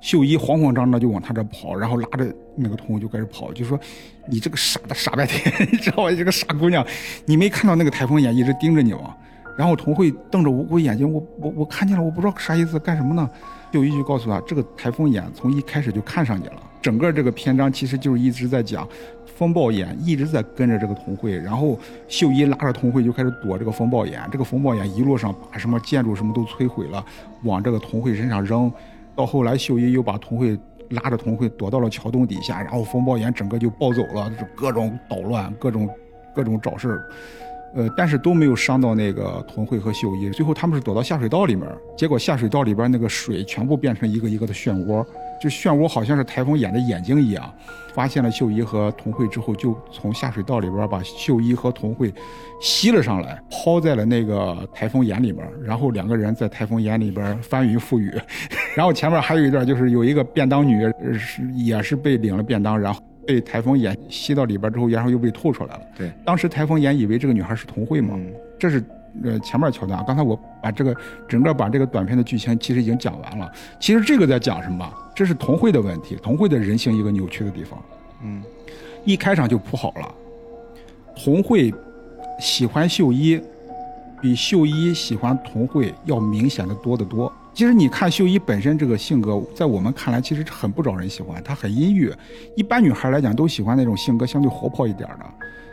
[0.01, 3.77] 秀一慌慌张张就往他这跑，然后拉着那个童慧就开始跑，就说
[4.31, 6.11] ：“你这个傻的傻白甜，你知道吧？
[6.11, 6.87] 你这个傻姑娘，
[7.27, 9.17] 你没看到那个台风眼一直盯着你吗？”
[9.59, 13.29] 然后童慧瞪着无辜眼睛，我我我看见了，我不知道啥意思，干什么呢？
[13.75, 16.63] 秀一就告诉他，这个台风眼从一开始就看上你了。
[16.81, 18.87] 整个这个篇章其实就是一直在讲。
[19.35, 21.77] 风暴眼一直在跟着这个童慧，然后
[22.07, 27.05] 秀一拉着童慧就开始躲这个风暴眼，这个风暴眼一路上把什么建筑什么都摧毁了，
[27.43, 28.71] 往这个童慧身上扔。
[29.17, 30.57] 到后来，秀一又把童慧
[30.91, 35.91] 拉着童慧躲到了桥洞底下，然后风暴眼整个就暴走了，各种捣乱，各种
[36.33, 37.11] 各种找事儿。
[37.75, 40.31] 呃，但是都没有伤到那个童慧和秀一。
[40.31, 45.05] 最后他们是躲到下水道里面，结果下水道里边那个水全部变成一个一个的漩涡，
[45.41, 47.53] 就漩涡好像是台风眼的眼睛一样。
[47.95, 52.13] 发现了秀一和童慧之后，就从下水道里边把秀一和童慧
[52.61, 58.13] 吸了上来，抛在了那个台风眼里边，然后两个人在台风眼里边翻云覆雨。
[58.75, 60.83] 然后前面还有一段，就是有一个便当女
[61.17, 65.83] 是也是被领了便当，然后被台风眼吸到里边之后，然后又被吐出来了。
[65.97, 68.83] 对，当时台风眼以为这个女孩是童慧嘛，嗯这是
[69.23, 70.03] 呃前面桥段。
[70.07, 70.95] 刚才我把这个
[71.29, 73.51] 整个把这个短片的剧情其实已经讲完了。
[73.81, 74.89] 其实这个在讲什么？
[75.15, 77.83] 这是童慧的问题，童慧的人性一个扭曲的地方。
[78.23, 78.43] 嗯，
[79.05, 80.15] 一开场就铺好了，
[81.17, 81.73] 童慧
[82.41, 83.41] 喜欢秀一，
[84.21, 87.33] 比秀一喜欢童慧要明显的多得多。
[87.55, 92.13] 其实你看秀一本身这个性格，在我们看来其实很不招人喜欢，她很阴郁。
[92.57, 95.25] 一般女孩来讲都喜欢那种性格相对活泼一点的，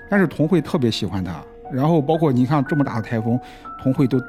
[0.08, 1.44] 但是童慧特别喜欢她。
[1.74, 3.40] 然后包括你看这么大的台风，
[3.82, 4.22] 童慧都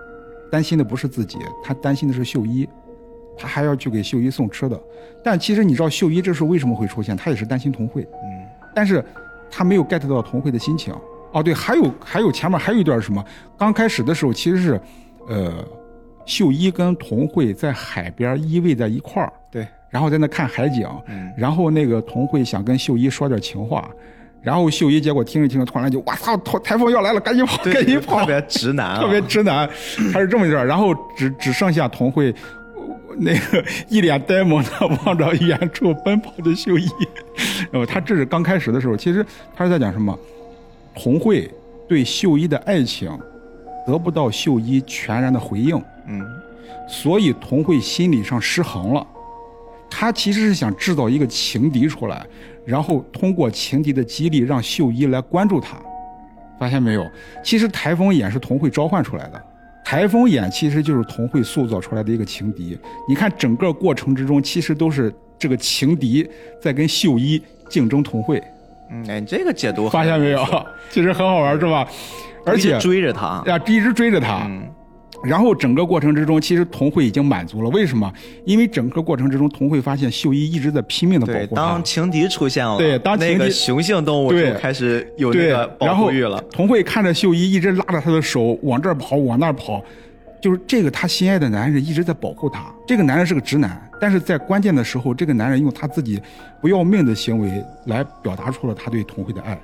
[0.51, 2.67] 担心的不是自己，她担心的是秀一，
[3.37, 4.81] 她还要去给秀一送吃的。
[5.23, 7.15] 但其实你知道秀一这时候为什么会出现？
[7.15, 8.03] 她也是担心童慧。
[8.25, 9.05] 嗯，但是
[9.51, 10.95] 他没有 get 到童慧的心情。
[11.33, 13.23] 哦，对，还有还有前面还有一段什么？
[13.59, 14.81] 刚开始的时候其实是，
[15.29, 15.65] 呃，
[16.27, 21.33] 秀一跟童慧在海边依偎在一块儿，对，然后在那看海景，嗯。
[21.37, 23.91] 然后那个童慧想跟秀一说点情话，
[24.41, 29.69] 然后秀一结果听着听着突然就哇操，台台风要来了，赶紧跑，赶紧跑，特别直男啊， 特别直男，
[30.13, 32.35] 他是这么一段，然后只只剩下童慧。
[33.19, 34.71] 那个一脸呆萌的
[35.05, 36.89] 望着远处奔跑的秀一，
[37.71, 39.23] 然后他这是刚开始的时候，其实
[39.55, 40.19] 他是在讲什么？
[40.95, 41.47] 童慧
[41.87, 43.11] 对秀一的爱情
[43.87, 45.77] 得不到秀一全然的回应，
[46.07, 46.25] 嗯
[46.89, 49.07] 所以童慧心理上失衡了。
[49.91, 52.27] 他其实是想制造一个情敌出来，
[52.65, 55.77] 然后通过情敌的激励让秀一来关注他。
[56.59, 57.07] 发现没有？
[57.43, 59.43] 其实台风眼是童慧召唤出来的，
[59.85, 62.79] 台风眼其实就是童慧塑造出来的一个情敌。
[63.09, 66.29] 你看整个过程之中，其实都是这个情敌
[66.61, 68.43] 在跟秀一竞争童慧。
[68.91, 70.45] 嗯，哎，你这个解读发现没有？
[70.91, 71.87] 其实很好玩，是吧？
[72.45, 74.47] 而且追着他，啊，一直追着他。
[74.47, 74.63] 嗯
[75.25, 77.71] 然后整个过程之中，其实童慧已经满足了。
[77.71, 78.13] 为什么？
[78.45, 81.85] 因为整个过程之中，童慧发现秀一一直在拼命的保，护他当。
[81.85, 86.43] 情敌出现了，对当情敌那个雄性动物就开始有那个，保护欲了。
[86.51, 89.81] 童慧看着秀一一直拉着他的手往这儿跑，往那儿跑，
[90.41, 92.75] 就是这个他心爱的男人一直在保护他。
[92.85, 96.21] 这个男人是个直男，但是在关键的时候，这个男人用他自己
[96.61, 99.57] 不要命的行为来表达出了他对童慧的爱。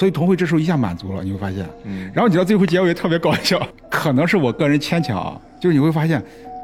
[0.00, 3.60] 所以童慧这时候一下满足了，你会发现，嗯，然后你知道最后结尾特别搞笑，
[3.90, 6.22] 可能是我个人牵强啊，就是你会发现，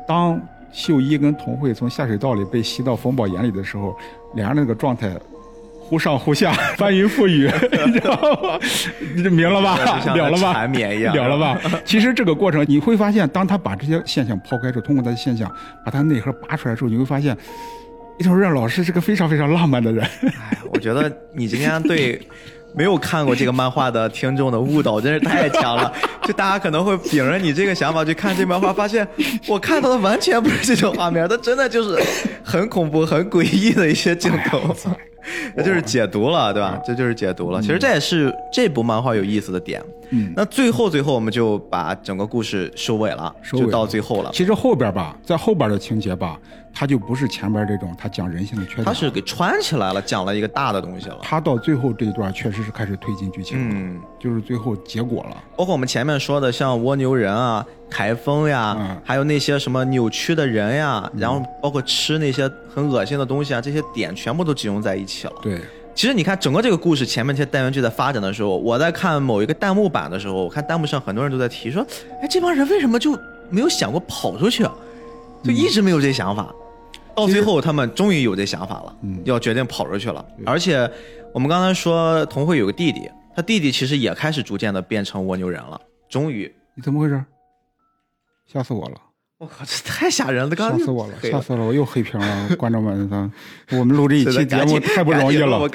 [0.09, 0.41] 当
[0.73, 3.95] 秀一跟童慧从下水道里被吸到冯宝眼里的时候，
[4.35, 5.15] 两人那个状态。
[5.89, 7.49] 忽上忽下， 翻云覆雨，
[7.87, 8.59] 你知道吗？
[9.15, 9.77] 你这明了吧？
[10.17, 10.53] 了了吧？
[10.53, 11.61] 缠绵一样了了吧？
[11.87, 15.49] 其实这个过程你会发现，当他把这些现象抛开之后，通过他的现象
[15.85, 17.37] 把他内核拔出来之后，你会发现，
[18.19, 20.05] 伊藤润老师是个非常非常浪漫的人。
[20.25, 22.21] 哎，我觉得你今天对
[22.77, 25.91] 没有看过这个漫画的听众的误导真是太强了。
[26.29, 29.07] 就大家可能会秉着你这个想法去看这漫画，发现
[29.49, 31.99] 我看到的完全不是这种画面，它真的就是
[32.45, 34.77] 很恐怖、很诡异的一些镜头。
[35.57, 36.81] 这就是解读了，对吧？
[36.85, 37.61] 这就是解读了。
[37.61, 39.83] 其实这也是这部漫画有意思的点。
[40.11, 44.31] 嗯，那最后最后我们就把整个故事收尾了，收尾就到最后了。
[44.33, 46.39] 其实后边吧，在后边的情节吧，
[46.73, 51.19] 它就不是前边这种他讲人性的缺点，它是给串起来了，讲了一个大的东西了。
[51.23, 55.37] 他到最后这一段确实是开始推进剧情了，嗯，就是最后结果了。
[55.57, 65.33] 包括我们前面说的，像蜗牛人啊、台风呀，嗯还有那些什么扭曲的人呀，然后包括吃那些很恶心的东西啊，这些点全部都集中在一起了。
[65.41, 65.61] 对，
[65.95, 71.87] 其实你看整个这个故事前面这些单元剧在发展的时候，我在看某一个弹幕版的时候，我看弹幕上很多人都在提说，
[72.21, 73.19] 哎，这帮人为什么就
[73.51, 74.75] 没有想过跑出去啊？
[75.45, 76.53] 就一直没有这想法。
[77.15, 80.23] 到最后，他们终于有这想法了，嗯要决定跑出去了。
[80.45, 80.91] 而且，
[81.33, 85.81] 我们刚才说童慧有个弟弟，他弟弟其实也开始逐渐的变成蜗牛人了。
[86.11, 87.25] 终于，你怎么回事？
[88.47, 88.95] 吓死我了！
[89.39, 90.57] 我靠，这太吓人了！
[90.57, 91.13] 吓死我了！
[91.23, 91.65] 吓死了！
[91.65, 93.31] 我又黑屏了，观众们，他
[93.77, 95.59] 我们录这一 期节目太不容易了。
[95.59, 95.69] 我。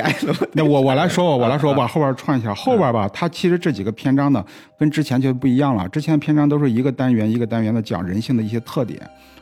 [0.54, 2.56] 那我我来说吧，我来说，我把后边串一下。
[2.56, 4.44] 后边吧，它其实这几个篇章呢，
[4.80, 5.88] 跟之前就不一样了。
[5.90, 9.00] 之前篇章都是一个单元一个单元的讲人性的一些特点，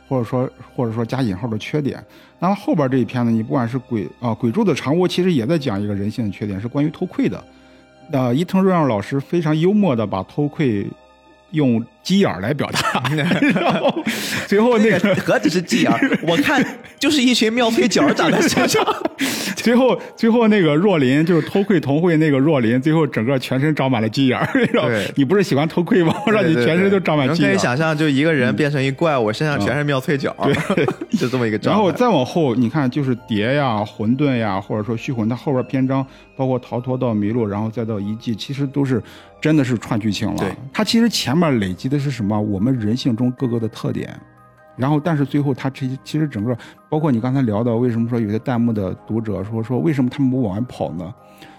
[0.08, 2.04] 或者说或者说加引号的缺点。
[2.40, 7.42] 那么后边这一篇呢，你不管是鬼啊鬼柱的长屋，其实也在讲一个人性的缺点，是关于偷窥的。
[8.12, 10.86] 呃，伊藤润二老师非常幽默的把偷窥
[11.52, 14.02] 用鸡眼儿来表达， 然后
[14.46, 16.64] 最后那个何止是鸡眼儿，我看
[16.98, 18.84] 就是一群妙脆角长在身上。
[19.56, 24.48] 最后，最后那个若琳就是偷窥童慧那个若琳，最后整个全身长满了鸡眼儿。
[25.14, 26.14] 你不是喜欢偷窥吗？
[26.28, 30.34] 让你全身都长满鸡眼可以想象，就一个人变成一怪物，身上全是妙脆角，
[31.18, 31.58] 就这么一个。
[31.62, 36.04] 然后再往后，你看就是蝶呀、混沌呀，或者说虚魂，它后边篇章
[36.34, 39.02] 包括逃脱到迷路，然后再到遗迹，其实都是
[39.42, 40.48] 真的是串剧情了对。
[40.72, 42.40] 它其实前面累积的是什么？
[42.40, 44.18] 我们人性中各个的特点。
[44.76, 46.56] 然后，但是最后他其其实整个，
[46.88, 51.14] 包括你刚才聊的，为什么说有些弹幕的读者说说为什么他们不往外跑呢？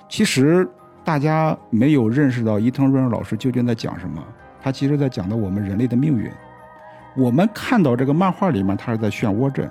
[0.10, 0.68] 其实
[1.04, 4.24] 大家没有认识到伊藤润二老师究竟在讲什么。
[4.64, 6.32] 他其实在讲的我们人类的命运。
[7.16, 9.70] 我们看到这个漫画里面，他是在漩涡镇，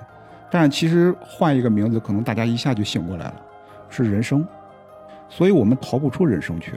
[0.51, 3.35] 但其实换一个名字，可能大家一下就醒过来了，
[3.89, 4.47] 是人生。
[5.27, 6.73] 所以我们逃不出人生去，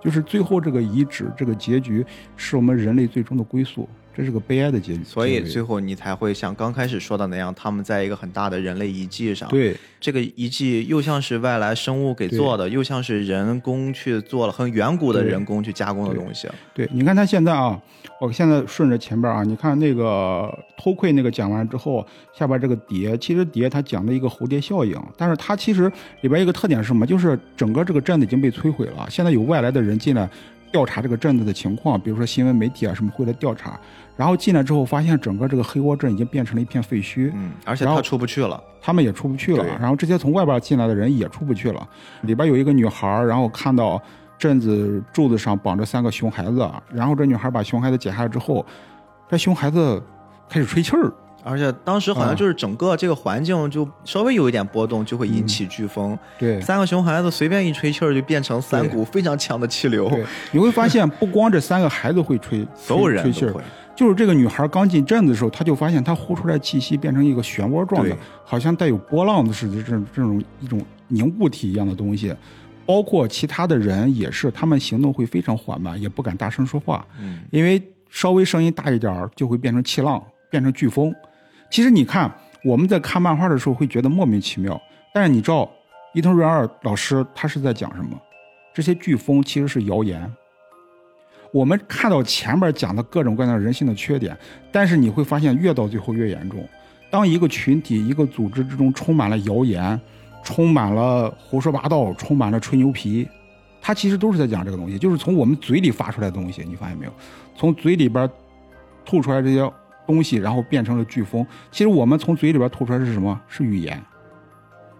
[0.00, 2.04] 就是最后这个遗址，这个结局
[2.36, 5.04] 是我们人类最终的归宿，这是个悲哀的结局。
[5.04, 16.48] 所以最后你才会像刚开始说的那样，他们在一个很大的人类遗迹上，对这个遗迹又像是外来生物给做的，又像是人工去做了很远古的人工去加工的东西。
[16.72, 17.78] 对，你看他现在啊，
[18.20, 25.90] 我现在顺着前边啊，你看那个偷窥那个讲完之后，下边这个蝶，其实蝶它讲的一个蝴蝶效应，但是它其实
[26.22, 27.06] 里边一个特点是什么？
[27.06, 30.28] 就是整个这个镇子已经被摧毁了，现在有外来的人进来
[30.70, 33.78] 调查这个镇子的情况，比如说新闻媒体啊什么会来调查，
[34.16, 38.62] 然后进来之后发现整个这个黑窝镇已经变成了一片废墟，嗯，而且他出不去了。
[38.80, 39.64] 他们也出不去了。
[39.80, 41.88] 然后这些从外边进来的人也出不去了。
[42.22, 44.00] 里边有一个女孩儿，然后看到
[44.38, 48.64] 镇子柱子上绑着三个熊孩子，然后这女孩把熊孩子解下来之后，
[49.28, 50.02] 这熊孩子
[50.48, 51.12] 开始吹气儿。
[51.46, 56.18] 而且当时好像啊就是整个这个环境就稍微有一点波动，就会引起飓风。
[56.38, 60.10] 对三个熊孩子随便一吹气儿，就变成三股非常强的气流，
[60.50, 63.54] 你会发现不光这三个孩子会吹， 所有人吹气儿
[63.94, 68.14] 就是这个女孩刚进镇子的时候，她就发现她呼出来气息变成一个漩涡状的，
[68.44, 72.34] 好像带有波浪似的这种这种一种凝固体一样的东西。
[72.84, 81.14] 包括其他的人也是，他们行动会非常缓慢，也不敢大声说话，嗯，因为稍微声音大一点儿就会变成气浪，变成飓风。
[81.70, 82.32] 其实你看
[82.64, 84.80] 我们在看漫画的时候会觉得莫名其妙，
[85.12, 85.70] 但是你知道
[86.14, 88.18] 伊藤润二老师他是在讲什么？
[88.72, 90.30] 这些飓风其实是谣言。
[91.52, 94.36] 我们看到前面讲的各种各样的人性的缺点，
[94.70, 96.66] 但是你会发现越到最后越严重。
[97.10, 99.98] 当一个群体、一个组织之中充满了谣言，
[100.42, 103.26] 充满了胡说八道，充满了吹牛皮，
[103.80, 106.62] 他其实都是在讲这个东西，就是从我们嘴里发出来的东西。
[106.68, 107.12] 你发现没有？
[107.56, 108.28] 从嘴里边
[109.04, 109.72] 吐出来这些
[110.06, 111.46] 东西，然后变成了飓风。
[111.70, 113.38] 其实我们从嘴里边吐出来是什么？
[113.48, 114.02] 是语言，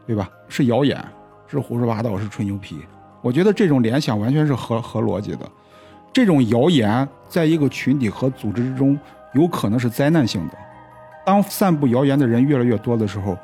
[0.07, 0.29] 对吧？
[0.49, 1.03] 是谣言，
[1.47, 2.79] 是胡说八道，是吹牛皮。
[3.23, 5.41] 我觉得这种联想完全是合合逻辑的。
[6.13, 8.99] 这种谣言在一个群体和组织之中，
[9.35, 10.55] 有可能是灾难性的。
[11.25, 13.37] 当散布谣言的人越来越多的时候，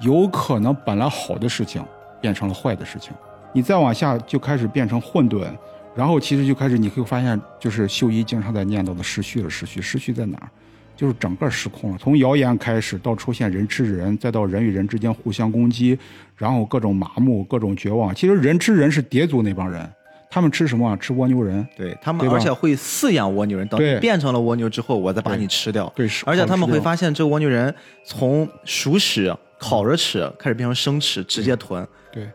[0.00, 1.84] 有可能本来好的事情
[2.20, 3.12] 变成了坏的事情。
[3.52, 5.46] 你再往下就开始变成混沌，
[5.94, 10.48] 然后其实就开始你会发现，就是秀一经常在念叨的失序了，失序，失序在哪儿？
[10.96, 11.98] 就是整个失控了。
[11.98, 15.98] 从谣言开始，到出现人吃人，再到人与人之间互相攻击，
[16.36, 18.14] 然后各种麻木，各种绝望。
[18.14, 19.86] 其实人吃人是蝶族那帮人，
[20.30, 20.96] 他们吃什么？
[20.96, 21.66] 吃蜗牛人。
[21.76, 25.92] 对他们，而且会饲养蜗牛人，等变成了蜗牛之后，我再把你吃掉。
[25.94, 26.80] 对，是而且他们会。
[26.80, 27.74] 发现，这个蜗牛人
[28.04, 31.86] 从熟食、烤着吃，开始变成生吃，直接吞。
[32.12, 32.26] 对，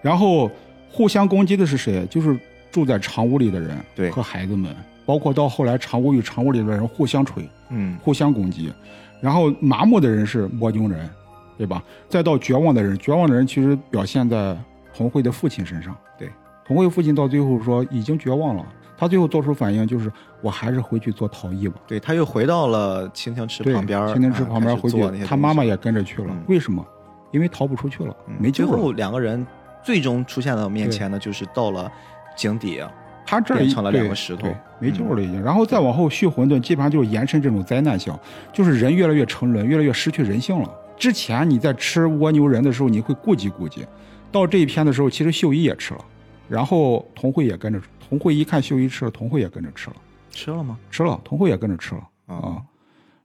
[0.00, 0.50] 然后
[0.88, 2.06] 互相攻击的是谁？
[2.08, 2.38] 就是
[2.70, 4.74] 住在长屋里的人，对和孩子们，
[5.06, 8.72] 包括到后来常务与常务里的人互相锤、嗯，互相攻击，
[9.20, 11.08] 然后麻木的人是摸牛人，
[11.56, 11.82] 对吧？
[12.08, 14.56] 再到绝望的人，绝望的人其实表现在
[14.92, 15.96] 童慧的父亲身上。
[16.18, 16.28] 对，
[16.66, 18.66] 童慧父亲到最后说已经绝望了，
[18.98, 20.12] 他最后做出反应就是
[20.42, 21.76] 我还是回去做陶艺吧。
[21.86, 26.28] 对，他又回到了蜻蜓池，旁边儿，天天池啊旁边回去他妈妈也跟着去了。
[26.30, 26.84] 嗯为什么？
[27.32, 28.70] 因为逃不出去了，嗯没救了。
[28.70, 29.46] 最后两个人
[29.82, 31.90] 最终出现在我面前的，就是到了
[32.36, 32.82] 井底。
[33.26, 35.42] 他这儿变成了对两个石头对没救了已经。
[35.42, 38.16] 然后再往后续混沌，基本上就是延伸这种灾难性，
[38.52, 40.70] 就是人越来越沉沦，越来越失去人性了。
[40.96, 43.84] 之前你在吃蜗牛人的时候，你会顾及顾及，
[44.32, 46.00] 到这一篇的时候，其实秀一也吃了，
[46.48, 49.96] 然后童慧也跟着，童慧一看秀一吃了，童慧也跟着吃了，
[50.30, 50.78] 吃了吗？
[50.90, 52.62] 吃了，童慧也跟着吃了啊啊。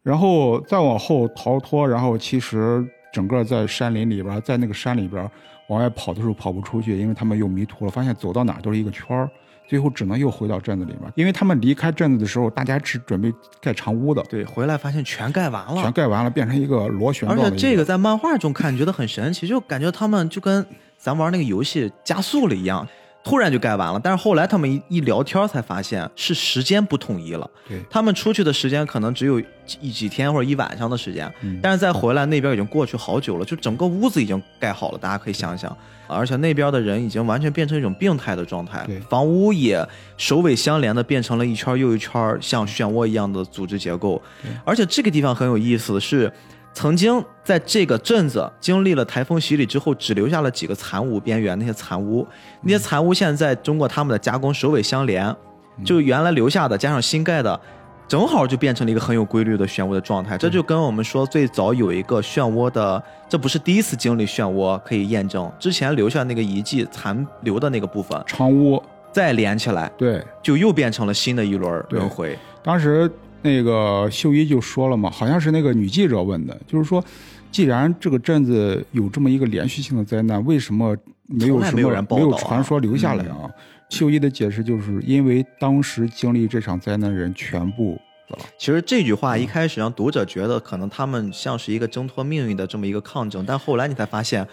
[0.03, 5.29] 然后再往后逃脱，然后其实整个在山林里边，在那个山里边
[5.69, 9.29] 往外跑的时候跑不出去，因为他们又迷途了，发现走到哪儿都是一个圈儿，
[9.71, 11.09] 最后只能又回到镇子里面。
[11.15, 15.89] 因为他们离开镇子的时候，大家是准备盖长屋的，对，回来发现全盖完了全。
[15.93, 20.65] 盖完了，变成一个螺旋而状而且这个在漫画中看，觉得很神奇，就感觉他们就跟
[20.97, 22.85] 咱玩那个游戏加速了一样，
[23.23, 23.99] 突然就盖完了。
[24.03, 29.41] 但是后来他们一一聊天才发现是时间不统一了，对他们出去的时间可能只有
[29.79, 35.75] 一几天或者一晚上的时间，嗯但是再回来那边已经过去好久了，就整个屋子已经盖好了，大家可以想想。
[36.07, 39.87] 而且那边的人已经完全变成一种病态的状态，房屋也
[40.17, 44.21] 首尾相连的变成了一圈又一圈像漩涡一样的组织结构。
[44.65, 46.29] 而且这个地方很有意思的是，
[46.73, 52.25] 曾经在这个镇子经历了台风洗礼之后，只留下了几个残屋边缘那些残屋，
[52.61, 55.35] 那些残屋现在通过他们的加工，首尾相连，
[55.83, 57.59] 就原来留下的加上新盖的。
[58.07, 68.83] 正好就变成了一个很有规律的漩涡的状态，这就跟我们说最早有一个漩涡的，这不是第一次经历漩涡可以验证，之前留下那个遗迹残留的那个部分长屋，
[69.13, 72.37] 再连起来，对，就又变成了新的一轮轮回。
[72.61, 73.09] 当时
[73.41, 77.03] 那个秀一就说了嘛，好像是那个女记者问的，就是说，
[77.51, 80.95] 既然这个镇子有这么一个连续性的灾难，为什么
[81.27, 83.49] 没有什么没有人报道啊没有传说留下来啊？
[83.89, 88.39] 秀一的解释就是因为当时经历这场灾难的人全部死了。
[88.57, 94.47] 其实这句嗯话一开始让读者觉得可能他们像是一个挣脱命运的这么一个抗争，但后来你才发现，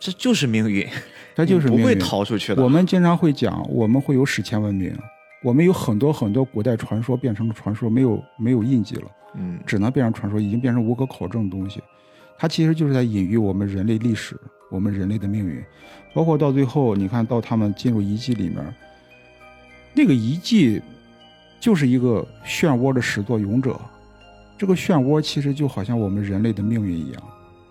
[0.00, 0.86] 这就是命运，
[1.36, 2.62] 它就是你不会逃出去的。
[2.62, 4.96] 我们经常会讲，我们会有史前文明，
[5.44, 9.10] 我们有很多很多古代传说变成了传说，没有没有印记了。
[9.34, 11.82] 嗯，只能变成传说，已经变成无可考证的东西。
[12.38, 14.40] 它其实就是在隐喻我们人类历史，
[14.70, 15.62] 我们人类的命运。
[16.14, 18.74] 包括到最后，你看到他们进入遗迹里面，
[19.92, 20.80] 那个遗迹
[21.60, 23.78] 就是一个漩涡的始作俑者。
[24.56, 27.22] 这个漩涡其实就好像我们人类的命运一样，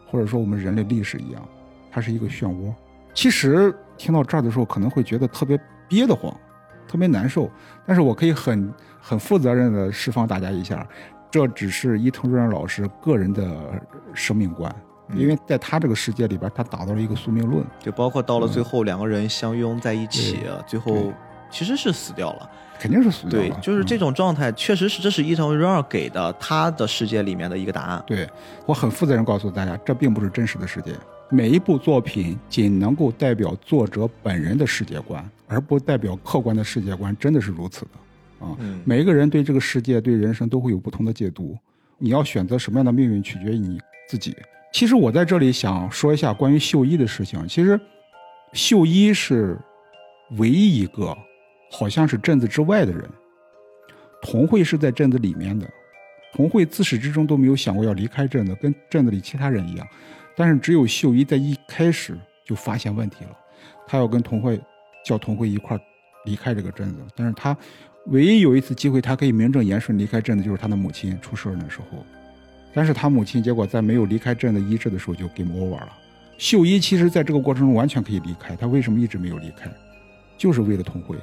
[0.05, 1.41] 或者说我们人类历史一样，
[1.89, 2.71] 它是一个漩涡。
[3.15, 6.31] 其实听到这儿的时候，可能会觉得特别憋得慌，
[6.93, 7.49] 特别难受。
[7.87, 8.71] 但是我可以很
[9.01, 10.87] 很负责任的释放大家一下，
[11.31, 13.51] 这只是伊藤润二老师个人的
[14.13, 14.73] 生命观，
[15.15, 17.65] 因为在他这个世界里边，他打造了一个宿命论。
[17.79, 21.11] 就包括到了最后两个人相拥在一起，最后
[21.49, 22.47] 其实是死掉了。
[22.79, 23.47] 肯定是死掉了。
[23.47, 28.03] 对，就是这嗯种状态，确实是这是伊藤润二给的他的世界里面的一个答案。
[28.05, 28.29] 对
[28.67, 30.91] 我很负责任告诉大家，这并不是真实的世界。
[31.29, 35.23] 每一部作品仅能够代表作者本人的世界观，
[35.53, 38.55] 而不代表客观的世界观，真的是如此的啊。
[38.59, 41.57] 嗯每一个人对这个世界、对人生都会有不同的解读。
[41.97, 44.35] 你要选择什么样的命运，取决于你自己。
[44.73, 47.47] 其实我在这里想说一下关于秀一的事情。
[47.47, 47.79] 其实，
[48.51, 49.57] 秀一是
[50.37, 51.15] 唯一一个
[51.71, 53.07] 好像是镇子之外的人，
[54.21, 55.69] 童慧是在镇子里面的，
[56.33, 59.87] 童慧自始至终都没有想过要离开镇子，跟镇子里其他人一样。
[60.35, 63.37] 但是只有秀一在一开始就发现问题了，
[63.85, 64.59] 他要跟童慧
[65.03, 65.79] 叫童慧一块
[66.25, 66.97] 离开这个镇子。
[67.15, 67.55] 但是他
[68.07, 72.05] 唯一有一次机会，他可以名正言顺离开镇子，就是他的母亲出事儿那时候。
[72.73, 75.89] 但是他母亲结果在没有离开镇子医治的时候就 game over 了。
[76.37, 79.71] 秀一其实在这个过程中完全可以离开，他为什么一直没有离开？
[80.37, 81.15] 就是为了童慧。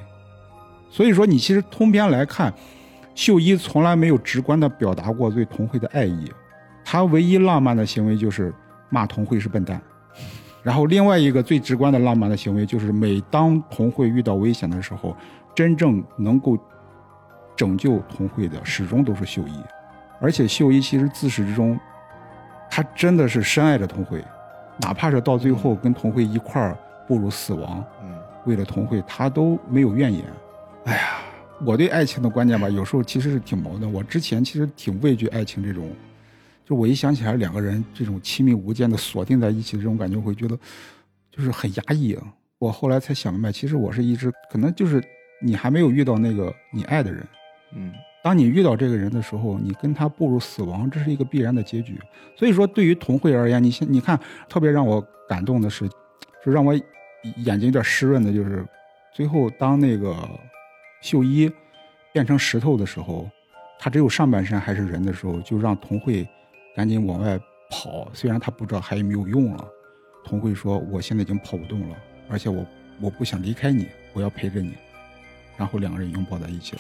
[0.89, 2.55] 所以说，你其实通篇来看，
[3.15, 6.31] 秀一从来没有直观的表达过对童慧的爱意，
[6.85, 8.55] 他唯一浪漫的行为就是
[8.89, 9.83] 骂童慧是笨蛋。
[10.63, 15.17] 然后另外一个最直观的浪漫的行为就是，每当童慧遇到危险的时候，
[15.55, 16.59] 真正能够
[17.57, 19.53] 拯救童慧的始终都是秀一。
[20.21, 21.79] 而且秀一其实自始至终，
[22.71, 24.23] 他真的是深爱着童慧，
[24.83, 26.77] 哪怕是到最后跟童慧一块儿
[27.09, 28.15] 步入死亡，嗯，
[28.45, 30.23] 为了童慧，他都没有怨言。
[30.85, 31.19] 哎呀，
[31.65, 33.91] 我对爱情的观念吧，有时候其实是挺矛盾。
[33.91, 35.91] 我之前其实挺畏惧爱情这种，
[36.71, 40.57] 就我一想起来两个人这种亲密无间的锁定在一起的这种感觉，我会觉得
[41.29, 42.23] 就是很压抑啊。
[42.61, 45.03] 我后来才想明白，其实我是一直可能就是
[45.43, 47.27] 你还没有遇到那个你爱的人，
[47.75, 47.93] 嗯，
[48.23, 51.99] 当你遇到这个人的时候，你跟他步入死亡，这是一个必然的结局。
[52.37, 54.17] 所以说，对于童慧而言，你现你看，
[54.49, 55.89] 特别让我感动的是，
[56.47, 56.73] 就让我
[57.39, 58.65] 眼睛有点湿润的，就是
[59.13, 60.17] 最后当那个
[61.01, 61.51] 秀一
[62.13, 63.29] 变成石头的时候，
[63.77, 66.25] 他只有上半身还是人的时候，就让童慧
[66.75, 67.39] 赶紧往外
[67.71, 68.09] 跑。
[68.13, 69.65] 虽然他不知道还有没有用了，
[70.25, 71.97] 童慧说：“我现在已经跑不动了，
[72.29, 72.67] 而且我
[73.01, 74.75] 我不想离开你，我要陪着你。”
[75.57, 76.77] 然后两个人拥抱在一起。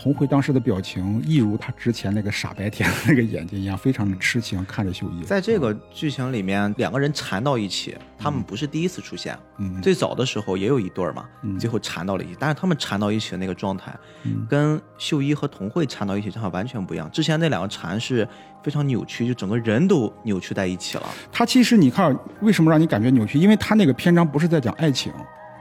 [0.00, 5.22] 童慧当时的表情，一如他之前那个傻白甜的那个眼睛一样，非常的痴情，看着秀一。
[5.22, 17.08] 在这个剧情里面，两个人缠到一起，他们不是第一次出现，嗯，最早的时候也有一对儿嘛，嗯最后缠到了一起，但是他们缠到一起的那个状态，嗯跟秀一和童慧缠到一起正好完全不一样。
[17.12, 18.26] 之前那两个缠是
[18.62, 21.04] 非常扭曲，就整个人都扭曲在一起了。
[21.30, 23.38] 他其实你看，为什么让你感觉扭曲？
[23.38, 25.12] 因为他那个篇章不是在讲爱情，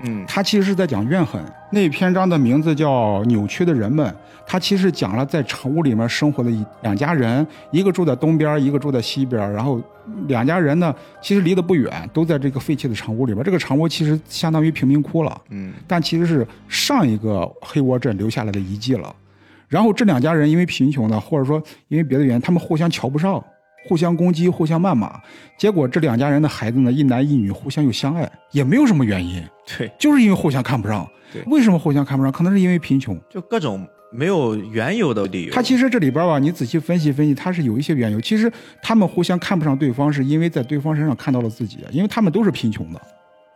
[0.04, 1.44] 嗯，他其实是在讲怨恨。
[1.72, 4.06] 那篇章的名字叫《扭曲的人们》，
[4.46, 9.40] 他其实讲了在城屋里面生活的一两家人，一个住在东边，一个住在西边。
[9.54, 9.82] 然后
[10.28, 13.44] 两家人呢，其实离得不远，都在这个废弃的城屋里边。
[13.44, 19.16] 这个城屋其实相当于贫民窟了，嗯，但其实是上一个黑窝镇留下来的遗迹了。
[19.72, 23.42] 然后这两家人因为贫穷呢，或者说因为别的原因，他们互相瞧不上，
[23.88, 25.18] 互相攻击，互相谩骂。
[25.58, 29.42] 结果这两家人的孩子呢，一男一女，互相又相爱，也没有什么原因，
[29.78, 31.08] 对，就是因为互相看不上。
[31.32, 32.30] 对为什么互相看不上？
[32.30, 33.18] 可能是因为贫穷。
[33.30, 35.54] 就各种没有缘由的理由。
[35.54, 38.20] 他其实这里边吧，你仔细分析分析，他是有一些缘由。
[38.20, 38.52] 其实
[38.84, 43.00] 他们互相看不上对方，是因为在对方身上看到了自己，因为他们都是贫穷的，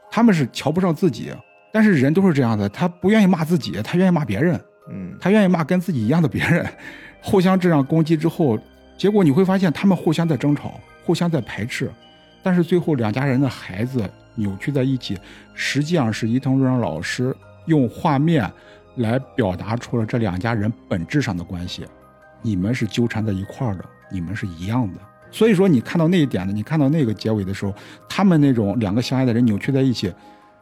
[0.10, 1.34] 他们是瞧不上自己。
[1.74, 4.58] 但是人都是这样的，他不愿意骂自己，他愿意骂别人。
[4.90, 6.66] 嗯，他愿意骂跟自己一样的别人，
[7.22, 8.58] 互相这样攻击之后，
[8.98, 11.92] 结果你会发现他们互相在争吵，互相在排斥，
[12.44, 15.18] 但是最后两家人的孩子扭曲在一起，
[15.54, 17.36] 实际上是伊藤润二老师
[17.66, 18.50] 用画面
[18.98, 21.86] 来表达出了这两家人本质上的关系，
[22.42, 25.00] 你们是纠缠在一块儿的，你们是一样的。
[25.32, 27.74] 所以说，你看到那一点呢，你看到那个结尾的时候，
[28.08, 30.14] 他们那种两个相爱的人扭曲在一起，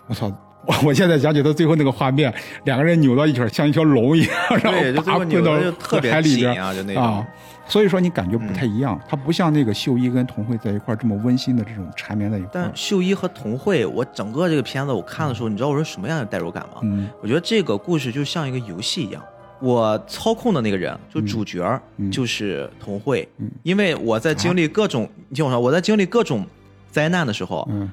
[0.08, 0.32] 我操！
[0.65, 2.34] 我我现在想起他最后那个画面，
[2.64, 4.31] 两个人扭到一起儿，像一条龙一样，
[4.64, 7.03] 然后把最后扭到的就特别海里边紧啊，就那种。
[7.03, 7.27] 啊。
[7.65, 12.52] 所以说你感觉不太一样，他不像那个秀一跟童慧在一块儿这么温馨的这种缠绵在一块儿。
[12.53, 16.81] 但秀一和童慧，我整个这个片子我看的时候，你知道我是什么样的代入感吗？
[16.84, 19.23] 嗯我觉得这个故事就像一个游戏一样，
[19.61, 26.45] 我操控的那个人，就主角嗯就是童慧，嗯因为我在经历各种，你听我说，我在经历各种
[26.91, 27.90] 灾难的时候，嗯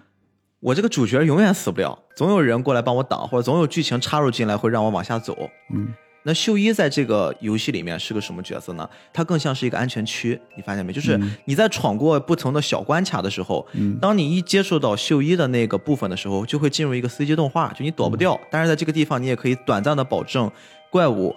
[0.60, 5.36] 我这个主角永远死不了，总有人过来帮我挡，或者总有剧情插入进来会让我往下走。
[5.74, 5.92] 嗯
[6.22, 8.86] 那秀一在这个游戏里面是个什么角色呢？
[9.10, 10.92] 他更像是一个安全区，你发现没？
[10.92, 18.34] 就是嗯你在闯过不同的小关卡的时候，嗯当你一接触到秀一的那个部分的时候，就会进入一个 CG 动画，就你躲不掉。
[18.34, 20.50] 嗯但是在这个地方，你也可以短暂的保证
[20.90, 21.34] 怪物、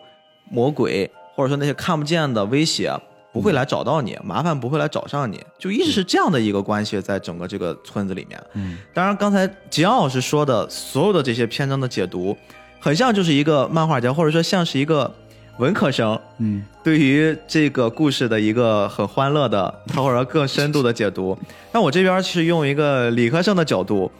[0.51, 2.91] 魔鬼或者说那些看不见的威胁
[3.33, 8.39] 不会来找到你，麻烦不会来找上你，就一直是这样的一个关系，在整个这个村子里面。
[8.53, 12.37] 嗯当然，刚才吉奥老师说的所有的这些篇章的解读，
[12.79, 15.11] 很像就是一个漫画家，或者说像是一个
[15.57, 21.35] 文科生嗯对于这个故事的一个很欢乐的，或者说更深度的解读。
[21.71, 24.11] 那我这边是用一个理科生的角度，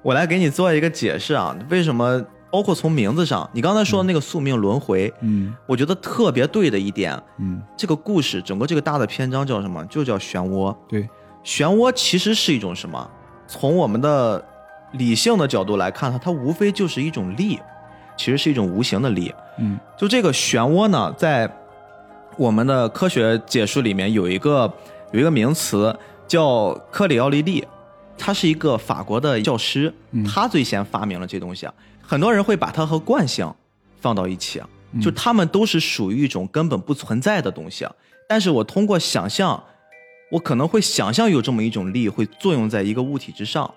[0.00, 2.24] 我来给你做一个解释啊，为什么？
[2.50, 9.84] 包括从名字上，你刚才说的那个宿命轮回，嗯我觉得特别对的一点，嗯，这个故事整个这个大的篇章叫什么？
[9.86, 10.74] 就叫漩涡。
[10.88, 11.08] 对，
[11.44, 13.10] 漩涡其实是一种什么？
[13.46, 14.42] 从我们的
[14.92, 17.58] 理性的角度来看它，它无非就是一种力，
[18.16, 19.34] 其实是一种无形的力。
[19.58, 21.50] 嗯就这个漩涡呢，在
[22.36, 24.72] 我们的科学解释里面有一个
[25.12, 25.94] 有一个名词
[26.26, 27.66] 叫科里奥利利，
[28.16, 29.92] 他是一个法国的教师，
[30.26, 31.74] 他最先发明了这东西啊。
[32.10, 33.52] 很多人会把它和惯性
[34.00, 34.66] 放到一起啊，
[35.02, 37.92] 就他们都是属于一种根本不存在的东西啊。
[38.26, 39.62] 但是我通过想象，
[40.30, 43.70] 我可能会想象有这么一种力会作用在一个物体之上。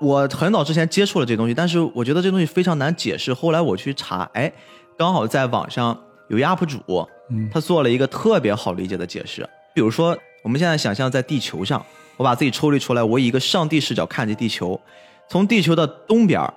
[0.00, 3.34] 我很早之前接触了这东西，但是我觉得这东西非常难解释。
[3.34, 4.50] 后来我去查，哎，
[4.96, 5.98] 刚好在网上
[6.30, 9.46] 有一 UP 主，嗯他做了一个特别好理解的解释。
[9.74, 11.84] 比如说，我们现在想象在地球上，
[12.16, 14.80] 我把自己抽离出来，我以一个上帝视角看着地球，
[15.28, 16.54] 从地球的东边儿，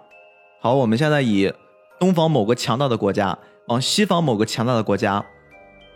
[0.59, 1.53] 好，我们现在以
[1.99, 5.23] 东方某个强大的国家往西方某个强大的国家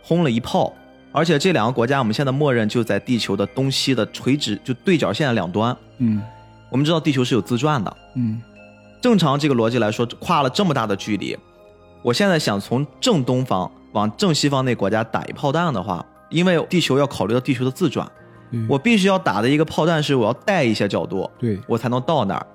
[0.02, 0.72] 轰了一炮，
[1.10, 5.76] 而且这两个国家我们现在默认就在地球的东西的垂直就对角线的两端。
[5.98, 6.22] 嗯。
[6.70, 8.40] 我们知道地球是有自转的，嗯。
[9.00, 11.36] 正常这个逻辑来说，跨了这么大的距离，
[12.02, 18.08] 我现在想从正东方往正西方那国家打一炮弹的话，因为地球要考虑到地球的自转，
[18.50, 21.58] 对我必须要打的一个炮弹是我要带一些角度，对。
[21.66, 22.46] 我才能到那儿。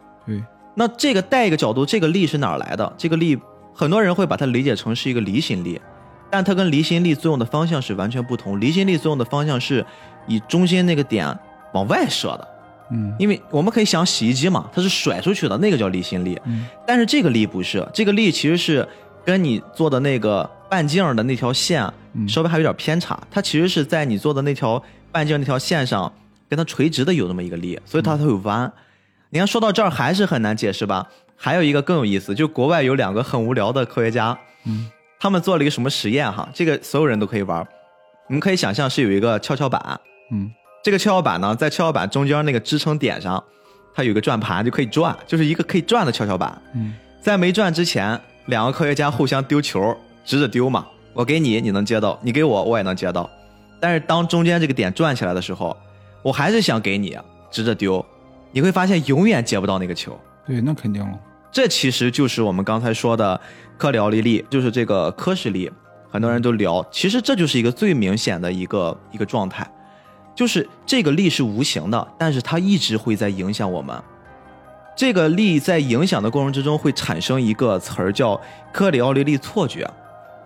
[0.78, 2.94] 对那这个带一个角度，这个力是哪儿来的？
[2.98, 3.38] 这个力
[3.74, 5.82] 很多人会把它理解成是一个离心力，
[6.30, 8.62] 但它跟离心力作用的方向是完全不同。
[8.62, 9.86] 离心力作用的方向是
[10.28, 11.36] 以中心那个点
[11.74, 12.48] 往外射的，
[12.91, 16.40] 嗯因为我们可以想洗衣机嘛，它是甩出去的，那个叫离心力。
[16.45, 18.88] 嗯但是这个力不是，这个力其实是
[19.26, 21.84] 跟你做的那个半径的那条线
[22.14, 24.82] 嗯稍微还有点偏差，它其实是在你做的那条
[25.12, 26.12] 半径那条线上
[26.48, 28.72] 跟它垂直的有那么一个力，所以它才会弯。
[29.30, 31.08] 你看说到这儿还是很难解释吧？
[31.36, 34.90] 还有一个更有意思，就国外有两个很无聊的科学家，嗯
[35.20, 36.48] 他们做了一个什么实验哈？
[36.54, 37.68] 这个所有人都可以玩，
[38.28, 39.99] 你们可以想象是有一个跷跷板，
[40.32, 40.52] 嗯
[40.84, 43.44] 这个跷跷板呢，在跷跷板中间那个支撑点上，
[43.94, 46.62] 它有一个转盘，就可以转，就是一个可以转的跷跷板。
[46.74, 50.88] 嗯在没转之前，两个科学家互相丢球，直着丢嘛。
[51.14, 53.30] 我给你，你能接到；你给我，我也能接到。
[53.82, 55.76] 但是当中间这个点转起来的时候，
[56.22, 57.18] 我还是想给你，
[57.52, 58.06] 直着丢，
[58.52, 60.18] 你会发现永远接不到那个球。
[60.45, 61.19] 对，那肯定了。
[61.52, 63.40] 这其实就是我们刚才说的
[63.78, 65.72] 科里奥利力，就是这个科氏力，
[66.10, 66.86] 很多人都聊。
[66.91, 69.68] 其实这就是一个最明显的一个一个状态，
[70.36, 73.99] 就是这个力是无形的，但是它一直会在影响我们。
[74.95, 78.40] 这个力在影响的过程之中会产生一个词儿叫
[78.72, 79.90] 科里奥利力错觉，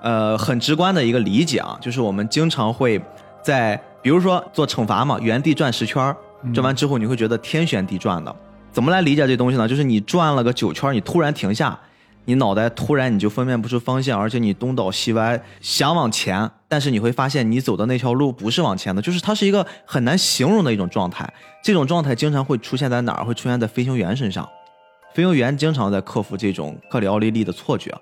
[0.01, 3.01] 呃，很直观的一个理解啊，就是我们经常会
[3.41, 6.15] 在比如说做惩罚嘛，原地转十圈儿，
[6.53, 8.35] 转完之后你会觉得天旋地转的。
[8.71, 9.67] 怎么来理解这东西呢？
[9.67, 11.77] 就是你转了个九圈，你突然停下，
[12.25, 21.31] 你脑袋突然你就分辨不出方向，而且你东倒西歪，想往前，但是你会发现你走的那条路不是往前的，就是它是一个很难形容的一种状态。
[21.61, 23.25] 这种状态经常会出现在哪儿？
[23.25, 24.47] 会出现在飞行员身上。
[25.13, 27.93] 飞行员经常在克服这种克里奥利力的错觉，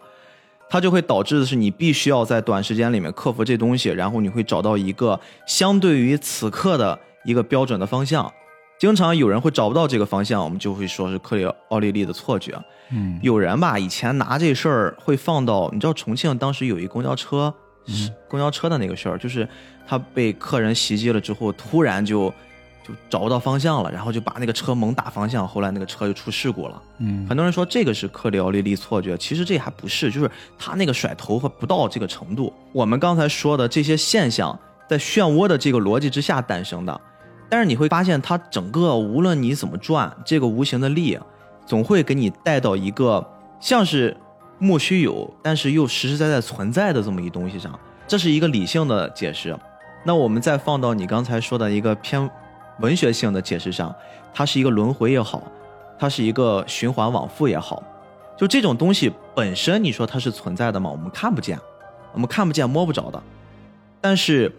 [0.70, 6.99] 它就会导致的是你必须要在短时间里面克服这东西，然后你会找到一个相对于此刻的
[7.30, 8.32] 一个标准的方向。
[8.80, 12.58] 经常有人会找不到这个方向，我们就会说是克里奥利利的错觉。
[12.92, 17.54] 嗯有人吧，以前拿这事儿会放到，你知道重庆当时有一公交车，
[17.86, 19.48] 是公交车的那个事儿，就是
[19.86, 22.34] 他被客人袭击了之后，突然就
[22.88, 26.82] 就找不到方向了，然后就把那个车猛打方向，后来那个车就出事故了。
[27.00, 32.54] 嗯很多人说这个是克里奥利利错觉，其实这还不是，就是他那个甩头和不到这个程度。
[32.72, 34.58] 我们刚才说的这些现象，
[34.88, 37.02] 在漩涡的这个逻辑之下诞生的，
[37.50, 41.18] 但是你会发现，它整个无论你怎么转，这个无形的力
[41.66, 43.26] 总会给你带到一个
[43.60, 44.16] 像是
[44.60, 47.78] 莫须有，但是又实实在在存在的这么一东西上，
[48.08, 49.58] 这是一个理性的解释。
[50.04, 52.30] 那我们再放到你刚才说的一个偏
[52.80, 53.94] 文学性的解释上，
[54.34, 55.44] 它是一个轮回也好，
[55.98, 57.84] 它是一个循环往复也好，
[58.38, 60.90] 就这种东西本身，你说它是存在的吗？
[60.90, 61.60] 我们看不见，
[62.14, 63.22] 我们看不见摸不着的。
[64.00, 64.54] 但是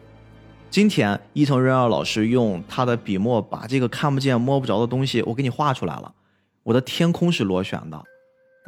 [0.70, 6.14] 今天伊藤润二老师用他的笔墨把这个看不见摸不着的东西，我给你画出来了。
[6.62, 8.00] 我的天空是螺旋的，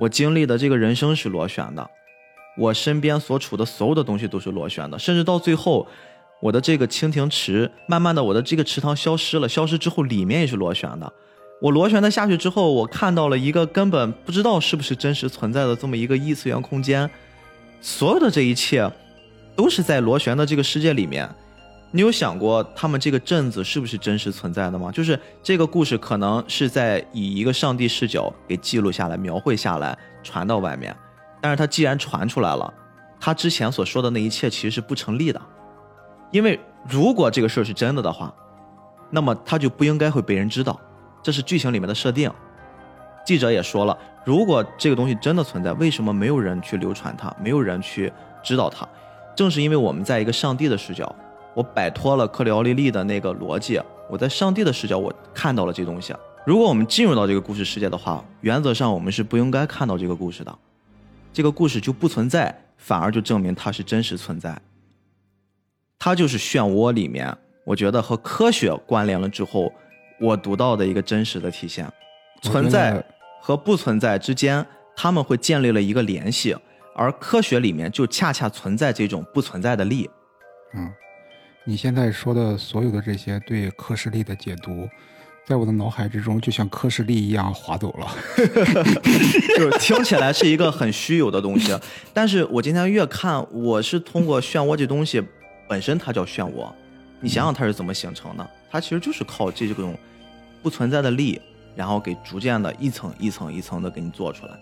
[0.01, 1.89] 我经历的这个人生是螺旋的，
[2.59, 5.87] 我身边所处的所有的东西都是螺旋的，甚至到最后，
[6.41, 11.13] 我的这个蜻蜓池，慢慢的我的这个池塘消失了，消失之后里面也是螺旋的。
[11.61, 17.09] 我螺旋的下去之后，我看到了一个根本不知道是不是真实存在的这么一个异次元空间，
[17.81, 18.91] 所有的这一切
[19.55, 21.33] 都是在螺旋的这个世界里面。
[21.95, 24.91] 你有想过他们这个镇子是不是真实存在的吗？
[24.91, 30.97] 就是这个故事可能是在以一个上帝视角给记录下来、描绘下来、传到外面，
[31.43, 32.73] 但是他既然传出来了，
[33.21, 35.41] 他之前所说的那一切其实是不成立的，
[36.31, 36.59] 因为
[36.89, 38.35] 如果这个事儿是真的的话，
[39.11, 40.81] 那么他就不应该会被人知道，
[41.23, 42.33] 这是剧情里面的设定。
[43.27, 48.11] 记者也说了，如果这个东西真的存在，为什么没有人去流传它，没有人去
[48.43, 48.89] 知道它。
[49.37, 51.15] 正是因为我们在一个上帝的视角，
[51.55, 56.15] 我摆脱了克里奥利利的那个逻辑，我在上帝的视角，我看到了这东西。
[56.45, 60.59] 如果我们进入到这个故事世界的话，原则上我们是不应该看到这个故事的，
[61.33, 64.61] 这个故事就不存在，反而就证明它是真实存在。
[65.99, 67.33] 它就是漩涡里面，
[67.65, 69.73] 我觉得和科学关联了之后，
[70.21, 71.89] 我读到的一个真实的体现，
[72.43, 73.05] 存在
[73.41, 74.67] 和不存在之间，
[74.97, 76.57] 他们会建立了一个联系，
[76.97, 80.11] 而科学里面就恰恰存在这种不存在的力。
[80.75, 80.91] 嗯，
[81.65, 84.89] 你现在说的所有的这些对科氏力的解读，
[85.47, 88.09] 在我的脑海之中就像科氏力一样划走了，
[89.57, 91.79] 就是听起来是一个很虚有的东西，
[92.13, 95.23] 但是我今天越看，我是通过漩涡这东西。
[95.69, 96.71] 本身它叫漩涡，
[97.21, 98.51] 你想想它是怎么形成的？
[98.69, 99.97] 它其实就是靠这种
[100.63, 101.41] 不存在的力，
[101.77, 104.53] 然后给逐渐的一层一层一层的给你做出来。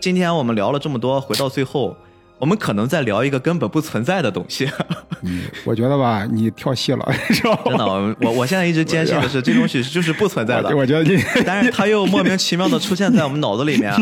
[0.00, 1.96] 今天我们聊了这么多，回到最后，
[2.38, 4.68] 我们可能在聊一个根本不存在的东西。
[5.22, 7.12] 嗯，我觉得吧，你跳戏了？
[7.30, 7.84] 真的，
[8.20, 10.74] 我我现在一直坚信的是，这东西就是不存在的。
[10.76, 13.92] 我觉得你，但是它又莫名其妙的出现在我们脑子里面。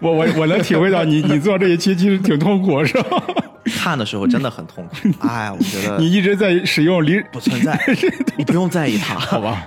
[0.00, 3.22] 我我我能体会到你你做这一期其实挺痛苦，是吧？
[3.78, 7.76] 看的时候真的很痛苦，哎，我觉得你一直在使用离不存在，
[8.36, 9.66] 你不用在意它，好吧？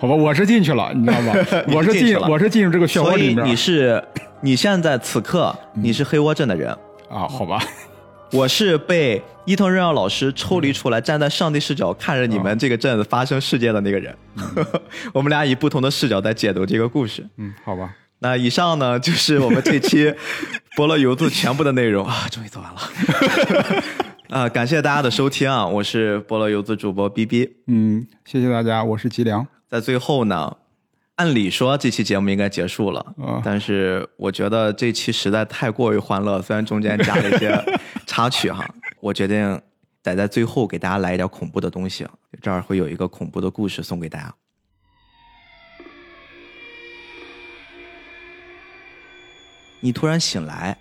[0.00, 1.32] 好吧，我是进去了，你知道吗？
[1.72, 3.46] 我是进，我是进入这个漩涡里面。
[3.46, 4.02] 你是
[4.40, 6.76] 你现在此刻你是黑窝镇的人
[7.08, 7.26] 啊？
[7.28, 7.62] 好吧，
[8.32, 14.16] 我是被伊藤润二老师抽离出来，站在上帝视角看着你们这个镇子发生事件的那个人。
[15.12, 17.26] 我们俩以不同的视角在解读这个故事。
[17.36, 17.94] 嗯，好吧。
[18.18, 20.12] 那以上呢，就是我们这期
[20.76, 22.80] 菠萝游子全部的内容啊，终于做完了
[24.30, 24.48] 啊！
[24.48, 29.46] 感谢大家的收听啊，我是菠萝游子主播 B B，嗯，谢谢大家，我是吉良。
[29.68, 30.56] 在最后呢，
[31.16, 37.58] 按理说这期节目应该结束了，但是我觉得这期实在太过于欢乐，虽然中间加了一些
[38.06, 38.68] 插曲哈，
[39.00, 39.58] 我决定
[40.02, 42.06] 得在最后给大家来一点恐怖的东西，
[42.42, 44.34] 这儿会有一个恐怖的故事送给大家。
[49.80, 50.76] 你突然醒来，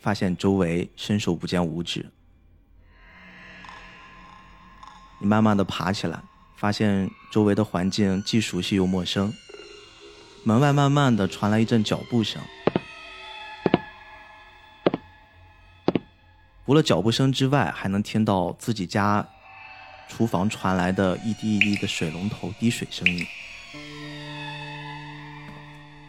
[0.00, 2.04] 发现周围伸手不见五指。
[5.20, 6.20] 你慢慢的爬起来，
[6.56, 9.32] 发现周围的环境既熟悉又陌生。
[10.48, 12.40] 门外慢慢的传来一阵脚步声，
[16.64, 19.28] 除了脚步声之外，还能听到自己家
[20.08, 23.26] 厨房传来的一滴一滴的水龙头滴水声音。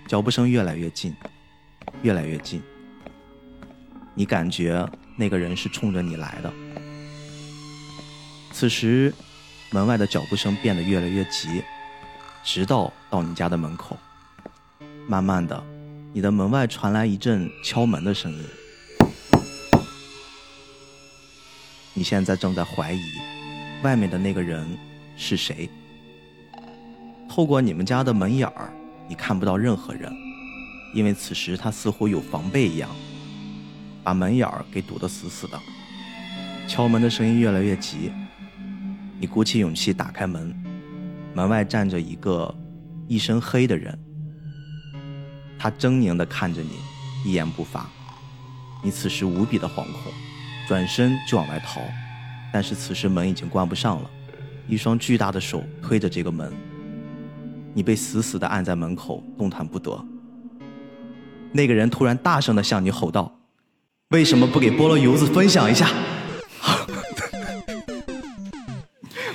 [0.07, 1.13] 脚步声越来越近。
[2.01, 2.61] 越来越近，
[4.13, 6.53] 你感觉那个人是冲着你来的。
[8.53, 9.13] 此时，
[9.71, 11.61] 门外的脚步声变得越来越急，
[12.41, 13.97] 直到到你家的门口。
[15.09, 15.63] 慢慢的，
[16.13, 18.39] 你的门外传来一阵敲门的声音。
[21.95, 23.01] 你现在正在怀疑，
[23.81, 24.63] 外面的那个人
[25.17, 25.67] 是谁。
[27.27, 28.71] 透过你们家的门眼儿，
[29.07, 30.15] 你看不到任何人。
[30.93, 32.87] 因为此时他似乎有防备一样，
[34.03, 35.59] 把门眼儿给堵得死死的。
[36.67, 38.11] 敲门的声音越来越急，
[39.19, 40.55] 你鼓起勇气打开门，
[41.33, 42.55] 门外站着一个
[43.07, 43.97] 一身黑的人，
[45.59, 46.79] 他狰狞地看着你，
[47.25, 47.85] 一言不发。
[48.81, 50.11] 你此时无比的惶恐，
[50.65, 51.81] 转身就往外逃，
[52.53, 54.09] 但是此时门已经关不上了，
[54.69, 56.53] 一双巨大的手推着这个门，
[57.73, 60.01] 你被死死地按在门口，动弹不得。
[61.51, 63.37] 那个人突然大声的向你吼道
[64.11, 65.89] ：“为什么不给菠萝油子分享一下？”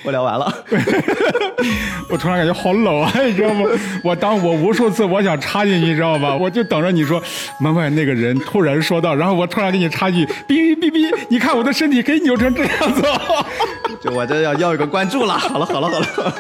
[0.05, 0.55] 我聊完了，
[2.11, 3.65] 我突然感觉好冷啊，你知道吗？
[4.05, 6.37] 我当我无数次我想插进去，你知道吗？
[6.37, 7.23] 我就等着你说
[7.59, 13.03] 门外那个人突然说道，然后我突然给你插句：“哔哔哔，你看我的身体可以扭成这样子。
[14.03, 15.39] ”就我这要要一个关注了。
[15.39, 16.35] 好了好了好了。